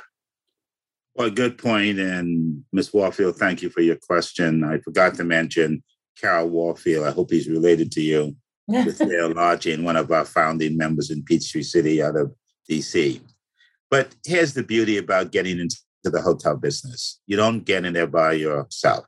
Well, 1.14 1.30
good 1.30 1.58
point. 1.58 1.98
And 1.98 2.64
Ms. 2.72 2.92
Warfield, 2.92 3.36
thank 3.36 3.62
you 3.62 3.68
for 3.68 3.80
your 3.80 3.96
question. 3.96 4.64
I 4.64 4.78
forgot 4.78 5.14
to 5.16 5.24
mention 5.24 5.82
Carol 6.18 6.48
Warfield. 6.48 7.06
I 7.06 7.10
hope 7.10 7.30
he's 7.30 7.48
related 7.48 7.92
to 7.92 8.00
you 8.00 8.36
with 8.66 9.00
Yale 9.00 9.32
Lodging, 9.34 9.84
one 9.84 9.96
of 9.96 10.10
our 10.10 10.24
founding 10.24 10.76
members 10.76 11.10
in 11.10 11.22
Peachtree 11.24 11.62
City 11.62 12.02
out 12.02 12.16
of 12.16 12.32
DC. 12.70 13.20
But 13.90 14.14
here's 14.24 14.54
the 14.54 14.62
beauty 14.62 14.96
about 14.96 15.32
getting 15.32 15.58
into 15.58 15.76
the 16.04 16.22
hotel 16.22 16.56
business 16.56 17.20
you 17.26 17.36
don't 17.36 17.64
get 17.64 17.84
in 17.84 17.92
there 17.92 18.06
by 18.06 18.32
yourself. 18.32 19.04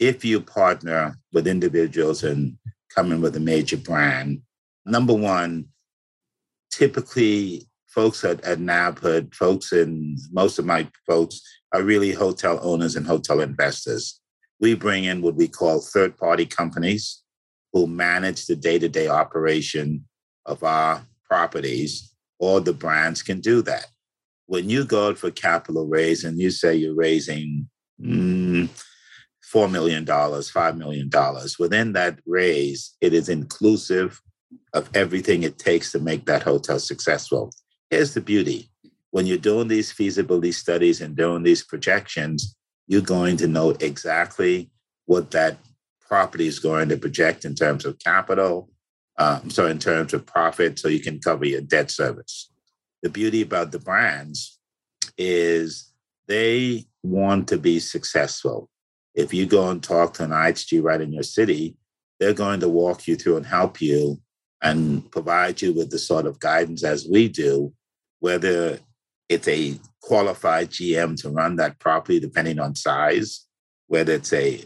If 0.00 0.24
you 0.24 0.40
partner 0.40 1.16
with 1.32 1.46
individuals 1.46 2.24
and 2.24 2.56
come 2.94 3.12
in 3.12 3.20
with 3.20 3.36
a 3.36 3.40
major 3.40 3.76
brand, 3.76 4.42
number 4.84 5.14
one, 5.14 5.66
typically 6.70 7.67
folks 7.88 8.24
at, 8.24 8.40
at 8.44 8.58
NABHOOD, 8.58 9.34
folks 9.34 9.72
and 9.72 10.18
most 10.30 10.58
of 10.58 10.66
my 10.66 10.88
folks 11.06 11.40
are 11.72 11.82
really 11.82 12.12
hotel 12.12 12.58
owners 12.62 12.96
and 12.96 13.06
hotel 13.06 13.40
investors. 13.40 14.20
We 14.60 14.74
bring 14.74 15.04
in 15.04 15.22
what 15.22 15.36
we 15.36 15.48
call 15.48 15.80
third 15.80 16.16
party 16.16 16.46
companies 16.46 17.22
who 17.72 17.86
manage 17.86 18.46
the 18.46 18.56
day 18.56 18.78
to 18.78 18.88
day 18.88 19.08
operation 19.08 20.04
of 20.46 20.62
our 20.62 21.02
properties. 21.24 22.14
All 22.38 22.60
the 22.60 22.72
brands 22.72 23.22
can 23.22 23.40
do 23.40 23.62
that. 23.62 23.86
When 24.46 24.70
you 24.70 24.84
go 24.84 25.14
for 25.14 25.30
capital 25.30 25.86
raise 25.86 26.24
and 26.24 26.38
you 26.38 26.50
say 26.50 26.74
you're 26.74 26.94
raising 26.94 27.68
mm, 28.00 28.68
$4 29.54 29.70
million, 29.70 30.06
$5 30.06 30.76
million, 30.76 31.10
within 31.58 31.92
that 31.92 32.18
raise, 32.26 32.96
it 33.00 33.12
is 33.12 33.28
inclusive 33.28 34.20
of 34.72 34.88
everything 34.94 35.42
it 35.42 35.58
takes 35.58 35.92
to 35.92 35.98
make 35.98 36.24
that 36.26 36.42
hotel 36.42 36.78
successful. 36.78 37.52
Here's 37.90 38.14
the 38.14 38.20
beauty 38.20 38.70
when 39.10 39.26
you're 39.26 39.38
doing 39.38 39.68
these 39.68 39.90
feasibility 39.90 40.52
studies 40.52 41.00
and 41.00 41.16
doing 41.16 41.42
these 41.42 41.64
projections, 41.64 42.54
you're 42.86 43.00
going 43.00 43.36
to 43.38 43.48
know 43.48 43.70
exactly 43.80 44.70
what 45.06 45.30
that 45.30 45.58
property 46.00 46.46
is 46.46 46.58
going 46.58 46.88
to 46.88 46.96
project 46.96 47.44
in 47.44 47.54
terms 47.54 47.84
of 47.84 47.98
capital, 47.98 48.68
um, 49.18 49.50
so 49.50 49.66
in 49.66 49.78
terms 49.78 50.12
of 50.12 50.26
profit, 50.26 50.78
so 50.78 50.88
you 50.88 51.00
can 51.00 51.18
cover 51.20 51.44
your 51.44 51.60
debt 51.60 51.90
service. 51.90 52.50
The 53.02 53.08
beauty 53.08 53.42
about 53.42 53.72
the 53.72 53.78
brands 53.78 54.58
is 55.16 55.92
they 56.26 56.86
want 57.02 57.48
to 57.48 57.58
be 57.58 57.80
successful. 57.80 58.68
If 59.14 59.32
you 59.32 59.46
go 59.46 59.70
and 59.70 59.82
talk 59.82 60.14
to 60.14 60.24
an 60.24 60.30
IHG 60.30 60.82
right 60.82 61.00
in 61.00 61.12
your 61.12 61.22
city, 61.22 61.76
they're 62.20 62.34
going 62.34 62.60
to 62.60 62.68
walk 62.68 63.06
you 63.06 63.16
through 63.16 63.38
and 63.38 63.46
help 63.46 63.80
you 63.80 64.20
and 64.62 65.10
provide 65.10 65.62
you 65.62 65.72
with 65.72 65.90
the 65.90 65.98
sort 65.98 66.26
of 66.26 66.40
guidance 66.40 66.84
as 66.84 67.06
we 67.08 67.28
do 67.28 67.72
whether 68.20 68.78
it's 69.28 69.48
a 69.48 69.78
qualified 70.02 70.70
GM 70.70 71.20
to 71.22 71.30
run 71.30 71.56
that 71.56 71.78
property, 71.78 72.18
depending 72.18 72.58
on 72.58 72.74
size, 72.74 73.46
whether 73.86 74.12
it's 74.12 74.32
a 74.32 74.62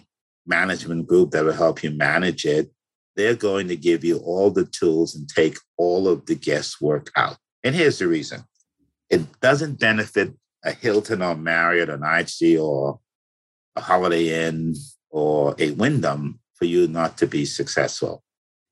management 0.46 1.06
group 1.06 1.30
that 1.30 1.44
will 1.44 1.52
help 1.52 1.82
you 1.82 1.90
manage 1.90 2.44
it, 2.44 2.70
they're 3.16 3.36
going 3.36 3.68
to 3.68 3.76
give 3.76 4.04
you 4.04 4.18
all 4.18 4.50
the 4.50 4.64
tools 4.64 5.14
and 5.14 5.28
take 5.28 5.58
all 5.76 6.08
of 6.08 6.26
the 6.26 6.34
guesswork 6.34 7.10
out. 7.16 7.36
And 7.64 7.74
here's 7.74 7.98
the 7.98 8.08
reason 8.08 8.44
it 9.10 9.40
doesn't 9.40 9.78
benefit 9.78 10.34
a 10.64 10.72
Hilton 10.72 11.22
or 11.22 11.34
Marriott 11.34 11.90
or 11.90 11.94
an 11.94 12.00
IHG 12.00 12.62
or 12.62 13.00
a 13.76 13.80
Holiday 13.80 14.46
Inn 14.46 14.74
or 15.10 15.54
a 15.58 15.72
Wyndham 15.72 16.40
for 16.54 16.64
you 16.64 16.88
not 16.88 17.18
to 17.18 17.26
be 17.26 17.44
successful. 17.44 18.22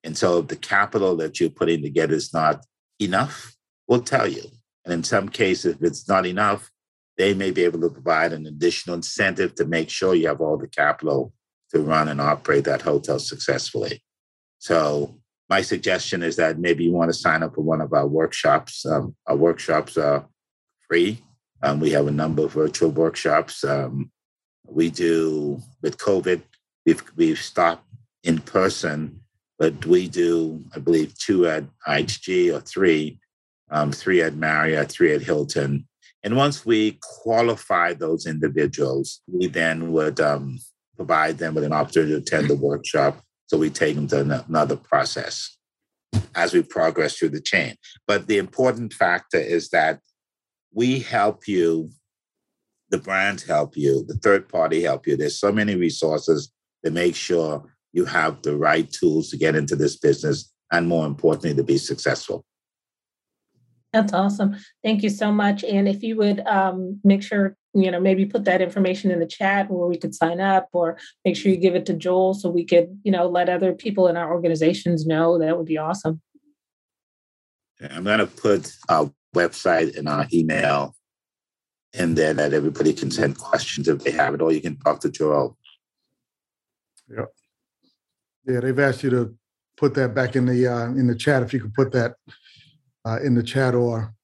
And 0.04 0.16
so 0.16 0.40
the 0.40 0.56
capital 0.56 1.16
that 1.16 1.40
you're 1.40 1.50
putting 1.50 1.82
together 1.82 2.14
is 2.14 2.32
not 2.32 2.64
enough, 2.98 3.54
we'll 3.86 4.02
tell 4.02 4.26
you. 4.26 4.42
And 4.84 4.94
in 4.94 5.04
some 5.04 5.28
cases, 5.28 5.76
if 5.76 5.82
it's 5.82 6.08
not 6.08 6.26
enough, 6.26 6.70
they 7.18 7.34
may 7.34 7.50
be 7.50 7.64
able 7.64 7.80
to 7.80 7.90
provide 7.90 8.32
an 8.32 8.46
additional 8.46 8.96
incentive 8.96 9.54
to 9.56 9.64
make 9.66 9.90
sure 9.90 10.14
you 10.14 10.28
have 10.28 10.40
all 10.40 10.56
the 10.56 10.68
capital 10.68 11.32
to 11.70 11.80
run 11.80 12.08
and 12.08 12.20
operate 12.20 12.64
that 12.64 12.82
hotel 12.82 13.18
successfully. 13.18 14.02
So 14.58 15.20
my 15.48 15.62
suggestion 15.62 16.22
is 16.22 16.36
that 16.36 16.58
maybe 16.58 16.84
you 16.84 16.92
want 16.92 17.10
to 17.10 17.18
sign 17.18 17.42
up 17.42 17.54
for 17.54 17.62
one 17.62 17.80
of 17.80 17.92
our 17.92 18.06
workshops. 18.06 18.86
Um, 18.86 19.14
our 19.26 19.36
workshops 19.36 19.96
are 19.96 20.26
free. 20.88 21.22
Um, 21.62 21.80
we 21.80 21.90
have 21.90 22.06
a 22.06 22.12
number 22.12 22.44
of 22.44 22.52
virtual 22.52 22.90
workshops. 22.90 23.64
Um, 23.64 24.10
we 24.66 24.90
do 24.90 25.60
with 25.82 25.98
COVID, 25.98 26.42
we've 26.86 27.02
we've 27.16 27.38
stopped 27.38 27.84
in 28.22 28.38
person, 28.38 29.20
but 29.58 29.84
we 29.84 30.08
do, 30.08 30.64
I 30.74 30.78
believe, 30.78 31.18
two 31.18 31.46
at 31.46 31.64
IHG 31.86 32.54
or 32.54 32.60
three 32.60 33.18
um, 33.70 33.92
three 33.92 34.22
at 34.22 34.34
Marriott, 34.34 34.90
three 34.90 35.14
at 35.14 35.22
Hilton. 35.22 35.86
And 36.22 36.36
once 36.36 36.66
we 36.66 36.98
qualify 37.02 37.94
those 37.94 38.26
individuals, 38.26 39.22
we 39.26 39.46
then 39.46 39.92
would 39.92 40.20
um, 40.20 40.58
provide 40.96 41.38
them 41.38 41.54
with 41.54 41.64
an 41.64 41.72
opportunity 41.72 42.12
to 42.12 42.18
attend 42.18 42.48
the 42.48 42.56
workshop. 42.56 43.22
So 43.46 43.58
we 43.58 43.70
take 43.70 43.96
them 43.96 44.06
to 44.08 44.44
another 44.48 44.76
process 44.76 45.56
as 46.34 46.52
we 46.52 46.62
progress 46.62 47.16
through 47.16 47.30
the 47.30 47.40
chain. 47.40 47.76
But 48.06 48.26
the 48.26 48.38
important 48.38 48.92
factor 48.92 49.38
is 49.38 49.70
that 49.70 50.00
we 50.72 51.00
help 51.00 51.48
you 51.48 51.90
the 52.90 52.98
brands 52.98 53.44
help 53.44 53.76
you, 53.76 54.04
the 54.06 54.14
third 54.14 54.48
party 54.48 54.82
help 54.82 55.06
you. 55.06 55.16
There's 55.16 55.38
so 55.38 55.52
many 55.52 55.76
resources 55.76 56.52
to 56.84 56.90
make 56.90 57.14
sure 57.14 57.72
you 57.92 58.04
have 58.04 58.42
the 58.42 58.56
right 58.56 58.90
tools 58.90 59.30
to 59.30 59.36
get 59.36 59.56
into 59.56 59.76
this 59.76 59.96
business 59.96 60.52
and 60.72 60.86
more 60.86 61.06
importantly 61.06 61.54
to 61.54 61.62
be 61.62 61.78
successful. 61.78 62.44
That's 63.92 64.12
awesome. 64.12 64.56
Thank 64.84 65.02
you 65.02 65.10
so 65.10 65.32
much. 65.32 65.64
And 65.64 65.88
if 65.88 66.02
you 66.02 66.16
would 66.16 66.40
um, 66.46 67.00
make 67.02 67.22
sure, 67.24 67.56
you 67.74 67.90
know, 67.90 67.98
maybe 68.00 68.24
put 68.24 68.44
that 68.44 68.62
information 68.62 69.10
in 69.10 69.18
the 69.18 69.26
chat 69.26 69.68
where 69.68 69.88
we 69.88 69.96
could 69.96 70.14
sign 70.14 70.40
up 70.40 70.68
or 70.72 70.96
make 71.24 71.36
sure 71.36 71.50
you 71.50 71.58
give 71.58 71.74
it 71.74 71.86
to 71.86 71.94
Joel 71.94 72.34
so 72.34 72.48
we 72.48 72.64
could, 72.64 73.00
you 73.02 73.10
know, 73.10 73.26
let 73.26 73.48
other 73.48 73.72
people 73.72 74.06
in 74.06 74.16
our 74.16 74.32
organizations 74.32 75.06
know, 75.06 75.38
that 75.38 75.56
would 75.56 75.66
be 75.66 75.78
awesome. 75.78 76.20
I'm 77.80 78.04
going 78.04 78.18
to 78.18 78.26
put 78.26 78.76
our 78.88 79.10
website 79.34 79.96
and 79.96 80.08
our 80.08 80.26
email 80.32 80.94
in 81.92 82.14
there 82.14 82.34
that 82.34 82.52
everybody 82.52 82.92
can 82.92 83.10
send 83.10 83.38
questions 83.38 83.88
if 83.88 84.04
they 84.04 84.12
have 84.12 84.34
it, 84.34 84.42
or 84.42 84.52
you 84.52 84.60
can 84.60 84.76
talk 84.76 85.00
to 85.00 85.10
Joel. 85.10 85.56
Yeah. 87.08 87.24
Yeah, 88.46 88.60
they've 88.60 88.78
asked 88.78 89.02
you 89.02 89.10
to 89.10 89.34
put 89.76 89.94
that 89.94 90.14
back 90.14 90.36
in 90.36 90.46
the 90.46 90.66
uh, 90.66 90.86
in 90.86 91.06
the 91.06 91.14
chat. 91.14 91.42
If 91.42 91.52
you 91.52 91.60
could 91.60 91.74
put 91.74 91.92
that 91.92 92.14
uh, 93.04 93.18
in 93.22 93.34
the 93.34 93.42
chat 93.42 93.74
or 93.74 94.14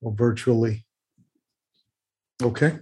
or 0.00 0.12
virtually. 0.14 0.84
Okay. 2.42 2.78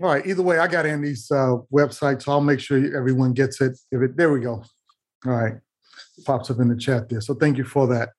All 0.00 0.08
right. 0.08 0.26
Either 0.26 0.42
way, 0.42 0.58
I 0.58 0.66
got 0.66 0.86
Andy's 0.86 1.30
uh, 1.30 1.56
website, 1.72 2.22
so 2.22 2.32
I'll 2.32 2.40
make 2.40 2.60
sure 2.60 2.78
everyone 2.96 3.32
gets 3.34 3.60
it. 3.60 3.78
If 3.90 4.02
it 4.02 4.16
there 4.16 4.32
we 4.32 4.40
go. 4.40 4.64
All 5.24 5.32
right, 5.32 5.54
pops 6.24 6.50
up 6.50 6.58
in 6.58 6.68
the 6.68 6.76
chat 6.76 7.08
there. 7.08 7.20
So 7.20 7.34
thank 7.34 7.56
you 7.56 7.64
for 7.64 7.86
that. 7.88 8.10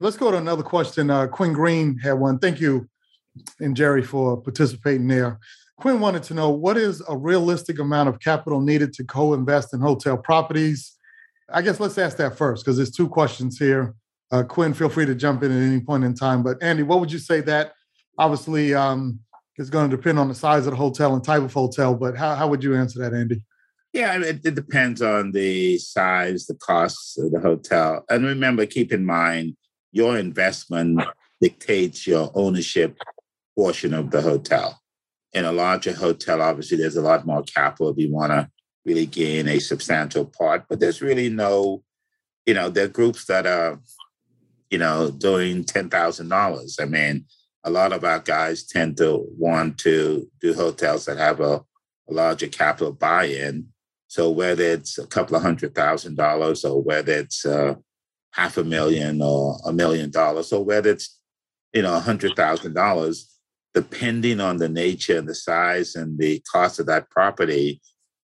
Let's 0.00 0.16
go 0.16 0.30
to 0.30 0.38
another 0.38 0.62
question. 0.62 1.10
Uh, 1.10 1.26
Quinn 1.26 1.52
Green 1.52 1.98
had 1.98 2.14
one. 2.14 2.38
Thank 2.38 2.60
you, 2.60 2.88
and 3.60 3.76
Jerry 3.76 4.02
for 4.02 4.40
participating 4.40 5.06
there. 5.06 5.38
Quinn 5.76 6.00
wanted 6.00 6.22
to 6.24 6.34
know 6.34 6.50
what 6.50 6.76
is 6.76 7.02
a 7.08 7.16
realistic 7.16 7.78
amount 7.78 8.08
of 8.08 8.20
capital 8.20 8.60
needed 8.60 8.92
to 8.94 9.04
co-invest 9.04 9.72
in 9.72 9.80
hotel 9.80 10.16
properties. 10.16 10.96
I 11.48 11.62
guess 11.62 11.80
let's 11.80 11.98
ask 11.98 12.16
that 12.18 12.36
first 12.36 12.64
because 12.64 12.76
there's 12.76 12.90
two 12.90 13.08
questions 13.08 13.58
here. 13.58 13.94
Uh, 14.30 14.42
Quinn, 14.44 14.74
feel 14.74 14.88
free 14.88 15.06
to 15.06 15.14
jump 15.14 15.42
in 15.42 15.50
at 15.50 15.62
any 15.62 15.80
point 15.80 16.04
in 16.04 16.14
time. 16.14 16.42
But 16.42 16.62
Andy, 16.62 16.82
what 16.82 17.00
would 17.00 17.10
you 17.10 17.18
say 17.18 17.40
that 17.42 17.72
obviously 18.16 18.74
um, 18.74 19.20
is 19.56 19.70
going 19.70 19.90
to 19.90 19.96
depend 19.96 20.18
on 20.18 20.28
the 20.28 20.34
size 20.34 20.66
of 20.66 20.72
the 20.72 20.76
hotel 20.76 21.14
and 21.14 21.22
type 21.22 21.42
of 21.42 21.52
hotel, 21.52 21.94
but 21.94 22.16
how, 22.16 22.34
how 22.34 22.48
would 22.48 22.64
you 22.64 22.74
answer 22.74 22.98
that, 23.00 23.12
Andy? 23.12 23.42
Yeah, 23.92 24.18
it, 24.18 24.40
it 24.44 24.54
depends 24.54 25.02
on 25.02 25.32
the 25.32 25.78
size, 25.78 26.46
the 26.46 26.54
costs 26.54 27.18
of 27.18 27.32
the 27.32 27.40
hotel. 27.40 28.04
And 28.08 28.24
remember, 28.24 28.64
keep 28.66 28.92
in 28.92 29.04
mind, 29.04 29.56
your 29.92 30.16
investment 30.16 31.02
dictates 31.40 32.06
your 32.06 32.30
ownership 32.34 32.96
portion 33.56 33.92
of 33.92 34.10
the 34.10 34.22
hotel. 34.22 34.80
In 35.32 35.44
a 35.44 35.52
larger 35.52 35.92
hotel, 35.92 36.40
obviously, 36.40 36.78
there's 36.78 36.96
a 36.96 37.02
lot 37.02 37.26
more 37.26 37.42
capital 37.42 37.90
if 37.90 37.98
you 37.98 38.12
want 38.12 38.32
to 38.32 38.48
really 38.84 39.06
gain 39.06 39.48
a 39.48 39.58
substantial 39.58 40.24
part, 40.24 40.64
but 40.68 40.80
there's 40.80 41.02
really 41.02 41.28
no, 41.28 41.82
you 42.46 42.54
know, 42.54 42.68
there 42.68 42.86
are 42.86 42.88
groups 42.88 43.26
that 43.26 43.46
are 43.46 43.78
you 44.70 44.78
know, 44.78 45.10
doing 45.10 45.64
$10,000. 45.64 46.80
I 46.80 46.84
mean, 46.84 47.26
a 47.64 47.70
lot 47.70 47.92
of 47.92 48.04
our 48.04 48.20
guys 48.20 48.64
tend 48.64 48.96
to 48.98 49.26
want 49.36 49.78
to 49.78 50.28
do 50.40 50.54
hotels 50.54 51.04
that 51.04 51.18
have 51.18 51.40
a, 51.40 51.56
a 52.08 52.12
larger 52.12 52.46
capital 52.46 52.92
buy 52.92 53.24
in. 53.24 53.66
So 54.06 54.30
whether 54.30 54.64
it's 54.64 54.98
a 54.98 55.06
couple 55.06 55.36
of 55.36 55.42
hundred 55.42 55.74
thousand 55.74 56.16
dollars 56.16 56.64
or 56.64 56.82
whether 56.82 57.12
it's 57.12 57.44
uh, 57.44 57.74
half 58.32 58.56
a 58.56 58.64
million 58.64 59.20
or 59.22 59.58
a 59.66 59.72
million 59.72 60.10
dollars 60.10 60.52
or 60.52 60.64
whether 60.64 60.90
it's, 60.90 61.18
you 61.74 61.82
know, 61.82 61.94
a 61.94 62.00
hundred 62.00 62.34
thousand 62.34 62.74
dollars, 62.74 63.28
depending 63.74 64.40
on 64.40 64.56
the 64.56 64.68
nature 64.68 65.18
and 65.18 65.28
the 65.28 65.34
size 65.34 65.94
and 65.94 66.18
the 66.18 66.42
cost 66.50 66.80
of 66.80 66.86
that 66.86 67.10
property, 67.10 67.80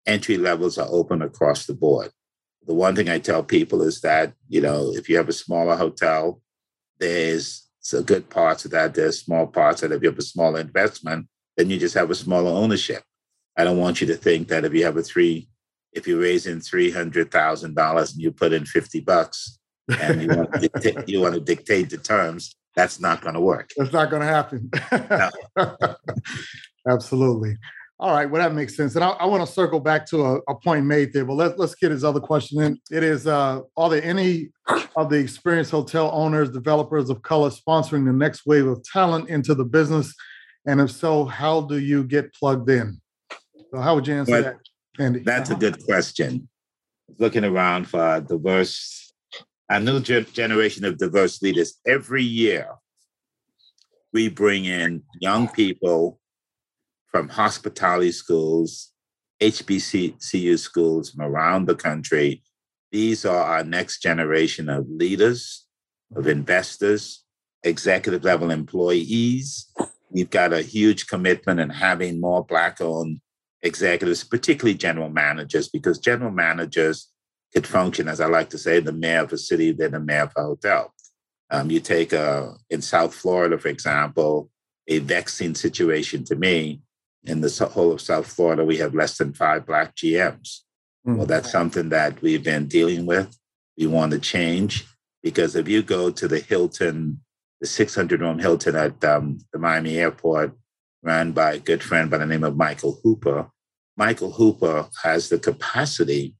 entry 0.05 0.37
levels 0.37 0.77
are 0.77 0.87
open 0.89 1.21
across 1.21 1.65
the 1.65 1.73
board 1.73 2.11
the 2.65 2.73
one 2.73 2.95
thing 2.95 3.09
I 3.09 3.19
tell 3.19 3.43
people 3.43 3.81
is 3.81 4.01
that, 4.01 4.33
you 4.47 4.61
know, 4.61 4.91
if 4.93 5.09
you 5.09 5.17
have 5.17 5.29
a 5.29 5.33
smaller 5.33 5.75
hotel, 5.75 6.41
there's 6.99 7.67
a 7.93 8.01
good 8.01 8.29
parts 8.29 8.65
of 8.65 8.71
that. 8.71 8.93
There's 8.93 9.19
small 9.19 9.47
parts 9.47 9.81
that 9.81 9.91
if 9.91 10.01
you 10.01 10.09
have 10.09 10.17
a 10.17 10.23
smaller 10.23 10.59
investment, 10.59 11.27
then 11.57 11.69
you 11.69 11.77
just 11.77 11.95
have 11.95 12.09
a 12.09 12.15
smaller 12.15 12.51
ownership. 12.51 13.03
I 13.57 13.63
don't 13.63 13.77
want 13.77 14.01
you 14.01 14.07
to 14.07 14.15
think 14.15 14.47
that 14.47 14.65
if 14.65 14.73
you 14.73 14.85
have 14.85 14.97
a 14.97 15.03
three, 15.03 15.49
if 15.91 16.07
you 16.07 16.19
raise 16.19 16.47
in 16.47 16.59
three 16.61 16.89
hundred 16.89 17.31
thousand 17.31 17.75
dollars 17.75 18.13
and 18.13 18.21
you 18.21 18.31
put 18.31 18.53
in 18.53 18.65
fifty 18.65 18.99
bucks 18.99 19.59
and 19.99 20.21
you 20.21 20.27
want, 20.29 20.53
to 20.53 20.59
dictate, 20.59 21.09
you 21.09 21.21
want 21.21 21.35
to 21.35 21.39
dictate 21.39 21.89
the 21.89 21.97
terms, 21.97 22.55
that's 22.75 22.99
not 22.99 23.21
going 23.21 23.35
to 23.35 23.41
work. 23.41 23.69
That's 23.77 23.93
not 23.93 24.09
going 24.09 24.21
to 24.21 24.27
happen. 24.27 24.71
Absolutely. 26.87 27.57
All 28.03 28.11
right, 28.11 28.29
well 28.29 28.41
that 28.41 28.53
makes 28.53 28.75
sense, 28.75 28.95
and 28.95 29.03
I, 29.03 29.11
I 29.11 29.25
want 29.25 29.47
to 29.47 29.51
circle 29.53 29.79
back 29.79 30.05
to 30.07 30.25
a, 30.25 30.35
a, 30.49 30.55
point 30.55 30.85
made 30.85 31.13
there, 31.13 31.23
but 31.23 31.35
let's 31.35 31.57
let's 31.57 31.73
get 31.73 31.89
his 31.89 32.03
other 32.03 32.19
question 32.19 32.61
in. 32.61 32.77
It 32.91 33.01
is: 33.01 33.27
uh, 33.27 33.61
Are 33.77 33.89
there 33.89 34.03
any 34.03 34.49
of 34.97 35.09
the 35.09 35.15
experienced 35.15 35.71
hotel 35.71 36.11
owners, 36.13 36.49
developers 36.49 37.09
of 37.09 37.21
color 37.21 37.49
sponsoring 37.49 38.05
the 38.05 38.11
next 38.11 38.45
wave 38.45 38.67
of 38.67 38.83
talent 38.83 39.29
into 39.29 39.55
the 39.55 39.63
business? 39.63 40.13
And 40.67 40.81
if 40.81 40.91
so, 40.91 41.23
how 41.23 41.61
do 41.61 41.77
you 41.77 42.03
get 42.03 42.33
plugged 42.33 42.69
in? 42.69 42.99
So, 43.71 43.79
how 43.79 43.95
would 43.95 44.05
you 44.05 44.15
answer 44.15 44.33
well, 44.33 44.43
that, 44.43 44.57
Andy? 44.99 45.19
That's 45.19 45.49
uh-huh. 45.49 45.59
a 45.59 45.61
good 45.61 45.85
question. 45.85 46.49
Looking 47.19 47.45
around 47.45 47.87
for 47.87 48.19
diverse, 48.19 49.13
a 49.69 49.79
new 49.79 50.01
generation 50.01 50.83
of 50.83 50.97
diverse 50.97 51.41
leaders 51.41 51.79
every 51.87 52.23
year. 52.23 52.67
We 54.11 54.27
bring 54.27 54.65
in 54.65 55.03
young 55.21 55.47
people 55.47 56.19
from 57.13 57.29
hospitality 57.29 58.11
schools, 58.11 58.91
HBCU 59.39 60.57
schools 60.57 61.11
from 61.11 61.23
around 61.23 61.67
the 61.67 61.75
country. 61.75 62.41
These 62.91 63.23
are 63.23 63.43
our 63.43 63.63
next 63.63 64.01
generation 64.01 64.67
of 64.67 64.89
leaders, 64.89 65.67
of 66.15 66.27
investors, 66.27 67.23
executive 67.63 68.23
level 68.23 68.49
employees. 68.49 69.71
We've 70.09 70.29
got 70.29 70.53
a 70.53 70.63
huge 70.63 71.05
commitment 71.05 71.59
in 71.59 71.69
having 71.69 72.19
more 72.19 72.43
Black 72.43 72.81
owned 72.81 73.21
executives, 73.61 74.23
particularly 74.23 74.75
general 74.75 75.09
managers, 75.09 75.69
because 75.69 75.99
general 75.99 76.31
managers 76.31 77.09
could 77.53 77.67
function, 77.67 78.07
as 78.07 78.21
I 78.21 78.25
like 78.25 78.49
to 78.49 78.57
say, 78.57 78.79
the 78.79 78.91
mayor 78.91 79.21
of 79.21 79.33
a 79.33 79.37
city, 79.37 79.71
they're 79.71 79.89
the 79.89 79.99
mayor 79.99 80.23
of 80.23 80.33
a 80.35 80.41
hotel. 80.41 80.91
Um, 81.51 81.69
you 81.69 81.79
take 81.79 82.11
a, 82.11 82.55
in 82.71 82.81
South 82.81 83.13
Florida, 83.13 83.59
for 83.59 83.67
example, 83.67 84.49
a 84.87 84.97
vexing 84.97 85.53
situation 85.53 86.23
to 86.25 86.35
me 86.35 86.81
in 87.25 87.41
the 87.41 87.69
whole 87.73 87.91
of 87.91 88.01
South 88.01 88.27
Florida, 88.27 88.65
we 88.65 88.77
have 88.77 88.93
less 88.93 89.17
than 89.17 89.33
five 89.33 89.65
Black 89.65 89.95
GMs. 89.95 90.59
Mm-hmm. 91.05 91.17
Well, 91.17 91.25
that's 91.25 91.51
something 91.51 91.89
that 91.89 92.21
we've 92.21 92.43
been 92.43 92.67
dealing 92.67 93.05
with. 93.05 93.37
We 93.77 93.87
want 93.87 94.11
to 94.11 94.19
change 94.19 94.85
because 95.21 95.55
if 95.55 95.67
you 95.67 95.81
go 95.81 96.11
to 96.11 96.27
the 96.27 96.39
Hilton, 96.39 97.21
the 97.61 97.67
600 97.67 98.21
room 98.21 98.39
Hilton 98.39 98.75
at 98.75 99.03
um, 99.03 99.39
the 99.51 99.59
Miami 99.59 99.97
airport, 99.97 100.53
run 101.01 101.31
by 101.31 101.53
a 101.53 101.59
good 101.59 101.81
friend 101.83 102.09
by 102.09 102.17
the 102.17 102.25
name 102.25 102.43
of 102.43 102.55
Michael 102.55 102.99
Hooper, 103.03 103.49
Michael 103.97 104.31
Hooper 104.31 104.87
has 105.03 105.29
the 105.29 105.39
capacity 105.39 106.35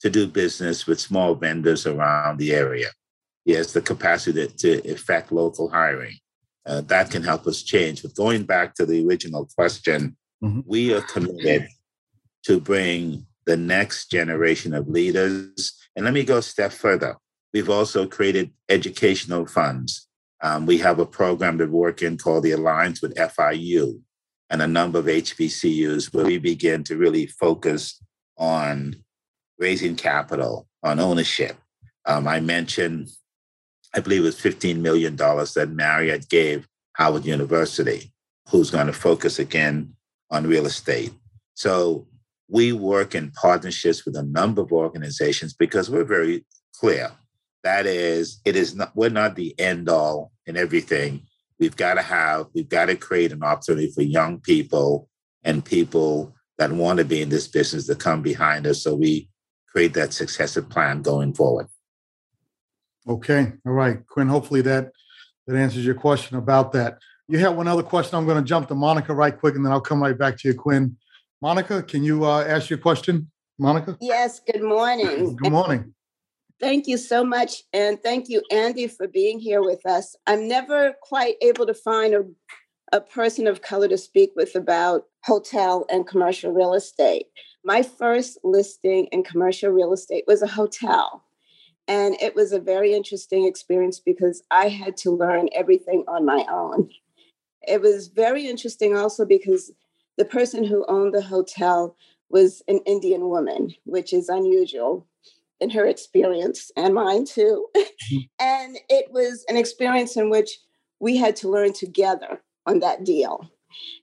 to 0.00 0.10
do 0.10 0.26
business 0.26 0.86
with 0.86 1.00
small 1.00 1.34
vendors 1.34 1.86
around 1.86 2.38
the 2.38 2.52
area. 2.52 2.88
He 3.44 3.52
has 3.52 3.72
the 3.72 3.80
capacity 3.80 4.46
to, 4.46 4.80
to 4.80 4.92
affect 4.92 5.32
local 5.32 5.68
hiring 5.68 6.18
uh, 6.66 6.80
that 6.82 7.10
can 7.10 7.22
help 7.22 7.46
us 7.46 7.62
change. 7.62 8.02
But 8.02 8.14
going 8.14 8.44
back 8.44 8.74
to 8.74 8.86
the 8.86 9.06
original 9.06 9.48
question, 9.54 10.16
mm-hmm. 10.42 10.60
we 10.66 10.94
are 10.94 11.02
committed 11.02 11.68
to 12.44 12.60
bring 12.60 13.26
the 13.46 13.56
next 13.56 14.10
generation 14.10 14.74
of 14.74 14.88
leaders. 14.88 15.78
And 15.96 16.04
let 16.04 16.14
me 16.14 16.24
go 16.24 16.38
a 16.38 16.42
step 16.42 16.72
further. 16.72 17.16
We've 17.52 17.70
also 17.70 18.06
created 18.06 18.50
educational 18.68 19.46
funds. 19.46 20.08
Um, 20.42 20.66
we 20.66 20.78
have 20.78 20.98
a 20.98 21.06
program 21.06 21.58
that 21.58 21.70
we're 21.70 21.88
working 21.88 22.18
called 22.18 22.44
the 22.44 22.52
Alliance 22.52 23.00
with 23.00 23.14
FIU 23.14 24.00
and 24.50 24.60
a 24.60 24.66
number 24.66 24.98
of 24.98 25.06
HBCUs 25.06 26.12
where 26.12 26.26
we 26.26 26.38
begin 26.38 26.84
to 26.84 26.96
really 26.96 27.26
focus 27.26 28.02
on 28.36 28.96
raising 29.58 29.96
capital, 29.96 30.66
on 30.82 31.00
ownership. 31.00 31.56
Um, 32.06 32.28
I 32.28 32.40
mentioned 32.40 33.08
I 33.94 34.00
believe 34.00 34.22
it 34.22 34.24
was 34.24 34.40
$15 34.40 34.80
million 34.80 35.14
that 35.16 35.70
Marriott 35.72 36.28
gave 36.28 36.66
Howard 36.94 37.24
University, 37.24 38.12
who's 38.48 38.70
going 38.70 38.88
to 38.88 38.92
focus 38.92 39.38
again 39.38 39.94
on 40.30 40.46
real 40.46 40.66
estate. 40.66 41.12
So 41.54 42.06
we 42.48 42.72
work 42.72 43.14
in 43.14 43.30
partnerships 43.30 44.04
with 44.04 44.16
a 44.16 44.22
number 44.22 44.62
of 44.62 44.72
organizations 44.72 45.54
because 45.54 45.88
we're 45.88 46.04
very 46.04 46.44
clear. 46.74 47.12
That 47.62 47.86
is, 47.86 48.40
it 48.44 48.56
is 48.56 48.74
not, 48.74 48.94
we're 48.94 49.10
not 49.10 49.36
the 49.36 49.58
end 49.58 49.88
all 49.88 50.32
in 50.46 50.56
everything. 50.56 51.22
We've 51.60 51.76
got 51.76 51.94
to 51.94 52.02
have, 52.02 52.46
we've 52.52 52.68
got 52.68 52.86
to 52.86 52.96
create 52.96 53.32
an 53.32 53.44
opportunity 53.44 53.90
for 53.94 54.02
young 54.02 54.40
people 54.40 55.08
and 55.44 55.64
people 55.64 56.34
that 56.58 56.72
want 56.72 56.98
to 56.98 57.04
be 57.04 57.22
in 57.22 57.28
this 57.28 57.46
business 57.46 57.86
to 57.86 57.94
come 57.94 58.22
behind 58.22 58.66
us. 58.66 58.82
So 58.82 58.94
we 58.94 59.28
create 59.68 59.94
that 59.94 60.12
successive 60.12 60.68
plan 60.68 61.02
going 61.02 61.32
forward. 61.32 61.68
Okay. 63.08 63.52
All 63.66 63.72
right, 63.72 64.06
Quinn. 64.06 64.28
Hopefully 64.28 64.62
that 64.62 64.92
that 65.46 65.56
answers 65.56 65.84
your 65.84 65.94
question 65.94 66.36
about 66.36 66.72
that. 66.72 66.98
You 67.28 67.38
have 67.38 67.56
one 67.56 67.68
other 67.68 67.82
question. 67.82 68.16
I'm 68.16 68.26
going 68.26 68.42
to 68.42 68.46
jump 68.46 68.68
to 68.68 68.74
Monica 68.74 69.14
right 69.14 69.38
quick, 69.38 69.54
and 69.56 69.64
then 69.64 69.72
I'll 69.72 69.80
come 69.80 70.02
right 70.02 70.16
back 70.16 70.38
to 70.38 70.48
you, 70.48 70.54
Quinn. 70.54 70.96
Monica, 71.40 71.82
can 71.82 72.02
you 72.02 72.24
uh, 72.24 72.44
ask 72.44 72.70
your 72.70 72.78
question? 72.78 73.30
Monica? 73.58 73.96
Yes, 74.00 74.40
good 74.40 74.62
morning. 74.62 75.36
Good 75.36 75.52
morning. 75.52 75.94
Thank 76.60 76.86
you 76.86 76.96
so 76.96 77.24
much. 77.24 77.62
And 77.72 78.02
thank 78.02 78.28
you, 78.28 78.42
Andy, 78.50 78.86
for 78.86 79.06
being 79.06 79.38
here 79.38 79.62
with 79.62 79.84
us. 79.86 80.16
I'm 80.26 80.48
never 80.48 80.94
quite 81.02 81.34
able 81.42 81.66
to 81.66 81.74
find 81.74 82.14
a, 82.14 82.24
a 82.92 83.00
person 83.00 83.46
of 83.46 83.62
color 83.62 83.88
to 83.88 83.98
speak 83.98 84.30
with 84.36 84.54
about 84.54 85.04
hotel 85.24 85.84
and 85.90 86.06
commercial 86.06 86.52
real 86.52 86.74
estate. 86.74 87.26
My 87.64 87.82
first 87.82 88.38
listing 88.44 89.06
in 89.12 89.24
commercial 89.24 89.70
real 89.70 89.92
estate 89.92 90.24
was 90.26 90.42
a 90.42 90.46
hotel. 90.46 91.24
And 91.86 92.16
it 92.20 92.34
was 92.34 92.52
a 92.52 92.60
very 92.60 92.94
interesting 92.94 93.46
experience 93.46 94.00
because 94.00 94.42
I 94.50 94.68
had 94.68 94.96
to 94.98 95.10
learn 95.10 95.48
everything 95.54 96.04
on 96.08 96.24
my 96.24 96.44
own. 96.50 96.90
It 97.66 97.80
was 97.80 98.08
very 98.08 98.46
interesting 98.46 98.96
also 98.96 99.24
because 99.24 99.72
the 100.16 100.24
person 100.24 100.64
who 100.64 100.86
owned 100.88 101.12
the 101.12 101.22
hotel 101.22 101.96
was 102.30 102.62
an 102.68 102.80
Indian 102.86 103.28
woman, 103.28 103.74
which 103.84 104.12
is 104.12 104.28
unusual 104.28 105.06
in 105.60 105.70
her 105.70 105.86
experience 105.86 106.70
and 106.76 106.94
mine 106.94 107.24
too. 107.24 107.66
Mm-hmm. 107.76 108.16
and 108.40 108.78
it 108.88 109.10
was 109.10 109.44
an 109.48 109.56
experience 109.56 110.16
in 110.16 110.30
which 110.30 110.58
we 111.00 111.16
had 111.16 111.36
to 111.36 111.50
learn 111.50 111.72
together 111.72 112.42
on 112.66 112.80
that 112.80 113.04
deal. 113.04 113.50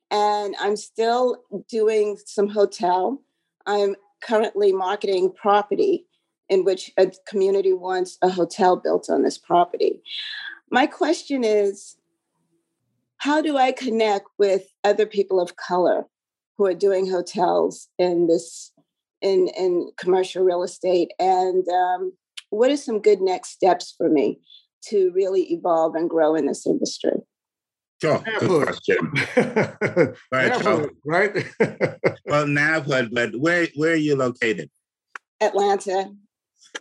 And 0.09 0.55
I'm 0.59 0.75
still 0.75 1.37
doing 1.69 2.17
some 2.25 2.49
hotel. 2.49 3.21
I'm 3.65 3.95
currently 4.21 4.71
marketing 4.71 5.33
property 5.33 6.05
in 6.51 6.65
which 6.65 6.91
a 6.97 7.11
community 7.25 7.73
wants 7.73 8.17
a 8.21 8.29
hotel 8.29 8.75
built 8.75 9.09
on 9.09 9.23
this 9.23 9.37
property. 9.37 10.03
My 10.69 10.85
question 10.85 11.43
is 11.43 11.95
how 13.17 13.41
do 13.41 13.57
I 13.57 13.71
connect 13.71 14.27
with 14.37 14.63
other 14.83 15.05
people 15.05 15.39
of 15.39 15.55
color 15.55 16.05
who 16.57 16.65
are 16.65 16.73
doing 16.73 17.09
hotels 17.09 17.87
in 17.97 18.27
this 18.27 18.71
in 19.21 19.47
in 19.57 19.91
commercial 19.97 20.43
real 20.43 20.61
estate 20.61 21.11
and 21.17 21.67
um, 21.69 22.13
what 22.49 22.69
are 22.69 22.77
some 22.77 22.99
good 22.99 23.21
next 23.21 23.49
steps 23.49 23.93
for 23.97 24.09
me 24.09 24.39
to 24.89 25.11
really 25.15 25.43
evolve 25.53 25.95
and 25.95 26.09
grow 26.09 26.35
in 26.35 26.47
this 26.47 26.67
industry 26.67 27.13
Sure. 28.01 28.19
Good 28.39 28.63
question. 28.63 28.97
right, 30.31 30.95
right? 31.05 31.35
well, 32.25 32.45
NABHOOD, 32.47 33.09
but 33.13 33.35
where 33.35 33.67
where 33.75 33.91
are 33.91 33.95
you 33.95 34.15
located? 34.15 34.71
Atlanta. 35.39 36.11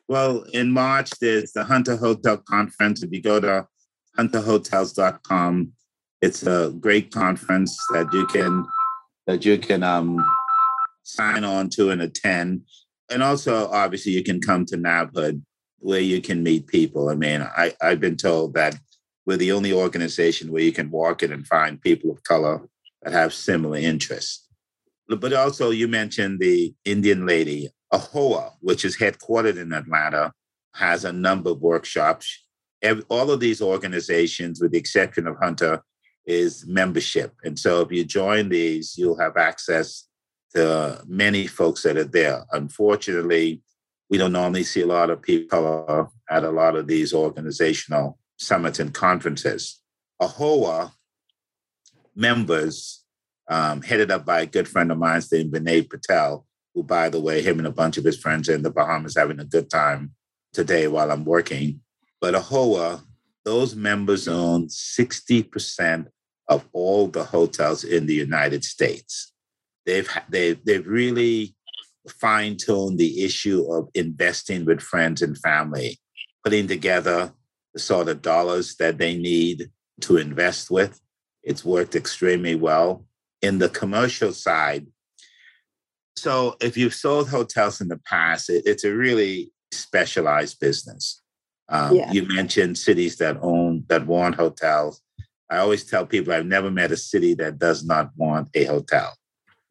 Well, 0.09 0.45
in 0.53 0.71
March, 0.71 1.11
there's 1.21 1.53
the 1.53 1.65
Hunter 1.65 1.97
Hotel 1.97 2.39
Conference. 2.39 3.03
If 3.03 3.13
you 3.13 3.23
go 3.23 3.41
to 3.41 3.67
hunterhotels.com, 4.19 5.73
it's 6.21 6.43
a 6.47 6.75
great 6.79 7.13
conference 7.13 7.79
that 7.93 8.13
you 8.13 8.27
can 8.27 8.67
that 9.27 9.45
you 9.45 9.59
can 9.59 9.83
um, 9.83 10.25
sign 11.03 11.45
on 11.45 11.69
to 11.71 11.91
and 11.91 12.03
attend. 12.03 12.63
And 13.11 13.23
also, 13.23 13.69
obviously, 13.71 14.13
you 14.13 14.23
can 14.23 14.41
come 14.41 14.65
to 14.67 14.77
NABHOOD 14.77 15.43
where 15.79 16.01
you 16.01 16.21
can 16.21 16.43
meet 16.43 16.67
people. 16.67 17.09
I 17.09 17.15
mean, 17.15 17.43
I, 17.43 17.73
I've 17.81 18.01
been 18.01 18.17
told 18.17 18.55
that 18.55 18.79
we're 19.27 19.37
the 19.37 19.53
only 19.53 19.73
organization 19.73 20.51
where 20.51 20.63
you 20.63 20.73
can 20.73 20.91
walk 20.91 21.23
in 21.23 21.33
and 21.33 21.47
find 21.47 21.81
people 21.81 22.11
of 22.11 22.23
color 22.25 22.69
that 23.03 23.13
have 23.13 23.33
similar 23.33 23.79
interests. 23.79 24.47
But 25.09 25.33
also, 25.33 25.71
you 25.71 25.89
mentioned 25.89 26.39
the 26.39 26.75
Indian 26.85 27.27
lady, 27.27 27.69
AAHOA, 27.93 28.53
which 28.61 28.85
is 28.85 28.97
headquartered 28.97 29.59
in 29.59 29.73
Atlanta, 29.73 30.33
has 30.75 31.05
a 31.05 31.13
number 31.13 31.51
of 31.51 31.61
workshops. 31.61 32.45
Every, 32.83 33.05
all 33.09 33.31
of 33.31 33.41
these 33.41 33.61
organizations, 33.61 34.61
with 34.61 34.73
the 34.73 34.79
exception 34.79 35.27
of 35.27 35.37
Hunter, 35.37 35.83
is 36.27 36.67
membership. 36.67 37.35
And 37.45 37.59
so 37.59 37.81
if 37.81 37.91
you 37.91 38.05
join 38.05 38.49
these, 38.49 38.97
you'll 38.97 39.19
have 39.19 39.37
access 39.37 40.07
to 40.55 41.03
many 41.07 41.47
folks 41.47 41.83
that 41.83 41.97
are 41.97 42.05
there. 42.05 42.45
Unfortunately, 42.53 43.63
we 44.09 44.19
don't 44.19 44.33
normally 44.33 44.65
see 44.65 44.83
a 44.83 44.87
lot 44.87 45.11
of 45.11 45.23
people 45.23 46.11
at 46.31 46.45
a 46.45 46.51
lot 46.51 46.77
of 46.77 46.87
these 46.87 47.13
organizational 47.13 48.19
summits 48.39 48.79
and 48.79 48.95
conferences. 48.95 49.81
AAHOA 50.21 50.93
members, 52.15 53.05
um, 53.49 53.83
headed 53.83 54.11
up 54.11 54.25
by 54.25 54.43
a 54.43 54.47
good 54.47 54.69
friend 54.69 54.93
of 54.93 54.99
mine 54.99 55.23
named 55.33 55.53
Vinay 55.53 55.89
Patel, 55.89 56.47
who, 56.75 56.83
by 56.83 57.09
the 57.09 57.21
way, 57.21 57.43
him 57.43 57.59
and 57.59 57.67
a 57.67 57.73
bunch 57.73 57.97
of 57.99 58.05
his 58.05 58.19
friends 58.19 58.49
in 58.49 58.63
the 58.63 58.71
Bahamas 58.71 59.17
having 59.17 59.41
a 59.41 59.45
good 59.45 59.71
time 59.71 60.13
today 60.53 60.87
while 60.89 61.11
I'm 61.11 61.25
working. 61.25 61.81
But 62.21 62.35
AAHOA, 62.35 63.03
those 63.45 63.75
members 63.75 64.29
own 64.29 64.69
60% 64.69 66.07
of 66.49 66.69
all 66.73 67.07
the 67.07 67.25
hotels 67.25 67.85
in 67.85 68.07
the 68.07 68.15
United 68.15 68.65
States. 68.65 69.33
They've, 69.87 70.09
they've, 70.29 70.63
they've 70.65 70.87
really 70.87 71.55
fine 72.09 72.57
tuned 72.57 72.99
the 72.99 73.25
issue 73.25 73.73
of 73.73 73.89
investing 73.95 74.65
with 74.65 74.81
friends 74.81 75.23
and 75.23 75.39
family, 75.39 75.99
putting 76.45 76.67
together 76.67 77.33
the 77.73 77.81
sort 77.81 78.09
of 78.09 78.23
dollars 78.23 78.77
that 78.77 78.99
they 78.99 79.17
need 79.17 79.71
to 80.01 80.17
invest 80.17 80.71
with. 80.71 81.01
It's 81.43 81.65
worked 81.65 81.95
extremely 81.95 82.55
well. 82.55 83.07
In 83.43 83.59
the 83.59 83.69
commercial 83.69 84.33
side, 84.33 84.87
so 86.17 86.57
if 86.61 86.77
you've 86.77 86.95
sold 86.95 87.29
hotels 87.29 87.81
in 87.81 87.89
the 87.89 87.99
past, 87.99 88.51
it, 88.51 88.63
it's 88.67 88.85
a 88.85 88.95
really 88.95 89.53
specialized 89.73 90.61
business. 90.61 91.23
Um, 91.69 91.97
yeah. 91.97 92.13
You 92.13 92.27
mentioned 92.27 92.79
cities 92.79 93.17
that 93.19 93.39
own 93.41 93.85
that 93.89 94.07
want 94.07 94.35
hotels. 94.35 95.01
I 95.51 95.59
always 95.59 95.85
tell 95.85 96.07
people 96.07 96.33
I've 96.33 96.47
never 96.47 96.71
met 96.71 96.93
a 96.93 96.97
city 96.97 97.35
that 97.35 97.59
does 97.59 97.85
not 97.85 98.11
want 98.17 98.49
a 98.55 98.65
hotel. 98.65 99.13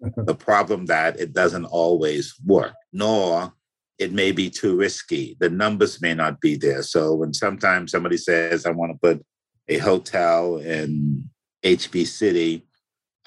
the 0.16 0.36
problem 0.36 0.86
that 0.86 1.20
it 1.20 1.34
doesn't 1.34 1.66
always 1.66 2.34
work, 2.46 2.74
nor 2.94 3.54
it 3.98 4.14
may 4.14 4.32
be 4.32 4.50
too 4.50 4.78
risky. 4.78 5.36
The 5.40 5.50
numbers 5.50 6.02
may 6.02 6.14
not 6.14 6.40
be 6.40 6.56
there. 6.56 6.84
So 6.84 7.16
when 7.16 7.34
sometimes 7.34 7.92
somebody 7.92 8.16
says, 8.16 8.66
I 8.66 8.72
want 8.72 8.94
to 8.94 8.98
put 8.98 9.26
a 9.68 9.78
hotel 9.78 10.58
in 10.58 11.30
HB 11.64 12.08
City, 12.08 12.66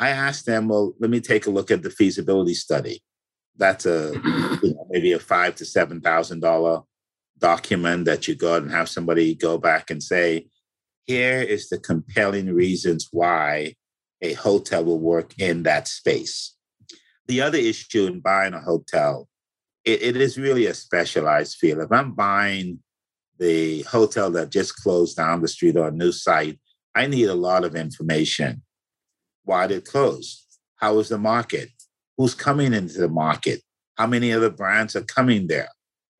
I 0.02 0.08
asked 0.08 0.46
them, 0.46 0.66
well, 0.66 0.94
let 0.98 1.10
me 1.10 1.20
take 1.20 1.46
a 1.46 1.50
look 1.50 1.70
at 1.70 1.84
the 1.84 1.90
feasibility 1.90 2.54
study. 2.54 3.00
That's 3.56 3.86
a 3.86 4.10
you 4.62 4.74
know, 4.74 4.86
maybe 4.90 5.12
a 5.12 5.20
five 5.20 5.54
to 5.56 5.64
seven 5.64 6.00
thousand 6.00 6.40
dollar 6.40 6.80
document 7.38 8.06
that 8.06 8.26
you 8.26 8.34
go 8.34 8.56
and 8.56 8.68
have 8.72 8.88
somebody 8.88 9.36
go 9.36 9.58
back 9.58 9.92
and 9.92 10.02
say, 10.02 10.48
here 11.06 11.40
is 11.40 11.68
the 11.68 11.78
compelling 11.78 12.52
reasons 12.52 13.08
why 13.12 13.76
a 14.20 14.32
hotel 14.32 14.84
will 14.84 14.98
work 14.98 15.38
in 15.38 15.62
that 15.62 15.86
space. 15.86 16.56
The 17.28 17.40
other 17.40 17.58
issue 17.58 18.06
in 18.06 18.18
buying 18.18 18.54
a 18.54 18.60
hotel, 18.60 19.28
it, 19.84 20.02
it 20.02 20.16
is 20.16 20.36
really 20.36 20.66
a 20.66 20.74
specialized 20.74 21.58
field. 21.58 21.78
If 21.78 21.92
I'm 21.92 22.12
buying 22.12 22.80
the 23.38 23.82
hotel 23.82 24.32
that 24.32 24.50
just 24.50 24.74
closed 24.82 25.16
down 25.16 25.42
the 25.42 25.48
street 25.48 25.76
or 25.76 25.88
a 25.88 25.92
new 25.92 26.10
site, 26.10 26.58
I 26.92 27.06
need 27.06 27.26
a 27.26 27.34
lot 27.34 27.64
of 27.64 27.76
information. 27.76 28.62
Why 29.44 29.66
did 29.66 29.78
it 29.78 29.84
close? 29.84 30.46
How 30.76 30.98
is 30.98 31.08
the 31.08 31.18
market? 31.18 31.68
Who's 32.16 32.34
coming 32.34 32.74
into 32.74 32.98
the 32.98 33.08
market? 33.08 33.62
How 33.96 34.06
many 34.06 34.32
other 34.32 34.50
brands 34.50 34.96
are 34.96 35.02
coming 35.02 35.46
there? 35.46 35.68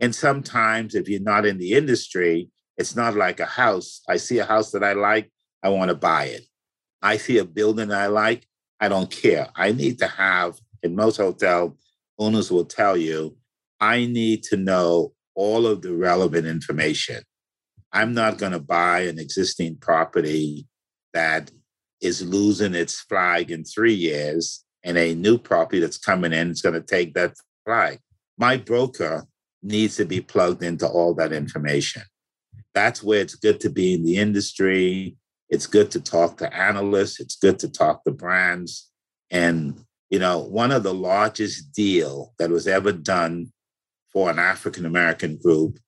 And 0.01 0.15
sometimes, 0.15 0.95
if 0.95 1.09
you're 1.09 1.21
not 1.21 1.47
in 1.47 1.59
the 1.59 1.73
industry, 1.73 2.51
it's 2.77 2.97
not 2.97 3.15
like 3.15 3.41
a 3.41 3.47
house. 3.47 4.03
I 4.09 4.17
see 4.17 4.39
a 4.39 4.45
house 4.45 4.71
that 4.73 4.83
I 4.83 4.95
like, 4.95 5.31
I 5.63 5.69
want 5.69 5.91
to 5.91 5.95
buy 5.95 6.25
it. 6.25 6.43
I 7.01 7.17
see 7.17 7.39
a 7.39 7.45
building 7.45 7.93
I 7.93 8.07
like, 8.07 8.47
I 8.81 8.89
don't 8.89 9.11
care. 9.11 9.49
I 9.55 9.73
need 9.73 9.99
to 9.99 10.09
have, 10.09 10.59
in 10.83 10.97
most 10.97 11.17
hotel 11.17 11.77
owners 12.19 12.51
will 12.51 12.65
tell 12.65 12.97
you, 12.97 13.37
I 13.81 14.07
need 14.07 14.43
to 14.45 14.57
know 14.57 15.13
all 15.35 15.67
of 15.67 15.83
the 15.83 15.95
relevant 15.95 16.47
information. 16.47 17.23
I'm 17.93 18.15
not 18.15 18.39
going 18.39 18.53
to 18.53 18.61
buy 18.61 19.01
an 19.01 19.19
existing 19.19 19.77
property 19.77 20.67
that 21.13 21.51
is 22.03 22.23
losing 22.23 22.75
its 22.75 23.01
flag 23.01 23.51
in 23.51 23.65
three 23.65 23.95
years 23.95 24.65
and 24.85 24.99
a 24.99 25.15
new 25.15 25.39
property 25.39 25.79
that's 25.81 25.99
coming 25.99 26.33
in 26.33 26.51
is 26.51 26.63
going 26.63 26.75
to 26.75 26.83
take 26.83 27.15
that 27.15 27.35
flag. 27.65 27.99
My 28.37 28.57
broker 28.57 29.25
needs 29.63 29.97
to 29.97 30.05
be 30.05 30.21
plugged 30.21 30.63
into 30.63 30.87
all 30.87 31.15
that 31.15 31.33
information 31.33 32.03
that's 32.75 33.03
where 33.03 33.21
it's 33.21 33.35
good 33.35 33.61
to 33.61 33.71
be 33.71 33.95
in 33.95 34.05
the 34.05 34.17
industry. 34.17 35.17
It's 35.49 35.67
good 35.67 35.91
to 35.93 36.01
talk 36.01 36.39
to 36.39 36.55
analysts. 36.55 37.21
It's 37.21 37.37
good 37.37 37.59
to 37.61 37.69
talk 37.69 38.05
to 38.05 38.11
brands. 38.11 38.91
And, 39.31 39.85
you 40.11 40.19
know, 40.19 40.39
one 40.39 40.73
of 40.73 40.83
the 40.83 40.95
largest 40.95 41.73
deal 41.73 42.33
that 42.39 42.51
was 42.51 42.67
ever 42.67 42.93
done 42.93 43.53
for 44.13 44.31
an 44.31 44.39
African 44.39 44.87
American 44.87 45.39
group 45.43 45.79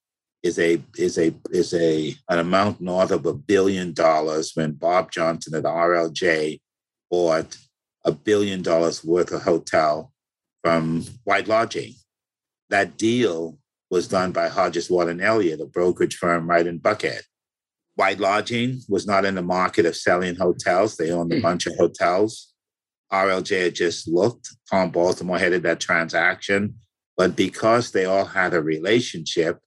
is 0.45 0.59
a 0.59 0.79
is 0.95 1.17
a 1.17 1.33
is 1.49 1.73
a 1.73 2.15
an 2.29 2.37
amount 2.37 2.79
north 2.79 3.09
of 3.09 3.25
a 3.25 3.33
billion 3.33 3.93
dollars 3.93 4.51
when 4.53 4.73
Bob 4.73 5.11
Johnson 5.11 5.55
at 5.55 5.63
RLJ 5.63 6.61
bought 7.09 7.57
a 8.05 8.11
billion 8.11 8.61
dollars 8.61 9.03
worth 9.03 9.31
of 9.31 9.41
hotel 9.41 10.13
from 10.63 11.03
White 11.23 11.47
Lodging. 11.47 11.93
That 12.69 12.95
deal 12.95 13.57
was 13.89 14.07
done 14.07 14.31
by 14.33 14.47
Hodges 14.47 14.91
and 14.91 15.21
Elliott, 15.21 15.61
a 15.61 15.65
brokerage 15.65 16.15
firm 16.15 16.47
right 16.47 16.67
in 16.67 16.79
Buckhead. 16.79 17.21
White 17.95 18.19
Lodging 18.19 18.81
was 18.87 19.07
not 19.07 19.25
in 19.25 19.33
the 19.33 19.41
market 19.41 19.87
of 19.87 19.95
selling 19.95 20.35
hotels. 20.35 20.95
They 20.95 21.11
owned 21.11 21.33
a 21.33 21.37
hmm. 21.37 21.41
bunch 21.41 21.65
of 21.65 21.75
hotels. 21.75 22.53
RLJ 23.11 23.63
had 23.63 23.75
just 23.75 24.07
looked. 24.07 24.49
Tom 24.69 24.91
Baltimore 24.91 25.39
headed 25.39 25.63
that 25.63 25.79
transaction. 25.79 26.75
But 27.17 27.35
because 27.35 27.91
they 27.91 28.05
all 28.05 28.25
had 28.25 28.53
a 28.53 28.61
relationship, 28.61 29.59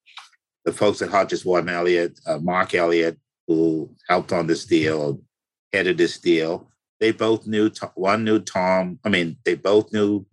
the 0.69 0.75
folks 0.75 1.01
at 1.01 1.09
Hodges 1.09 1.47
Ward 1.47 1.67
Elliott, 1.67 2.21
uh, 2.27 2.37
Mark 2.39 2.75
Elliott, 2.75 3.19
who 3.47 3.91
helped 4.07 4.35
on 4.35 4.47
this 4.47 4.67
deal, 4.67 5.19
headed 5.73 5.97
this 5.97 6.19
deal, 6.19 6.71
they 7.01 7.11
both 7.11 7.47
knew, 7.47 7.71
one 7.95 8.23
knew 8.23 8.39
Tom. 8.39 8.99
I 9.03 9.09
mean, 9.09 9.39
they 9.47 9.55
both 9.55 9.91
knew, 9.95 10.27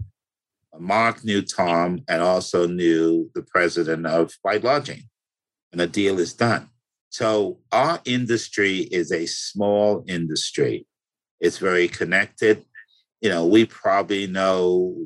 Mark 0.78 1.24
knew 1.24 1.42
Tom 1.42 2.02
and 2.10 2.22
also 2.22 2.68
knew 2.68 3.32
the 3.34 3.44
president 3.44 4.06
of 4.06 4.34
White 4.42 4.66
Lodging. 4.66 5.04
And 5.72 5.80
the 5.80 5.88
deal 5.88 6.20
is 6.20 6.34
done. 6.34 6.68
So 7.10 7.60
our 7.72 8.02
industry 8.04 8.80
is 8.80 9.14
a 9.14 9.28
small 9.28 10.04
industry. 10.06 10.86
It's 11.40 11.60
very 11.60 11.88
connected. 11.88 12.66
You 13.22 13.30
know, 13.30 13.46
we 13.46 13.66
probably 13.68 14.28
know 14.28 14.98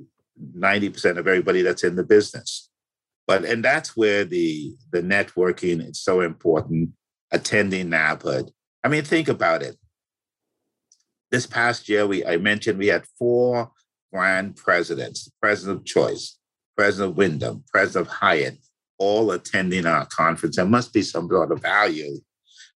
90% 0.58 1.18
of 1.18 1.28
everybody 1.28 1.62
that's 1.62 1.84
in 1.84 1.96
the 1.96 2.04
business. 2.04 2.69
But 3.30 3.46
and 3.46 3.64
that's 3.64 3.96
where 3.96 4.26
the 4.26 4.74
the 4.92 5.04
networking 5.04 5.88
is 5.88 6.02
so 6.02 6.22
important, 6.22 6.90
attending 7.32 7.92
NABHOOD. 7.92 8.50
I 8.84 8.88
mean, 8.88 9.04
think 9.04 9.28
about 9.28 9.62
it. 9.62 9.78
This 11.30 11.46
past 11.46 11.88
year, 11.88 12.08
we 12.08 12.26
I 12.26 12.38
mentioned 12.38 12.80
we 12.80 12.88
had 12.88 13.06
four 13.20 13.70
grand 14.12 14.56
presidents, 14.56 15.32
president 15.40 15.78
of 15.78 15.86
Choice, 15.86 16.40
president 16.76 17.12
of 17.12 17.18
Wyndham, 17.18 17.64
president 17.72 18.08
of 18.08 18.14
Hyatt, 18.14 18.58
all 18.98 19.30
attending 19.30 19.86
our 19.86 20.08
conference. 20.08 20.56
There 20.56 20.66
must 20.66 20.92
be 20.92 21.04
some 21.04 21.30
sort 21.30 21.52
of 21.52 21.62
value. 21.62 22.22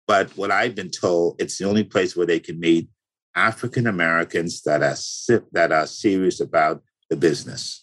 But 0.05 0.37
what 0.37 0.51
I've 0.51 0.75
been 0.75 0.91
told, 0.91 1.41
it's 1.41 1.57
the 1.57 1.65
only 1.65 1.83
place 1.83 2.15
where 2.15 2.27
they 2.27 2.39
can 2.39 2.59
meet 2.59 2.89
African 3.35 3.87
Americans 3.87 4.61
that 4.67 4.83
are 4.83 5.41
that 5.53 5.71
are 5.71 5.87
serious 5.87 6.39
about 6.39 6.83
the 7.09 7.15
business. 7.15 7.82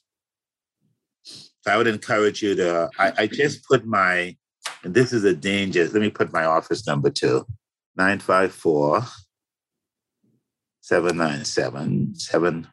So 1.63 1.73
I 1.73 1.77
would 1.77 1.87
encourage 1.87 2.43
you 2.43 2.55
to. 2.57 2.91
I, 2.99 3.13
I 3.19 3.27
just 3.27 3.65
put 3.65 3.85
my, 3.87 4.37
and 4.83 4.95
this 4.95 5.13
is 5.13 5.25
a 5.25 5.35
danger. 5.35 5.85
Let 5.85 6.03
me 6.03 6.11
put 6.11 6.33
my 6.33 6.45
office 6.45 6.87
number 6.87 7.11
too, 7.11 7.47
954 7.97 9.03
797 10.81 12.15
7. 12.15 12.69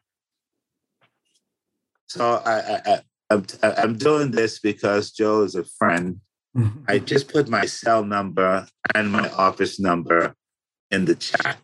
So 2.06 2.42
I, 2.44 2.52
I, 2.52 2.80
I 2.86 3.00
I'm, 3.30 3.44
I'm 3.62 3.96
doing 3.96 4.30
this 4.30 4.58
because 4.58 5.10
Joe 5.10 5.42
is 5.42 5.54
a 5.54 5.64
friend. 5.64 6.20
I 6.88 6.98
just 6.98 7.28
put 7.28 7.48
my 7.48 7.66
cell 7.66 8.04
number 8.04 8.66
and 8.94 9.12
my 9.12 9.28
office 9.30 9.78
number 9.78 10.34
in 10.90 11.04
the 11.04 11.14
chat. 11.14 11.58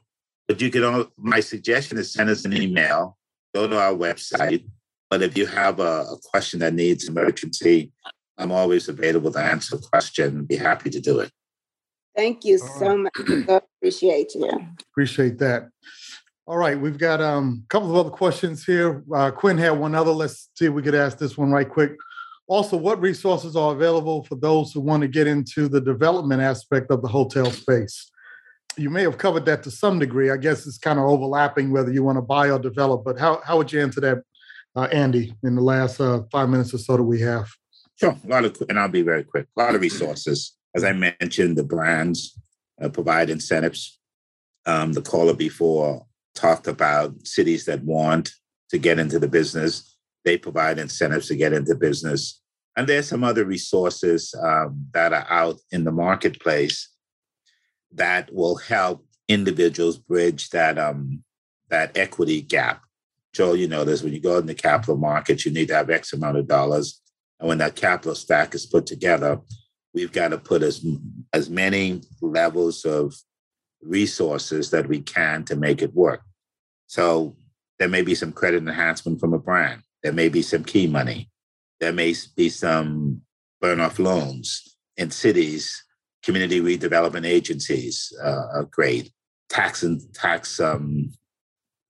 But 0.46 0.60
you 0.60 0.70
can, 0.70 0.84
all, 0.84 1.06
my 1.16 1.40
suggestion 1.40 1.96
is 1.96 2.12
send 2.12 2.28
us 2.28 2.44
an 2.44 2.52
email, 2.52 3.16
go 3.54 3.66
to 3.66 3.78
our 3.78 3.94
website. 3.94 4.66
But 5.10 5.22
if 5.22 5.36
you 5.36 5.46
have 5.46 5.80
a, 5.80 6.02
a 6.02 6.16
question 6.30 6.60
that 6.60 6.74
needs 6.74 7.08
emergency, 7.08 7.92
I'm 8.38 8.50
always 8.50 8.88
available 8.88 9.32
to 9.32 9.38
answer 9.38 9.76
a 9.76 9.78
question 9.78 10.38
and 10.38 10.48
be 10.48 10.56
happy 10.56 10.90
to 10.90 11.00
do 11.00 11.20
it. 11.20 11.30
Thank 12.16 12.44
you 12.44 12.58
so 12.58 12.96
much. 12.96 13.12
I 13.18 13.60
appreciate 13.78 14.34
you. 14.34 14.50
Appreciate 14.92 15.38
that. 15.38 15.68
All 16.46 16.58
right, 16.58 16.78
we've 16.78 16.98
got 16.98 17.20
um, 17.20 17.64
a 17.64 17.68
couple 17.68 17.90
of 17.90 17.96
other 17.96 18.10
questions 18.10 18.64
here. 18.64 19.02
Uh, 19.12 19.30
Quinn 19.30 19.56
had 19.56 19.70
one 19.70 19.94
other. 19.94 20.10
Let's 20.10 20.50
see 20.54 20.66
if 20.66 20.72
we 20.72 20.82
could 20.82 20.94
ask 20.94 21.16
this 21.16 21.38
one 21.38 21.50
right 21.50 21.68
quick. 21.68 21.92
Also, 22.46 22.76
what 22.76 23.00
resources 23.00 23.56
are 23.56 23.72
available 23.72 24.24
for 24.24 24.34
those 24.36 24.72
who 24.72 24.80
want 24.80 25.00
to 25.00 25.08
get 25.08 25.26
into 25.26 25.68
the 25.68 25.80
development 25.80 26.42
aspect 26.42 26.90
of 26.90 27.00
the 27.00 27.08
hotel 27.08 27.50
space? 27.50 28.10
You 28.76 28.90
may 28.90 29.02
have 29.02 29.16
covered 29.16 29.46
that 29.46 29.62
to 29.62 29.70
some 29.70 29.98
degree. 29.98 30.30
I 30.30 30.36
guess 30.36 30.66
it's 30.66 30.76
kind 30.76 30.98
of 30.98 31.06
overlapping 31.06 31.70
whether 31.70 31.90
you 31.90 32.04
want 32.04 32.18
to 32.18 32.22
buy 32.22 32.50
or 32.50 32.58
develop, 32.58 33.04
but 33.04 33.18
how, 33.18 33.40
how 33.44 33.56
would 33.56 33.72
you 33.72 33.80
answer 33.80 34.00
that, 34.02 34.18
uh, 34.76 34.88
Andy, 34.92 35.34
in 35.42 35.54
the 35.54 35.62
last 35.62 36.00
uh, 36.00 36.22
five 36.30 36.48
minutes 36.48 36.74
or 36.74 36.78
so 36.78 36.96
that 36.96 37.02
we 37.02 37.20
have? 37.20 37.48
Sure, 37.96 38.16
a 38.24 38.28
lot 38.28 38.44
of, 38.44 38.56
and 38.68 38.78
I'll 38.78 38.88
be 38.88 39.02
very 39.02 39.24
quick. 39.24 39.46
A 39.56 39.60
lot 39.60 39.74
of 39.74 39.80
resources. 39.80 40.56
As 40.74 40.82
I 40.82 40.92
mentioned, 40.92 41.56
the 41.56 41.62
brands 41.64 42.38
uh, 42.82 42.88
provide 42.88 43.30
incentives. 43.30 43.98
Um, 44.66 44.92
the 44.92 45.02
caller 45.02 45.34
before 45.34 46.06
talked 46.34 46.66
about 46.66 47.26
cities 47.26 47.64
that 47.66 47.84
want 47.84 48.32
to 48.70 48.78
get 48.78 48.98
into 48.98 49.18
the 49.18 49.28
business. 49.28 49.96
They 50.24 50.38
provide 50.38 50.78
incentives 50.78 51.28
to 51.28 51.36
get 51.36 51.52
into 51.52 51.74
business. 51.74 52.40
And 52.76 52.88
there's 52.88 53.08
some 53.08 53.22
other 53.22 53.44
resources 53.44 54.34
um, 54.42 54.86
that 54.92 55.12
are 55.12 55.26
out 55.30 55.60
in 55.70 55.84
the 55.84 55.92
marketplace 55.92 56.88
that 57.92 58.34
will 58.34 58.56
help 58.56 59.06
individuals 59.28 59.98
bridge 59.98 60.50
that 60.50 60.78
um, 60.78 61.22
that 61.68 61.96
equity 61.96 62.42
gap. 62.42 62.83
Joel, 63.34 63.56
you 63.56 63.68
know 63.68 63.84
this, 63.84 64.02
when 64.02 64.12
you 64.12 64.20
go 64.20 64.38
in 64.38 64.46
the 64.46 64.54
capital 64.54 64.96
markets, 64.96 65.44
you 65.44 65.52
need 65.52 65.68
to 65.68 65.74
have 65.74 65.90
X 65.90 66.12
amount 66.12 66.38
of 66.38 66.46
dollars. 66.46 67.00
And 67.40 67.48
when 67.48 67.58
that 67.58 67.74
capital 67.74 68.14
stack 68.14 68.54
is 68.54 68.64
put 68.64 68.86
together, 68.86 69.40
we've 69.92 70.12
got 70.12 70.28
to 70.28 70.38
put 70.38 70.62
as, 70.62 70.86
as 71.32 71.50
many 71.50 72.02
levels 72.22 72.84
of 72.84 73.14
resources 73.82 74.70
that 74.70 74.88
we 74.88 75.00
can 75.00 75.44
to 75.44 75.56
make 75.56 75.82
it 75.82 75.94
work. 75.94 76.22
So 76.86 77.36
there 77.78 77.88
may 77.88 78.02
be 78.02 78.14
some 78.14 78.32
credit 78.32 78.58
enhancement 78.58 79.20
from 79.20 79.34
a 79.34 79.38
brand. 79.38 79.82
There 80.02 80.12
may 80.12 80.28
be 80.28 80.42
some 80.42 80.64
key 80.64 80.86
money. 80.86 81.30
There 81.80 81.92
may 81.92 82.14
be 82.36 82.48
some 82.48 83.22
burn 83.60 83.80
off 83.80 83.98
loans 83.98 84.76
in 84.96 85.10
cities, 85.10 85.82
community 86.22 86.60
redevelopment 86.60 87.26
agencies 87.26 88.12
uh, 88.22 88.46
are 88.54 88.68
great. 88.70 89.12
Tax 89.48 89.82
and 89.82 90.00
tax, 90.14 90.60
um, 90.60 91.12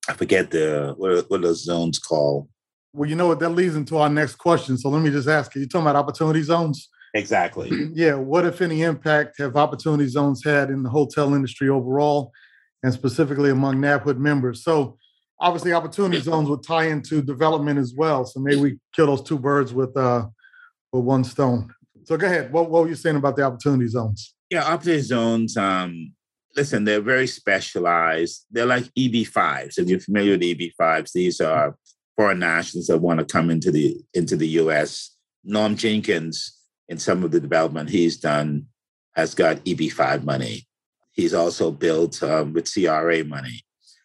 I 0.09 0.13
forget 0.15 0.51
the 0.51 0.95
what 0.97 1.31
what 1.31 1.41
are 1.41 1.45
those 1.45 1.65
zones 1.65 1.99
called? 1.99 2.49
Well, 2.93 3.09
you 3.09 3.17
know 3.17 3.29
what 3.29 3.41
that 3.41 3.51
leads 3.51 3.77
into 3.77 3.99
our 3.99 4.09
next 4.09 4.37
question. 4.37 4.79
So 4.79 4.89
let 4.89 5.03
me 5.03 5.11
just 5.11 5.29
ask 5.29 5.55
you: 5.55 5.63
You 5.63 5.69
talking 5.69 5.87
about 5.87 5.97
opportunity 5.97 6.43
zones? 6.43 6.89
Exactly. 7.15 7.71
yeah. 7.95 8.15
What, 8.15 8.45
if 8.45 8.61
any, 8.61 8.83
impact 8.83 9.39
have 9.39 9.57
opportunity 9.57 10.09
zones 10.09 10.45
had 10.45 10.71
in 10.71 10.83
the 10.83 10.91
hotel 10.91 11.35
industry 11.35 11.69
overall, 11.69 12.33
and 12.83 12.93
specifically 12.93 13.51
among 13.51 13.77
NABHOOD 13.77 14.19
members? 14.19 14.63
So, 14.63 14.99
obviously, 15.41 15.73
opportunity 15.73 16.21
zones 16.21 16.49
would 16.49 16.63
tie 16.63 16.89
into 16.89 17.23
development 17.23 17.79
as 17.79 17.95
well. 17.97 18.25
So 18.25 18.41
maybe 18.41 18.61
we 18.61 18.79
kill 18.95 19.07
those 19.07 19.23
two 19.23 19.39
birds 19.39 19.73
with 19.73 19.97
uh, 19.97 20.27
with 20.93 21.05
one 21.05 21.25
stone. 21.25 21.73
So 22.05 22.17
go 22.19 22.27
ahead. 22.27 22.53
What, 22.53 22.71
what 22.71 22.83
were 22.83 22.89
you 22.89 22.95
saying 22.95 23.17
about 23.17 23.37
the 23.37 23.43
opportunity 23.43 23.89
zones? 23.89 24.35
Yeah, 24.51 24.65
opportunity 24.65 25.03
zones. 25.03 25.57
Um, 25.57 26.13
listen, 26.57 26.85
they're 26.85 27.01
very 27.01 27.27
specialized. 27.27 28.47
They're 28.51 28.67
like 28.67 28.85
EB5s. 28.99 29.79
If 29.79 29.89
you're 29.89 30.01
familiar 30.01 30.33
with 30.33 30.43
EB5s, 30.43 31.13
these 31.13 31.41
are 31.41 31.77
foreign 32.17 32.39
nationals 32.39 32.87
that 32.87 32.99
want 32.99 33.21
to 33.21 33.27
come 33.27 33.51
into 33.51 33.71
the 33.71 34.01
into 34.15 34.37
the 34.37 34.49
U.S. 34.49 35.17
Norm 35.45 35.77
Jenkins 35.77 36.59
in 36.89 36.99
some 36.99 37.25
of 37.25 37.31
the 37.31 37.41
development 37.41 37.91
he's 37.91 38.17
done 38.17 38.67
has 39.17 39.35
got 39.35 39.65
EB5 39.65 40.25
money. 40.25 40.67
He's 41.13 41.35
also 41.35 41.71
built 41.71 42.23
um, 42.23 42.53
with 42.53 42.73
CRA 42.73 43.25
money. 43.25 43.63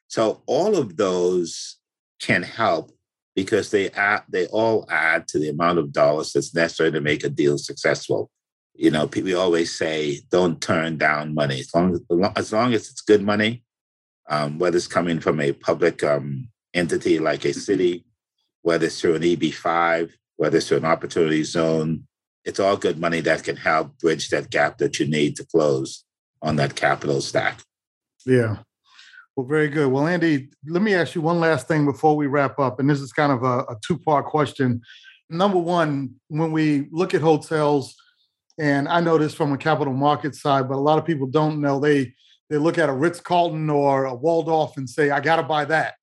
So 0.08 0.44
all 0.46 0.76
of 0.78 0.98
those 0.98 1.78
can 2.22 2.44
help 2.44 2.92
because 3.36 3.72
they 3.72 3.90
add, 3.92 4.24
they 4.30 4.48
all 4.48 4.86
add 4.90 5.28
to 5.30 5.40
the 5.40 5.50
amount 5.50 5.80
of 5.80 5.92
dollars 5.92 6.34
that's 6.34 6.54
necessary 6.54 6.92
to 6.92 7.02
make 7.02 7.24
a 7.24 7.30
deal 7.30 7.58
successful. 7.58 8.30
You 8.80 8.92
know, 8.92 9.08
people 9.08 9.38
always 9.38 9.78
say, 9.78 10.22
don't 10.30 10.62
turn 10.62 10.98
down 10.98 11.34
money. 11.34 11.60
As 11.60 11.76
long 11.76 11.94
as, 11.94 12.02
as, 12.38 12.54
long 12.54 12.74
as 12.74 12.90
it's 12.90 13.02
good 13.02 13.22
money, 13.22 13.64
um, 14.30 14.58
whether 14.58 14.78
it's 14.78 14.88
coming 14.88 15.20
from 15.20 15.42
a 15.42 15.52
public 15.52 16.02
um, 16.02 16.48
entity 16.74 17.20
like 17.20 17.44
a 17.44 17.54
city, 17.54 18.06
whether 18.62 18.86
it's 18.86 19.02
through 19.02 19.16
an 19.16 19.24
EB5, 19.24 20.12
whether 20.38 20.58
it's 20.58 20.70
through 20.70 20.78
an 20.78 20.86
opportunity 20.86 21.44
zone, 21.44 22.08
it's 22.46 22.60
all 22.60 22.78
good 22.78 22.98
money 22.98 23.20
that 23.20 23.44
can 23.44 23.58
help 23.58 23.98
bridge 23.98 24.30
that 24.30 24.50
gap 24.50 24.78
that 24.78 24.98
you 24.98 25.06
need 25.06 25.36
to 25.36 25.46
close 25.46 26.06
on 26.42 26.56
that 26.56 26.76
capital 26.76 27.20
stack. 27.20 27.60
Yeah. 28.26 28.60
Well, 29.36 29.46
very 29.46 29.68
good. 29.68 29.92
Well, 29.92 30.08
Andy, 30.08 30.50
let 30.66 30.82
me 30.82 30.94
ask 30.94 31.16
you 31.16 31.22
one 31.22 31.42
last 31.42 31.68
thing 31.68 31.86
before 31.86 32.16
we 32.16 32.28
wrap 32.28 32.60
up. 32.60 32.80
And 32.80 32.90
this 32.90 33.02
is 33.02 33.12
kind 33.12 33.34
of 33.34 33.44
a, 33.44 33.60
a 33.60 33.78
two 33.86 33.98
part 33.98 34.26
question. 34.26 34.82
Number 35.30 35.60
one, 35.60 36.16
when 36.30 36.52
we 36.54 36.88
look 36.92 37.14
at 37.14 37.22
hotels, 37.22 37.96
and 38.60 38.90
I 38.90 39.00
know 39.00 39.18
this 39.18 39.34
from 39.34 39.54
a 39.54 39.58
capital 39.58 39.94
market 39.94 40.36
side, 40.36 40.68
but 40.68 40.76
a 40.76 40.82
lot 40.82 41.00
of 41.00 41.06
people 41.06 41.28
don't 41.28 41.62
know. 41.62 41.80
They 41.80 42.14
they 42.50 42.58
look 42.58 42.78
at 42.78 42.90
a 42.90 42.94
Ritz 42.94 43.20
Carlton 43.20 43.70
or 43.70 44.06
a 44.06 44.14
Waldorf 44.14 44.76
and 44.78 44.90
say, 44.90 45.12
"I 45.12 45.22
got 45.22 45.38
to 45.38 45.44
buy 45.44 45.66
that," 45.66 45.96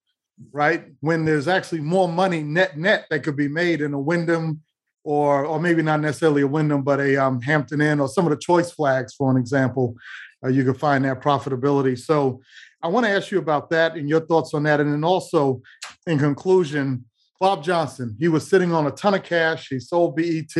right? 0.51 0.85
When 1.01 1.23
there's 1.23 1.47
actually 1.47 1.81
more 1.81 2.07
money 2.07 2.41
net 2.41 2.77
net 2.77 3.05
that 3.09 3.23
could 3.23 3.35
be 3.37 3.47
made 3.47 3.81
in 3.81 3.93
a 3.93 3.99
Wyndham 3.99 4.61
or 5.03 5.45
or 5.45 5.59
maybe 5.59 5.83
not 5.83 5.99
necessarily 5.99 6.41
a 6.41 6.47
Wyndham, 6.47 6.81
but 6.81 6.99
a 6.99 7.15
um, 7.17 7.41
Hampton 7.41 7.79
Inn 7.79 7.99
or 7.99 8.09
some 8.09 8.25
of 8.25 8.31
the 8.31 8.37
choice 8.37 8.71
flags, 8.71 9.13
for 9.13 9.29
an 9.29 9.37
example, 9.37 9.95
uh, 10.43 10.49
you 10.49 10.63
can 10.63 10.73
find 10.73 11.05
that 11.05 11.21
profitability. 11.21 11.97
So 11.97 12.41
I 12.81 12.87
want 12.87 13.05
to 13.05 13.11
ask 13.11 13.29
you 13.29 13.37
about 13.37 13.69
that 13.69 13.95
and 13.95 14.09
your 14.09 14.21
thoughts 14.21 14.53
on 14.53 14.63
that. 14.63 14.79
And 14.79 14.91
then 14.91 15.03
also, 15.03 15.61
in 16.07 16.17
conclusion, 16.17 17.05
Bob 17.39 17.63
Johnson, 17.63 18.15
he 18.19 18.27
was 18.27 18.47
sitting 18.47 18.73
on 18.73 18.87
a 18.87 18.91
ton 18.91 19.13
of 19.13 19.23
cash. 19.23 19.67
He 19.69 19.79
sold 19.79 20.15
BET 20.15 20.55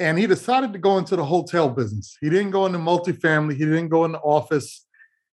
and 0.00 0.18
he 0.18 0.26
decided 0.26 0.72
to 0.72 0.78
go 0.78 0.96
into 0.96 1.14
the 1.14 1.24
hotel 1.24 1.68
business. 1.68 2.16
He 2.20 2.30
didn't 2.30 2.52
go 2.52 2.64
into 2.64 2.78
multifamily. 2.78 3.52
He 3.52 3.64
didn't 3.64 3.90
go 3.90 4.06
into 4.06 4.18
office. 4.20 4.86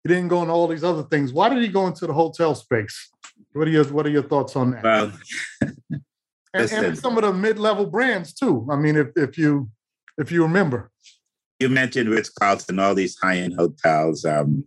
He 0.04 0.08
didn't 0.08 0.28
go 0.28 0.42
into 0.42 0.52
all 0.52 0.68
these 0.68 0.84
other 0.84 1.02
things. 1.04 1.32
Why 1.32 1.48
did 1.48 1.62
he 1.62 1.68
go 1.68 1.86
into 1.86 2.06
the 2.06 2.12
hotel 2.12 2.54
space? 2.54 3.10
What 3.52 3.66
are 3.66 3.70
your 3.70 3.84
What 3.84 4.06
are 4.06 4.10
your 4.10 4.22
thoughts 4.22 4.54
on 4.56 4.72
that? 4.72 4.84
Well, 4.84 5.12
and, 6.54 6.72
and 6.72 6.98
some 6.98 7.16
of 7.16 7.24
the 7.24 7.32
mid 7.32 7.58
level 7.58 7.86
brands 7.86 8.34
too. 8.34 8.68
I 8.70 8.76
mean, 8.76 8.96
if 8.96 9.08
if 9.16 9.38
you 9.38 9.70
if 10.18 10.30
you 10.30 10.42
remember, 10.42 10.90
you 11.58 11.70
mentioned 11.70 12.10
Ritz 12.10 12.28
Carlton, 12.28 12.66
and 12.74 12.80
all 12.80 12.94
these 12.94 13.16
high 13.18 13.38
end 13.38 13.54
hotels. 13.54 14.24
Um, 14.24 14.64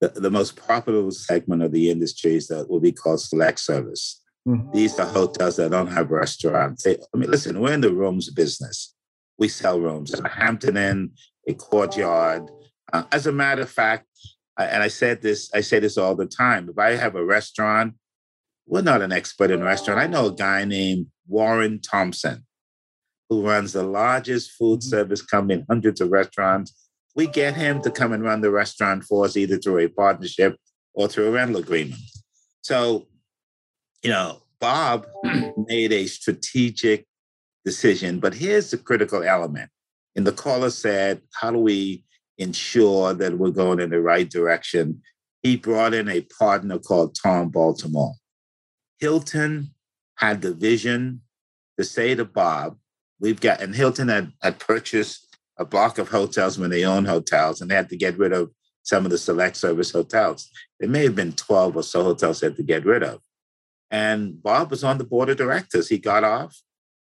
the, 0.00 0.08
the 0.08 0.30
most 0.30 0.56
profitable 0.56 1.10
segment 1.10 1.62
of 1.62 1.72
the 1.72 1.90
industry 1.90 2.34
is 2.34 2.48
that 2.48 2.68
what 2.68 2.82
we 2.82 2.92
call 2.92 3.16
select 3.16 3.60
service. 3.60 4.20
Mm-hmm. 4.46 4.72
These 4.72 4.98
are 4.98 5.06
hotels 5.06 5.56
that 5.56 5.70
don't 5.70 5.86
have 5.86 6.10
restaurants. 6.10 6.82
They, 6.82 6.96
I 6.96 7.16
mean, 7.16 7.30
listen, 7.30 7.58
we're 7.60 7.72
in 7.72 7.80
the 7.80 7.92
rooms 7.92 8.28
business. 8.30 8.94
We 9.38 9.48
sell 9.48 9.80
rooms 9.80 10.14
a 10.18 10.28
Hampton 10.28 10.76
Inn, 10.76 11.10
a 11.46 11.54
courtyard. 11.54 12.50
Uh, 12.92 13.04
as 13.12 13.26
a 13.26 13.32
matter 13.32 13.62
of 13.62 13.70
fact, 13.70 14.06
I, 14.56 14.66
and 14.66 14.82
I 14.82 14.88
said 14.88 15.22
this, 15.22 15.50
I 15.54 15.60
say 15.60 15.78
this 15.78 15.98
all 15.98 16.14
the 16.14 16.26
time. 16.26 16.68
If 16.68 16.78
I 16.78 16.92
have 16.92 17.16
a 17.16 17.24
restaurant, 17.24 17.94
we're 18.66 18.82
not 18.82 19.02
an 19.02 19.12
expert 19.12 19.50
in 19.50 19.62
restaurant. 19.62 20.00
I 20.00 20.06
know 20.06 20.26
a 20.26 20.34
guy 20.34 20.64
named 20.64 21.06
Warren 21.28 21.80
Thompson 21.80 22.44
who 23.28 23.46
runs 23.46 23.72
the 23.72 23.82
largest 23.82 24.52
food 24.52 24.80
mm-hmm. 24.80 24.88
service 24.88 25.22
company 25.22 25.60
in 25.60 25.66
hundreds 25.68 26.00
of 26.00 26.10
restaurants. 26.10 26.88
We 27.14 27.26
get 27.26 27.56
him 27.56 27.80
to 27.82 27.90
come 27.90 28.12
and 28.12 28.22
run 28.22 28.40
the 28.40 28.50
restaurant 28.50 29.04
for 29.04 29.24
us 29.24 29.36
either 29.36 29.56
through 29.56 29.78
a 29.80 29.88
partnership 29.88 30.56
or 30.94 31.08
through 31.08 31.28
a 31.28 31.30
rental 31.30 31.56
agreement. 31.56 32.00
So, 32.62 33.06
you 34.02 34.10
know, 34.10 34.42
Bob 34.60 35.06
made 35.56 35.92
a 35.92 36.06
strategic 36.06 37.06
decision, 37.66 38.20
but 38.20 38.32
here's 38.32 38.70
the 38.70 38.78
critical 38.78 39.22
element. 39.22 39.68
And 40.14 40.26
the 40.26 40.32
caller 40.32 40.70
said, 40.70 41.20
How 41.34 41.50
do 41.50 41.58
we 41.58 42.04
ensure 42.38 43.12
that 43.12 43.36
we're 43.36 43.50
going 43.50 43.80
in 43.80 43.90
the 43.90 44.00
right 44.00 44.30
direction? 44.30 45.02
He 45.42 45.56
brought 45.56 45.92
in 45.92 46.08
a 46.08 46.22
partner 46.38 46.78
called 46.78 47.18
Tom 47.22 47.50
Baltimore. 47.50 48.14
Hilton 48.98 49.74
had 50.14 50.40
the 50.40 50.54
vision 50.54 51.20
to 51.78 51.84
say 51.84 52.14
to 52.14 52.24
Bob, 52.24 52.78
we've 53.20 53.40
got, 53.40 53.60
and 53.60 53.74
Hilton 53.74 54.08
had, 54.08 54.32
had 54.40 54.58
purchased 54.58 55.36
a 55.58 55.64
block 55.64 55.98
of 55.98 56.08
hotels 56.08 56.58
when 56.58 56.70
they 56.70 56.84
own 56.84 57.04
hotels, 57.04 57.60
and 57.60 57.70
they 57.70 57.74
had 57.74 57.90
to 57.90 57.96
get 57.96 58.16
rid 58.16 58.32
of 58.32 58.50
some 58.82 59.04
of 59.04 59.10
the 59.10 59.18
select 59.18 59.56
service 59.56 59.90
hotels. 59.90 60.48
There 60.78 60.88
may 60.88 61.04
have 61.04 61.16
been 61.16 61.32
12 61.32 61.76
or 61.76 61.82
so 61.82 62.04
hotels 62.04 62.40
they 62.40 62.46
had 62.46 62.56
to 62.56 62.62
get 62.62 62.84
rid 62.84 63.02
of. 63.02 63.20
And 63.90 64.42
Bob 64.42 64.70
was 64.70 64.84
on 64.84 64.98
the 64.98 65.04
board 65.04 65.28
of 65.28 65.36
directors. 65.36 65.88
He 65.88 65.98
got 65.98 66.24
off. 66.24 66.56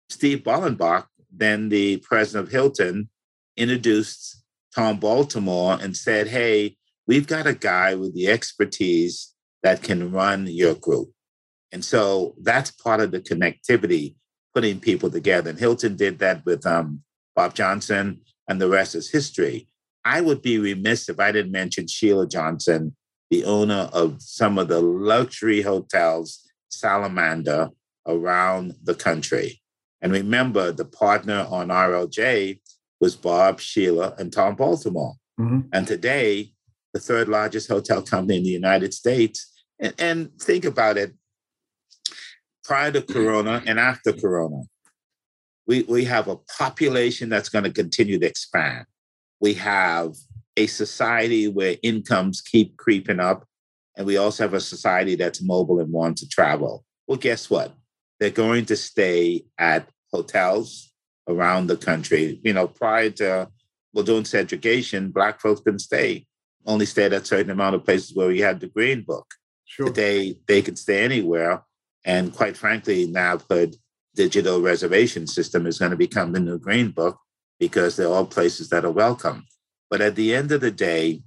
Steve 0.09 0.39
Bollenbach, 0.39 1.05
then 1.31 1.69
the 1.69 1.97
president 1.97 2.47
of 2.47 2.51
Hilton, 2.51 3.09
introduced 3.55 4.43
Tom 4.73 4.99
Baltimore 4.99 5.77
and 5.81 5.95
said, 5.95 6.27
Hey, 6.27 6.77
we've 7.07 7.27
got 7.27 7.47
a 7.47 7.53
guy 7.53 7.95
with 7.95 8.13
the 8.13 8.27
expertise 8.27 9.33
that 9.63 9.83
can 9.83 10.11
run 10.11 10.47
your 10.47 10.75
group. 10.75 11.11
And 11.71 11.83
so 11.83 12.35
that's 12.41 12.71
part 12.71 13.01
of 13.01 13.11
the 13.11 13.19
connectivity, 13.19 14.15
putting 14.53 14.79
people 14.79 15.09
together. 15.09 15.49
And 15.49 15.59
Hilton 15.59 15.95
did 15.95 16.19
that 16.19 16.45
with 16.45 16.65
um, 16.65 17.03
Bob 17.35 17.53
Johnson, 17.53 18.21
and 18.47 18.61
the 18.61 18.69
rest 18.69 18.95
is 18.95 19.11
history. 19.11 19.67
I 20.05 20.21
would 20.21 20.41
be 20.41 20.57
remiss 20.57 21.09
if 21.09 21.19
I 21.19 21.31
didn't 21.31 21.51
mention 21.51 21.87
Sheila 21.87 22.27
Johnson, 22.27 22.95
the 23.29 23.43
owner 23.43 23.89
of 23.91 24.21
some 24.21 24.57
of 24.57 24.69
the 24.69 24.79
luxury 24.79 25.61
hotels, 25.61 26.49
Salamander, 26.69 27.69
around 28.07 28.75
the 28.83 28.95
country. 28.95 29.61
And 30.01 30.11
remember, 30.11 30.71
the 30.71 30.85
partner 30.85 31.45
on 31.49 31.69
RLJ 31.69 32.59
was 32.99 33.15
Bob, 33.15 33.59
Sheila, 33.59 34.15
and 34.17 34.31
Tom 34.31 34.55
Baltimore. 34.55 35.13
Mm-hmm. 35.39 35.69
And 35.73 35.87
today, 35.87 36.53
the 36.93 36.99
third 36.99 37.27
largest 37.27 37.67
hotel 37.67 38.01
company 38.01 38.37
in 38.37 38.43
the 38.43 38.49
United 38.49 38.93
States. 38.93 39.51
And, 39.79 39.93
and 39.99 40.41
think 40.41 40.65
about 40.65 40.97
it 40.97 41.13
prior 42.63 42.91
to 42.91 43.01
Corona 43.01 43.63
and 43.65 43.79
after 43.79 44.13
Corona, 44.13 44.63
we, 45.67 45.83
we 45.83 46.05
have 46.05 46.27
a 46.27 46.37
population 46.57 47.29
that's 47.29 47.49
going 47.49 47.65
to 47.65 47.71
continue 47.71 48.17
to 48.19 48.25
expand. 48.25 48.85
We 49.39 49.53
have 49.55 50.15
a 50.55 50.65
society 50.67 51.47
where 51.47 51.77
incomes 51.83 52.41
keep 52.41 52.77
creeping 52.77 53.19
up. 53.19 53.45
And 53.95 54.05
we 54.05 54.17
also 54.17 54.43
have 54.43 54.53
a 54.53 54.59
society 54.59 55.15
that's 55.15 55.41
mobile 55.41 55.79
and 55.79 55.91
wants 55.91 56.21
to 56.21 56.29
travel. 56.29 56.83
Well, 57.07 57.17
guess 57.17 57.49
what? 57.49 57.73
They're 58.19 58.29
going 58.29 58.65
to 58.65 58.75
stay 58.75 59.45
at 59.57 59.89
hotels 60.11 60.91
around 61.27 61.67
the 61.67 61.77
country. 61.77 62.39
You 62.43 62.53
know, 62.53 62.67
prior 62.67 63.09
to 63.11 63.49
well, 63.93 64.05
doing 64.05 64.25
segregation, 64.25 65.11
Black 65.11 65.41
folks 65.41 65.61
couldn't 65.61 65.79
stay, 65.79 66.27
only 66.65 66.85
stayed 66.85 67.13
at 67.13 67.23
a 67.23 67.25
certain 67.25 67.51
amount 67.51 67.75
of 67.75 67.83
places 67.83 68.15
where 68.15 68.27
we 68.27 68.39
had 68.39 68.59
the 68.59 68.67
Green 68.67 69.01
Book. 69.01 69.25
Sure. 69.65 69.87
Today, 69.87 70.37
they 70.47 70.61
could 70.61 70.77
stay 70.77 71.03
anywhere. 71.03 71.63
And 72.05 72.33
quite 72.33 72.55
frankly, 72.55 73.07
NABHOOD 73.07 73.75
digital 74.15 74.61
reservation 74.61 75.27
system 75.27 75.67
is 75.67 75.79
going 75.79 75.91
to 75.91 75.97
become 75.97 76.31
the 76.31 76.39
new 76.39 76.57
Green 76.57 76.91
Book 76.91 77.17
because 77.59 77.95
they're 77.95 78.07
all 78.07 78.25
places 78.25 78.69
that 78.69 78.85
are 78.85 78.91
welcome. 78.91 79.45
But 79.89 80.01
at 80.01 80.15
the 80.15 80.35
end 80.35 80.51
of 80.51 80.61
the 80.61 80.71
day, 80.71 81.23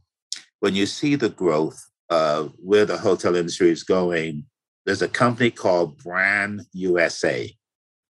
when 0.61 0.75
you 0.75 0.87
see 0.87 1.17
the 1.17 1.29
growth 1.29 1.91
of 2.09 2.53
where 2.59 2.85
the 2.85 2.99
hotel 2.99 3.35
industry 3.35 3.71
is 3.71 3.83
going, 3.83 4.45
there's 4.87 5.03
a 5.03 5.09
company 5.09 5.51
called 5.51 5.99
Brand 5.99 6.63
USA. 6.73 7.53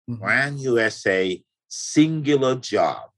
Mm-hmm. 0.08 0.20
Brand 0.20 0.60
USA 0.60 1.42
singular 1.68 2.56
job 2.56 3.10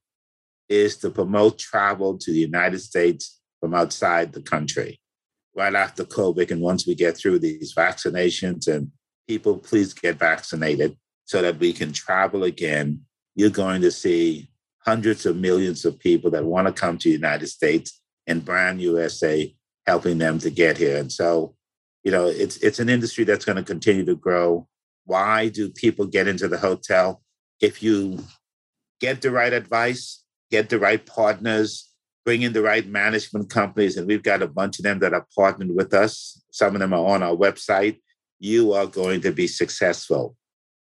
is 0.68 0.96
to 0.98 1.10
promote 1.10 1.58
travel 1.58 2.18
to 2.18 2.32
the 2.32 2.38
United 2.38 2.80
States 2.80 3.40
from 3.60 3.74
outside 3.74 4.32
the 4.32 4.42
country. 4.42 5.00
Right 5.54 5.74
after 5.74 6.04
COVID, 6.04 6.50
and 6.50 6.62
once 6.62 6.86
we 6.86 6.94
get 6.94 7.16
through 7.16 7.40
these 7.40 7.74
vaccinations 7.74 8.66
and 8.66 8.90
people 9.28 9.58
please 9.58 9.94
get 9.94 10.18
vaccinated 10.18 10.96
so 11.24 11.42
that 11.42 11.58
we 11.58 11.72
can 11.72 11.92
travel 11.92 12.44
again. 12.44 13.00
You're 13.34 13.50
going 13.50 13.82
to 13.82 13.90
see 13.90 14.48
hundreds 14.84 15.26
of 15.26 15.36
millions 15.36 15.84
of 15.84 15.98
people 15.98 16.30
that 16.32 16.44
want 16.44 16.66
to 16.66 16.72
come 16.72 16.98
to 16.98 17.08
the 17.08 17.14
United 17.14 17.46
States 17.46 18.00
and 18.26 18.44
brand 18.44 18.80
USA 18.80 19.54
helping 19.86 20.18
them 20.18 20.38
to 20.40 20.50
get 20.50 20.76
here. 20.76 20.98
And 20.98 21.10
so, 21.10 21.54
you 22.04 22.10
know, 22.10 22.26
it's 22.26 22.56
it's 22.58 22.78
an 22.78 22.88
industry 22.88 23.24
that's 23.24 23.44
going 23.44 23.56
to 23.56 23.62
continue 23.62 24.04
to 24.04 24.16
grow. 24.16 24.66
Why 25.04 25.48
do 25.48 25.70
people 25.70 26.06
get 26.06 26.28
into 26.28 26.48
the 26.48 26.58
hotel? 26.58 27.22
If 27.60 27.82
you 27.82 28.24
get 29.00 29.22
the 29.22 29.30
right 29.30 29.52
advice, 29.52 30.24
get 30.50 30.68
the 30.68 30.78
right 30.78 31.04
partners, 31.04 31.88
bring 32.24 32.42
in 32.42 32.52
the 32.52 32.62
right 32.62 32.86
management 32.86 33.50
companies, 33.50 33.96
and 33.96 34.06
we've 34.06 34.22
got 34.22 34.42
a 34.42 34.48
bunch 34.48 34.78
of 34.78 34.84
them 34.84 34.98
that 35.00 35.14
are 35.14 35.26
partnered 35.36 35.74
with 35.74 35.94
us. 35.94 36.42
Some 36.50 36.74
of 36.74 36.80
them 36.80 36.92
are 36.92 37.06
on 37.06 37.22
our 37.22 37.36
website 37.36 37.98
you 38.42 38.72
are 38.72 38.86
going 38.86 39.20
to 39.20 39.30
be 39.30 39.46
successful. 39.46 40.36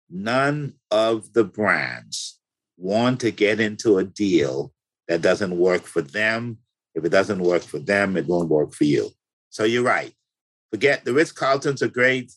None 0.09 0.73
of 0.89 1.33
the 1.33 1.43
brands 1.43 2.39
want 2.77 3.19
to 3.19 3.31
get 3.31 3.59
into 3.59 3.97
a 3.97 4.05
deal 4.05 4.71
that 5.09 5.21
doesn't 5.21 5.57
work 5.57 5.83
for 5.83 6.01
them. 6.01 6.59
If 6.95 7.03
it 7.03 7.09
doesn't 7.09 7.43
work 7.43 7.61
for 7.61 7.79
them, 7.79 8.15
it 8.15 8.25
won't 8.25 8.49
work 8.49 8.73
for 8.73 8.85
you. 8.85 9.09
So 9.49 9.65
you're 9.65 9.83
right. 9.83 10.13
Forget 10.71 11.05
the 11.05 11.13
Ritz 11.13 11.31
Carltons 11.31 11.81
are 11.81 11.89
great. 11.89 12.31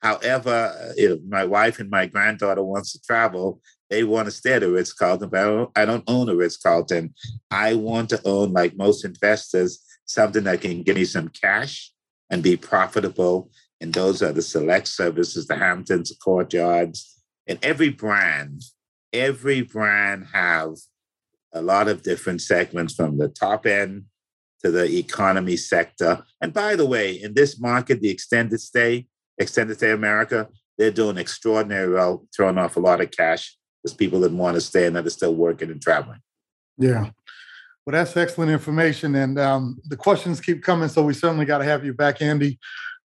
However, 0.00 0.50
uh, 0.50 0.92
if 0.96 1.20
my 1.28 1.44
wife 1.44 1.78
and 1.78 1.90
my 1.90 2.06
granddaughter 2.06 2.62
wants 2.62 2.92
to 2.92 3.00
travel, 3.02 3.60
they 3.90 4.04
want 4.04 4.26
to 4.26 4.30
stay 4.30 4.54
at 4.54 4.62
a 4.62 4.70
Ritz 4.70 4.92
Carlton, 4.92 5.28
but 5.28 5.40
I 5.40 5.44
don't, 5.44 5.70
I 5.76 5.84
don't 5.84 6.04
own 6.06 6.28
a 6.28 6.34
Ritz 6.34 6.56
Carlton. 6.56 7.14
I 7.50 7.74
want 7.74 8.08
to 8.10 8.20
own, 8.24 8.52
like 8.52 8.76
most 8.76 9.04
investors, 9.04 9.84
something 10.06 10.44
that 10.44 10.60
can 10.60 10.82
give 10.82 10.96
me 10.96 11.04
some 11.04 11.28
cash 11.28 11.92
and 12.30 12.42
be 12.42 12.56
profitable 12.56 13.50
and 13.80 13.94
those 13.94 14.22
are 14.22 14.32
the 14.32 14.42
select 14.42 14.88
services, 14.88 15.46
the 15.46 15.56
Hamptons, 15.56 16.10
the 16.10 16.16
Courtyards, 16.16 17.16
and 17.46 17.58
every 17.62 17.88
brand, 17.88 18.62
every 19.12 19.62
brand 19.62 20.26
have 20.32 20.74
a 21.52 21.62
lot 21.62 21.88
of 21.88 22.02
different 22.02 22.42
segments 22.42 22.94
from 22.94 23.18
the 23.18 23.28
top 23.28 23.66
end 23.66 24.04
to 24.64 24.70
the 24.70 24.98
economy 24.98 25.56
sector. 25.56 26.24
And 26.40 26.52
by 26.52 26.76
the 26.76 26.86
way, 26.86 27.12
in 27.12 27.34
this 27.34 27.58
market, 27.58 28.00
the 28.00 28.10
extended 28.10 28.60
stay, 28.60 29.06
extended 29.38 29.76
stay 29.76 29.90
America, 29.90 30.48
they're 30.78 30.90
doing 30.90 31.18
extraordinary 31.18 31.92
well, 31.92 32.26
throwing 32.34 32.58
off 32.58 32.76
a 32.76 32.80
lot 32.80 33.00
of 33.00 33.10
cash. 33.10 33.56
There's 33.82 33.94
people 33.94 34.20
that 34.20 34.32
want 34.32 34.56
to 34.56 34.60
stay 34.60 34.86
and 34.86 34.96
that 34.96 35.06
are 35.06 35.10
still 35.10 35.34
working 35.34 35.70
and 35.70 35.80
traveling. 35.80 36.20
Yeah. 36.78 37.10
Well, 37.86 37.92
that's 37.92 38.16
excellent 38.16 38.50
information. 38.50 39.14
And 39.14 39.38
um, 39.38 39.80
the 39.84 39.96
questions 39.96 40.40
keep 40.40 40.62
coming. 40.62 40.88
So 40.88 41.02
we 41.02 41.14
certainly 41.14 41.46
got 41.46 41.58
to 41.58 41.64
have 41.64 41.84
you 41.84 41.94
back, 41.94 42.22
Andy. 42.22 42.58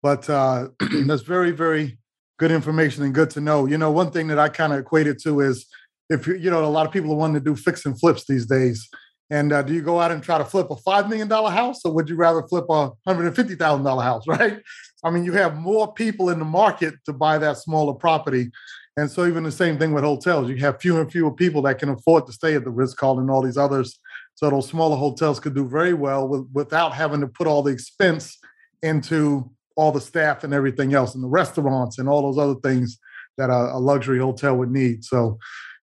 But 0.01 0.29
uh, 0.29 0.69
that's 1.05 1.21
very, 1.21 1.51
very 1.51 1.97
good 2.39 2.51
information 2.51 3.03
and 3.03 3.13
good 3.13 3.29
to 3.31 3.41
know. 3.41 3.65
You 3.65 3.77
know, 3.77 3.91
one 3.91 4.11
thing 4.11 4.27
that 4.27 4.39
I 4.39 4.49
kind 4.49 4.73
of 4.73 4.79
equated 4.79 5.19
to 5.23 5.41
is 5.41 5.65
if 6.09 6.27
you, 6.27 6.35
you 6.35 6.49
know, 6.49 6.63
a 6.63 6.67
lot 6.67 6.85
of 6.85 6.91
people 6.91 7.11
are 7.11 7.17
wanting 7.17 7.35
to 7.35 7.39
do 7.39 7.55
fix 7.55 7.85
and 7.85 7.99
flips 7.99 8.25
these 8.25 8.45
days. 8.45 8.89
And 9.31 9.53
uh, 9.53 9.61
do 9.61 9.73
you 9.73 9.81
go 9.81 9.99
out 10.01 10.11
and 10.11 10.21
try 10.21 10.37
to 10.37 10.43
flip 10.43 10.67
a 10.69 10.75
$5 10.75 11.07
million 11.07 11.29
house 11.29 11.85
or 11.85 11.93
would 11.93 12.09
you 12.09 12.17
rather 12.17 12.43
flip 12.43 12.65
a 12.69 12.91
$150,000 13.07 14.03
house, 14.03 14.23
right? 14.27 14.61
I 15.05 15.09
mean, 15.09 15.23
you 15.23 15.31
have 15.33 15.55
more 15.55 15.93
people 15.93 16.29
in 16.29 16.37
the 16.37 16.45
market 16.45 16.95
to 17.05 17.13
buy 17.13 17.37
that 17.37 17.57
smaller 17.57 17.93
property. 17.93 18.51
And 18.97 19.09
so 19.09 19.25
even 19.25 19.43
the 19.43 19.51
same 19.51 19.79
thing 19.79 19.93
with 19.93 20.03
hotels, 20.03 20.49
you 20.49 20.57
have 20.57 20.81
fewer 20.81 20.99
and 20.99 21.09
fewer 21.11 21.31
people 21.31 21.61
that 21.61 21.79
can 21.79 21.89
afford 21.89 22.27
to 22.27 22.33
stay 22.33 22.55
at 22.55 22.65
the 22.65 22.69
Ritz 22.69 22.93
Carlton 22.93 23.23
and 23.23 23.31
all 23.31 23.41
these 23.41 23.57
others. 23.57 23.97
So 24.35 24.49
those 24.49 24.67
smaller 24.67 24.97
hotels 24.97 25.39
could 25.39 25.55
do 25.55 25.65
very 25.65 25.93
well 25.93 26.27
with, 26.27 26.49
without 26.53 26.93
having 26.93 27.21
to 27.21 27.27
put 27.27 27.47
all 27.47 27.63
the 27.63 27.71
expense 27.71 28.37
into 28.83 29.49
all 29.77 29.93
the 29.93 30.01
staff 30.01 30.43
and 30.43 30.53
everything 30.53 30.93
else, 30.93 31.15
and 31.15 31.23
the 31.23 31.29
restaurants 31.29 31.99
and 31.99 32.09
all 32.09 32.21
those 32.21 32.37
other 32.37 32.59
things 32.59 32.99
that 33.37 33.49
a, 33.49 33.75
a 33.75 33.79
luxury 33.79 34.19
hotel 34.19 34.57
would 34.57 34.71
need. 34.71 35.05
So 35.05 35.39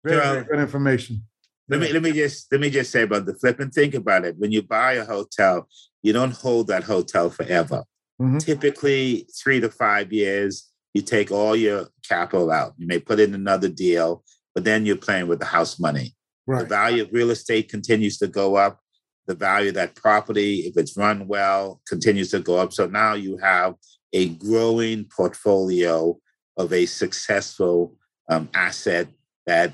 very, 0.04 0.20
very 0.20 0.46
good 0.46 0.60
information. 0.60 1.24
Let 1.68 1.80
me 1.80 1.92
let 1.92 2.04
me 2.04 2.12
just 2.12 2.52
let 2.52 2.62
me 2.62 2.70
just 2.70 2.92
say 2.92 3.02
about 3.04 3.26
the 3.26 3.34
flip 3.34 3.60
and 3.60 3.74
think 3.74 3.96
about 3.96 4.26
it. 4.26 4.36
When 4.38 4.52
you 4.52 4.62
buy 4.62 4.94
a 4.94 5.06
hotel, 5.06 5.68
you 6.04 6.14
don't 6.14 6.34
hold 6.34 6.68
that 6.68 6.84
hotel 6.84 7.30
forever. 7.30 7.84
Mm-hmm. 8.22 8.38
Typically, 8.38 9.28
three 9.44 9.60
to 9.60 9.70
five 9.70 10.14
years, 10.14 10.72
you 10.94 11.02
take 11.02 11.32
all 11.32 11.56
your 11.56 11.88
capital 12.08 12.52
out. 12.52 12.74
You 12.78 12.88
may 12.88 13.00
put 13.00 13.20
in 13.20 13.34
another 13.34 13.68
deal, 13.68 14.24
but 14.54 14.64
then 14.64 14.86
you're 14.86 14.96
playing 14.96 15.28
with 15.28 15.40
the 15.40 15.46
house 15.46 15.80
money. 15.80 16.16
Right. 16.48 16.62
The 16.62 16.68
value 16.68 17.04
of 17.04 17.12
real 17.12 17.32
estate 17.32 17.70
continues 17.70 18.18
to 18.20 18.28
go 18.28 18.56
up. 18.56 18.80
The 19.28 19.36
value 19.36 19.70
of 19.70 19.76
that 19.76 19.96
property, 19.96 20.60
if 20.60 20.78
it's 20.78 20.96
run 20.96 21.28
well, 21.28 21.82
continues 21.88 22.30
to 22.32 22.40
go 22.40 22.58
up. 22.58 22.74
So 22.74 22.86
now 22.86 23.16
you 23.16 23.38
have 23.38 23.74
a 24.14 24.30
growing 24.30 25.06
portfolio 25.06 26.18
of 26.58 26.72
a 26.72 26.86
successful 26.86 27.98
um, 28.30 28.50
asset 28.54 29.08
that 29.48 29.74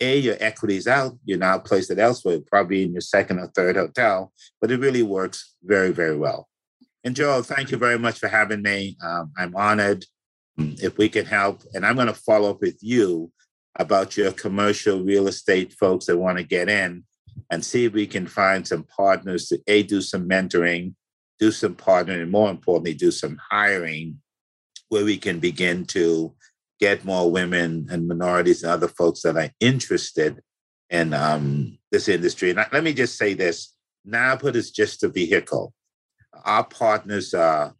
a 0.00 0.18
your 0.18 0.36
equities 0.40 0.86
out 0.86 1.16
you're 1.24 1.38
now 1.38 1.58
placed 1.58 1.90
it 1.90 1.98
elsewhere 1.98 2.38
probably 2.46 2.82
in 2.82 2.92
your 2.92 3.00
second 3.00 3.38
or 3.38 3.46
third 3.48 3.76
hotel 3.76 4.32
but 4.60 4.70
it 4.70 4.80
really 4.80 5.02
works 5.02 5.54
very 5.62 5.90
very 5.90 6.16
well. 6.16 6.48
And 7.04 7.16
joel 7.16 7.42
thank 7.42 7.70
you 7.70 7.78
very 7.78 7.98
much 7.98 8.18
for 8.18 8.28
having 8.28 8.62
me. 8.62 8.96
Um, 9.04 9.32
i'm 9.38 9.56
honored 9.56 10.04
um, 10.58 10.74
if 10.82 10.98
we 10.98 11.08
can 11.08 11.26
help 11.26 11.62
and 11.74 11.84
i'm 11.84 11.96
going 11.96 12.06
to 12.06 12.14
follow 12.14 12.50
up 12.50 12.60
with 12.60 12.78
you 12.80 13.30
about 13.76 14.16
your 14.16 14.32
commercial 14.32 15.02
real 15.02 15.28
estate 15.28 15.72
folks 15.74 16.06
that 16.06 16.18
want 16.18 16.38
to 16.38 16.44
get 16.44 16.68
in 16.68 17.04
and 17.50 17.64
see 17.64 17.84
if 17.84 17.92
we 17.92 18.06
can 18.06 18.26
find 18.26 18.66
some 18.66 18.84
partners 18.84 19.46
to 19.48 19.58
a 19.66 19.82
do 19.82 20.00
some 20.00 20.28
mentoring 20.28 20.94
do 21.38 21.50
some 21.50 21.74
partnering 21.74 22.22
and 22.22 22.30
more 22.30 22.50
importantly 22.50 22.94
do 22.94 23.10
some 23.10 23.38
hiring 23.50 24.20
where 24.90 25.04
we 25.04 25.16
can 25.16 25.38
begin 25.38 25.84
to 25.86 26.34
get 26.80 27.04
more 27.04 27.30
women 27.30 27.86
and 27.90 28.08
minorities 28.08 28.62
and 28.62 28.72
other 28.72 28.88
folks 28.88 29.22
that 29.22 29.36
are 29.36 29.50
interested 29.60 30.40
in 30.88 31.12
um, 31.12 31.78
this 31.92 32.08
industry. 32.08 32.50
And 32.50 32.64
let 32.72 32.82
me 32.82 32.92
just 32.92 33.16
say 33.16 33.34
this 33.34 33.74
NABHOOD 34.08 34.54
is 34.56 34.70
just 34.70 35.04
a 35.04 35.08
vehicle. 35.08 35.74
Our 36.44 36.64
partners 36.64 37.34
are 37.34 37.74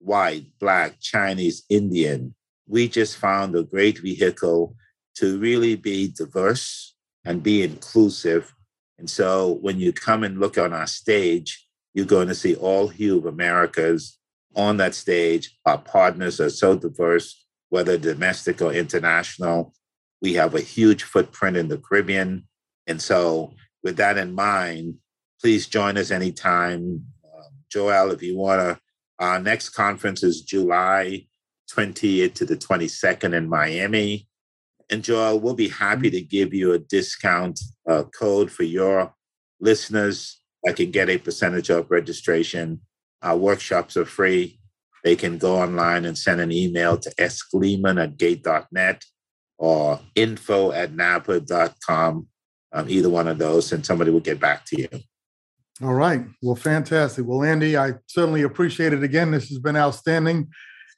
white, 0.00 0.46
black, 0.58 1.00
Chinese, 1.00 1.64
Indian. 1.68 2.34
We 2.66 2.88
just 2.88 3.16
found 3.16 3.54
a 3.54 3.62
great 3.62 3.98
vehicle 3.98 4.74
to 5.16 5.38
really 5.38 5.76
be 5.76 6.08
diverse 6.08 6.94
and 7.24 7.42
be 7.42 7.62
inclusive. 7.62 8.54
And 8.98 9.08
so 9.08 9.58
when 9.60 9.78
you 9.78 9.92
come 9.92 10.24
and 10.24 10.40
look 10.40 10.58
on 10.58 10.72
our 10.72 10.86
stage, 10.86 11.66
you're 11.94 12.06
going 12.06 12.28
to 12.28 12.34
see 12.34 12.54
all 12.54 12.88
hue 12.88 13.18
of 13.18 13.26
Americas 13.26 14.18
on 14.54 14.76
that 14.78 14.94
stage. 14.94 15.58
Our 15.66 15.78
partners 15.78 16.40
are 16.40 16.50
so 16.50 16.76
diverse 16.76 17.46
whether 17.70 17.96
domestic 17.96 18.60
or 18.60 18.72
international. 18.72 19.72
We 20.20 20.34
have 20.34 20.54
a 20.54 20.60
huge 20.60 21.04
footprint 21.04 21.56
in 21.56 21.68
the 21.68 21.78
Caribbean. 21.78 22.46
And 22.86 23.00
so, 23.00 23.54
with 23.82 23.96
that 23.96 24.18
in 24.18 24.34
mind, 24.34 24.96
please 25.40 25.66
join 25.66 25.96
us 25.96 26.10
anytime. 26.10 27.06
Uh, 27.24 27.48
Joel, 27.70 28.10
if 28.10 28.22
you 28.22 28.36
want 28.36 28.60
to, 28.60 28.80
our 29.18 29.40
next 29.40 29.70
conference 29.70 30.22
is 30.22 30.42
July 30.42 31.26
20th 31.74 32.34
to 32.34 32.44
the 32.44 32.56
22nd 32.56 33.34
in 33.34 33.48
Miami. 33.48 34.28
And 34.90 35.04
Joel, 35.04 35.40
we'll 35.40 35.54
be 35.54 35.68
happy 35.68 36.10
to 36.10 36.20
give 36.20 36.52
you 36.52 36.72
a 36.72 36.78
discount 36.78 37.60
uh, 37.88 38.02
code 38.04 38.50
for 38.50 38.64
your 38.64 39.14
listeners 39.60 40.40
that 40.64 40.76
can 40.76 40.90
get 40.90 41.08
a 41.08 41.18
percentage 41.18 41.70
of 41.70 41.90
registration. 41.90 42.80
Our 43.22 43.36
workshops 43.36 43.96
are 43.96 44.04
free 44.04 44.59
they 45.04 45.16
can 45.16 45.38
go 45.38 45.56
online 45.56 46.04
and 46.04 46.16
send 46.16 46.40
an 46.40 46.52
email 46.52 46.96
to 46.98 47.10
sgleeman 47.16 48.02
at 48.02 48.16
gate.net 48.16 49.04
or 49.58 50.00
info 50.14 50.72
at 50.72 50.92
nabhood.com, 50.92 52.26
um, 52.72 52.88
either 52.88 53.10
one 53.10 53.28
of 53.28 53.38
those, 53.38 53.72
and 53.72 53.84
somebody 53.84 54.10
will 54.10 54.20
get 54.20 54.40
back 54.40 54.64
to 54.66 54.80
you. 54.80 54.88
All 55.82 55.94
right. 55.94 56.24
Well, 56.42 56.56
fantastic. 56.56 57.26
Well, 57.26 57.42
Andy, 57.42 57.76
I 57.76 57.94
certainly 58.06 58.42
appreciate 58.42 58.92
it 58.92 59.02
again. 59.02 59.30
This 59.30 59.48
has 59.48 59.58
been 59.58 59.76
outstanding. 59.76 60.50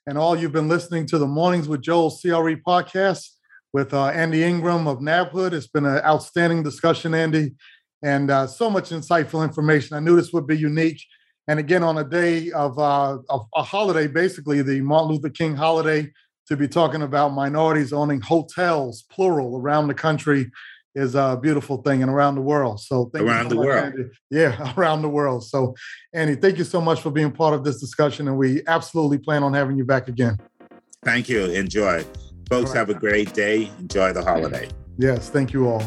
And 0.06 0.18
all 0.18 0.36
you've 0.36 0.52
been 0.52 0.68
listening 0.68 1.06
to 1.06 1.18
the 1.18 1.26
Mornings 1.26 1.68
with 1.68 1.82
Joel 1.82 2.10
CRE 2.10 2.56
podcast 2.66 3.28
with 3.72 3.94
uh, 3.94 4.06
Andy 4.06 4.42
Ingraham 4.42 4.88
of 4.88 4.98
NABHOOD. 4.98 5.52
It's 5.52 5.68
been 5.68 5.86
an 5.86 5.98
outstanding 6.04 6.64
discussion, 6.64 7.14
Andy, 7.14 7.52
and 8.02 8.30
uh, 8.30 8.48
so 8.48 8.68
much 8.68 8.90
insightful 8.90 9.44
information. 9.44 9.96
I 9.96 10.00
knew 10.00 10.16
this 10.16 10.32
would 10.32 10.48
be 10.48 10.56
unique 10.56 11.00
and 11.48 11.58
again, 11.58 11.82
on 11.82 11.98
a 11.98 12.04
day 12.04 12.50
of, 12.52 12.78
uh, 12.78 13.18
of 13.28 13.46
a 13.54 13.62
holiday, 13.62 14.06
basically 14.06 14.62
the 14.62 14.80
Martin 14.80 15.12
Luther 15.12 15.30
King 15.30 15.56
holiday, 15.56 16.10
to 16.48 16.56
be 16.56 16.68
talking 16.68 17.02
about 17.02 17.30
minorities 17.30 17.92
owning 17.92 18.20
hotels, 18.20 19.04
plural, 19.10 19.56
around 19.56 19.88
the 19.88 19.94
country 19.94 20.50
is 20.94 21.14
a 21.14 21.38
beautiful 21.40 21.78
thing 21.78 22.02
and 22.02 22.10
around 22.10 22.34
the 22.34 22.42
world. 22.42 22.80
So 22.80 23.10
around 23.14 23.48
so 23.48 23.54
the 23.54 23.60
world. 23.60 23.84
Andy. 23.84 24.04
Yeah, 24.30 24.74
around 24.76 25.02
the 25.02 25.08
world. 25.08 25.44
So 25.44 25.74
Andy, 26.12 26.34
thank 26.34 26.58
you 26.58 26.64
so 26.64 26.80
much 26.80 27.00
for 27.00 27.10
being 27.10 27.32
part 27.32 27.54
of 27.54 27.64
this 27.64 27.80
discussion. 27.80 28.28
And 28.28 28.36
we 28.36 28.62
absolutely 28.66 29.18
plan 29.18 29.42
on 29.42 29.54
having 29.54 29.76
you 29.76 29.84
back 29.84 30.08
again. 30.08 30.36
Thank 31.04 31.28
you. 31.28 31.46
Enjoy. 31.46 32.04
Folks, 32.50 32.70
right. 32.70 32.76
have 32.76 32.90
a 32.90 32.94
great 32.94 33.32
day. 33.32 33.70
Enjoy 33.78 34.12
the 34.12 34.22
holiday. 34.22 34.68
Yes, 34.98 35.30
thank 35.30 35.52
you 35.52 35.68
all. 35.68 35.82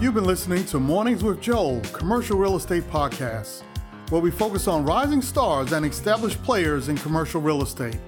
You've 0.00 0.14
been 0.14 0.24
listening 0.24 0.64
to 0.66 0.80
Mornings 0.80 1.22
with 1.22 1.42
Joel, 1.42 1.82
commercial 1.92 2.38
real 2.38 2.56
estate 2.56 2.84
podcast, 2.84 3.64
where 4.08 4.22
we 4.22 4.30
focus 4.30 4.66
on 4.66 4.82
rising 4.86 5.20
stars 5.20 5.72
and 5.72 5.84
established 5.84 6.42
players 6.42 6.88
in 6.88 6.96
commercial 6.96 7.38
real 7.38 7.60
estate 7.60 7.98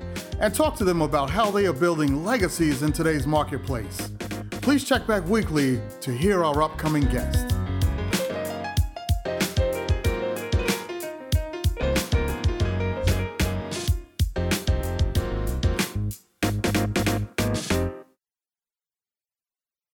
and 0.40 0.54
talk 0.54 0.74
to 0.76 0.84
them 0.84 1.02
about 1.02 1.28
how 1.28 1.50
they 1.50 1.66
are 1.66 1.72
building 1.74 2.24
legacies 2.24 2.80
in 2.80 2.92
today's 2.92 3.26
marketplace. 3.26 4.10
Please 4.62 4.84
check 4.84 5.06
back 5.06 5.22
weekly 5.28 5.82
to 6.00 6.16
hear 6.16 6.42
our 6.42 6.62
upcoming 6.62 7.04
guests. 7.10 7.52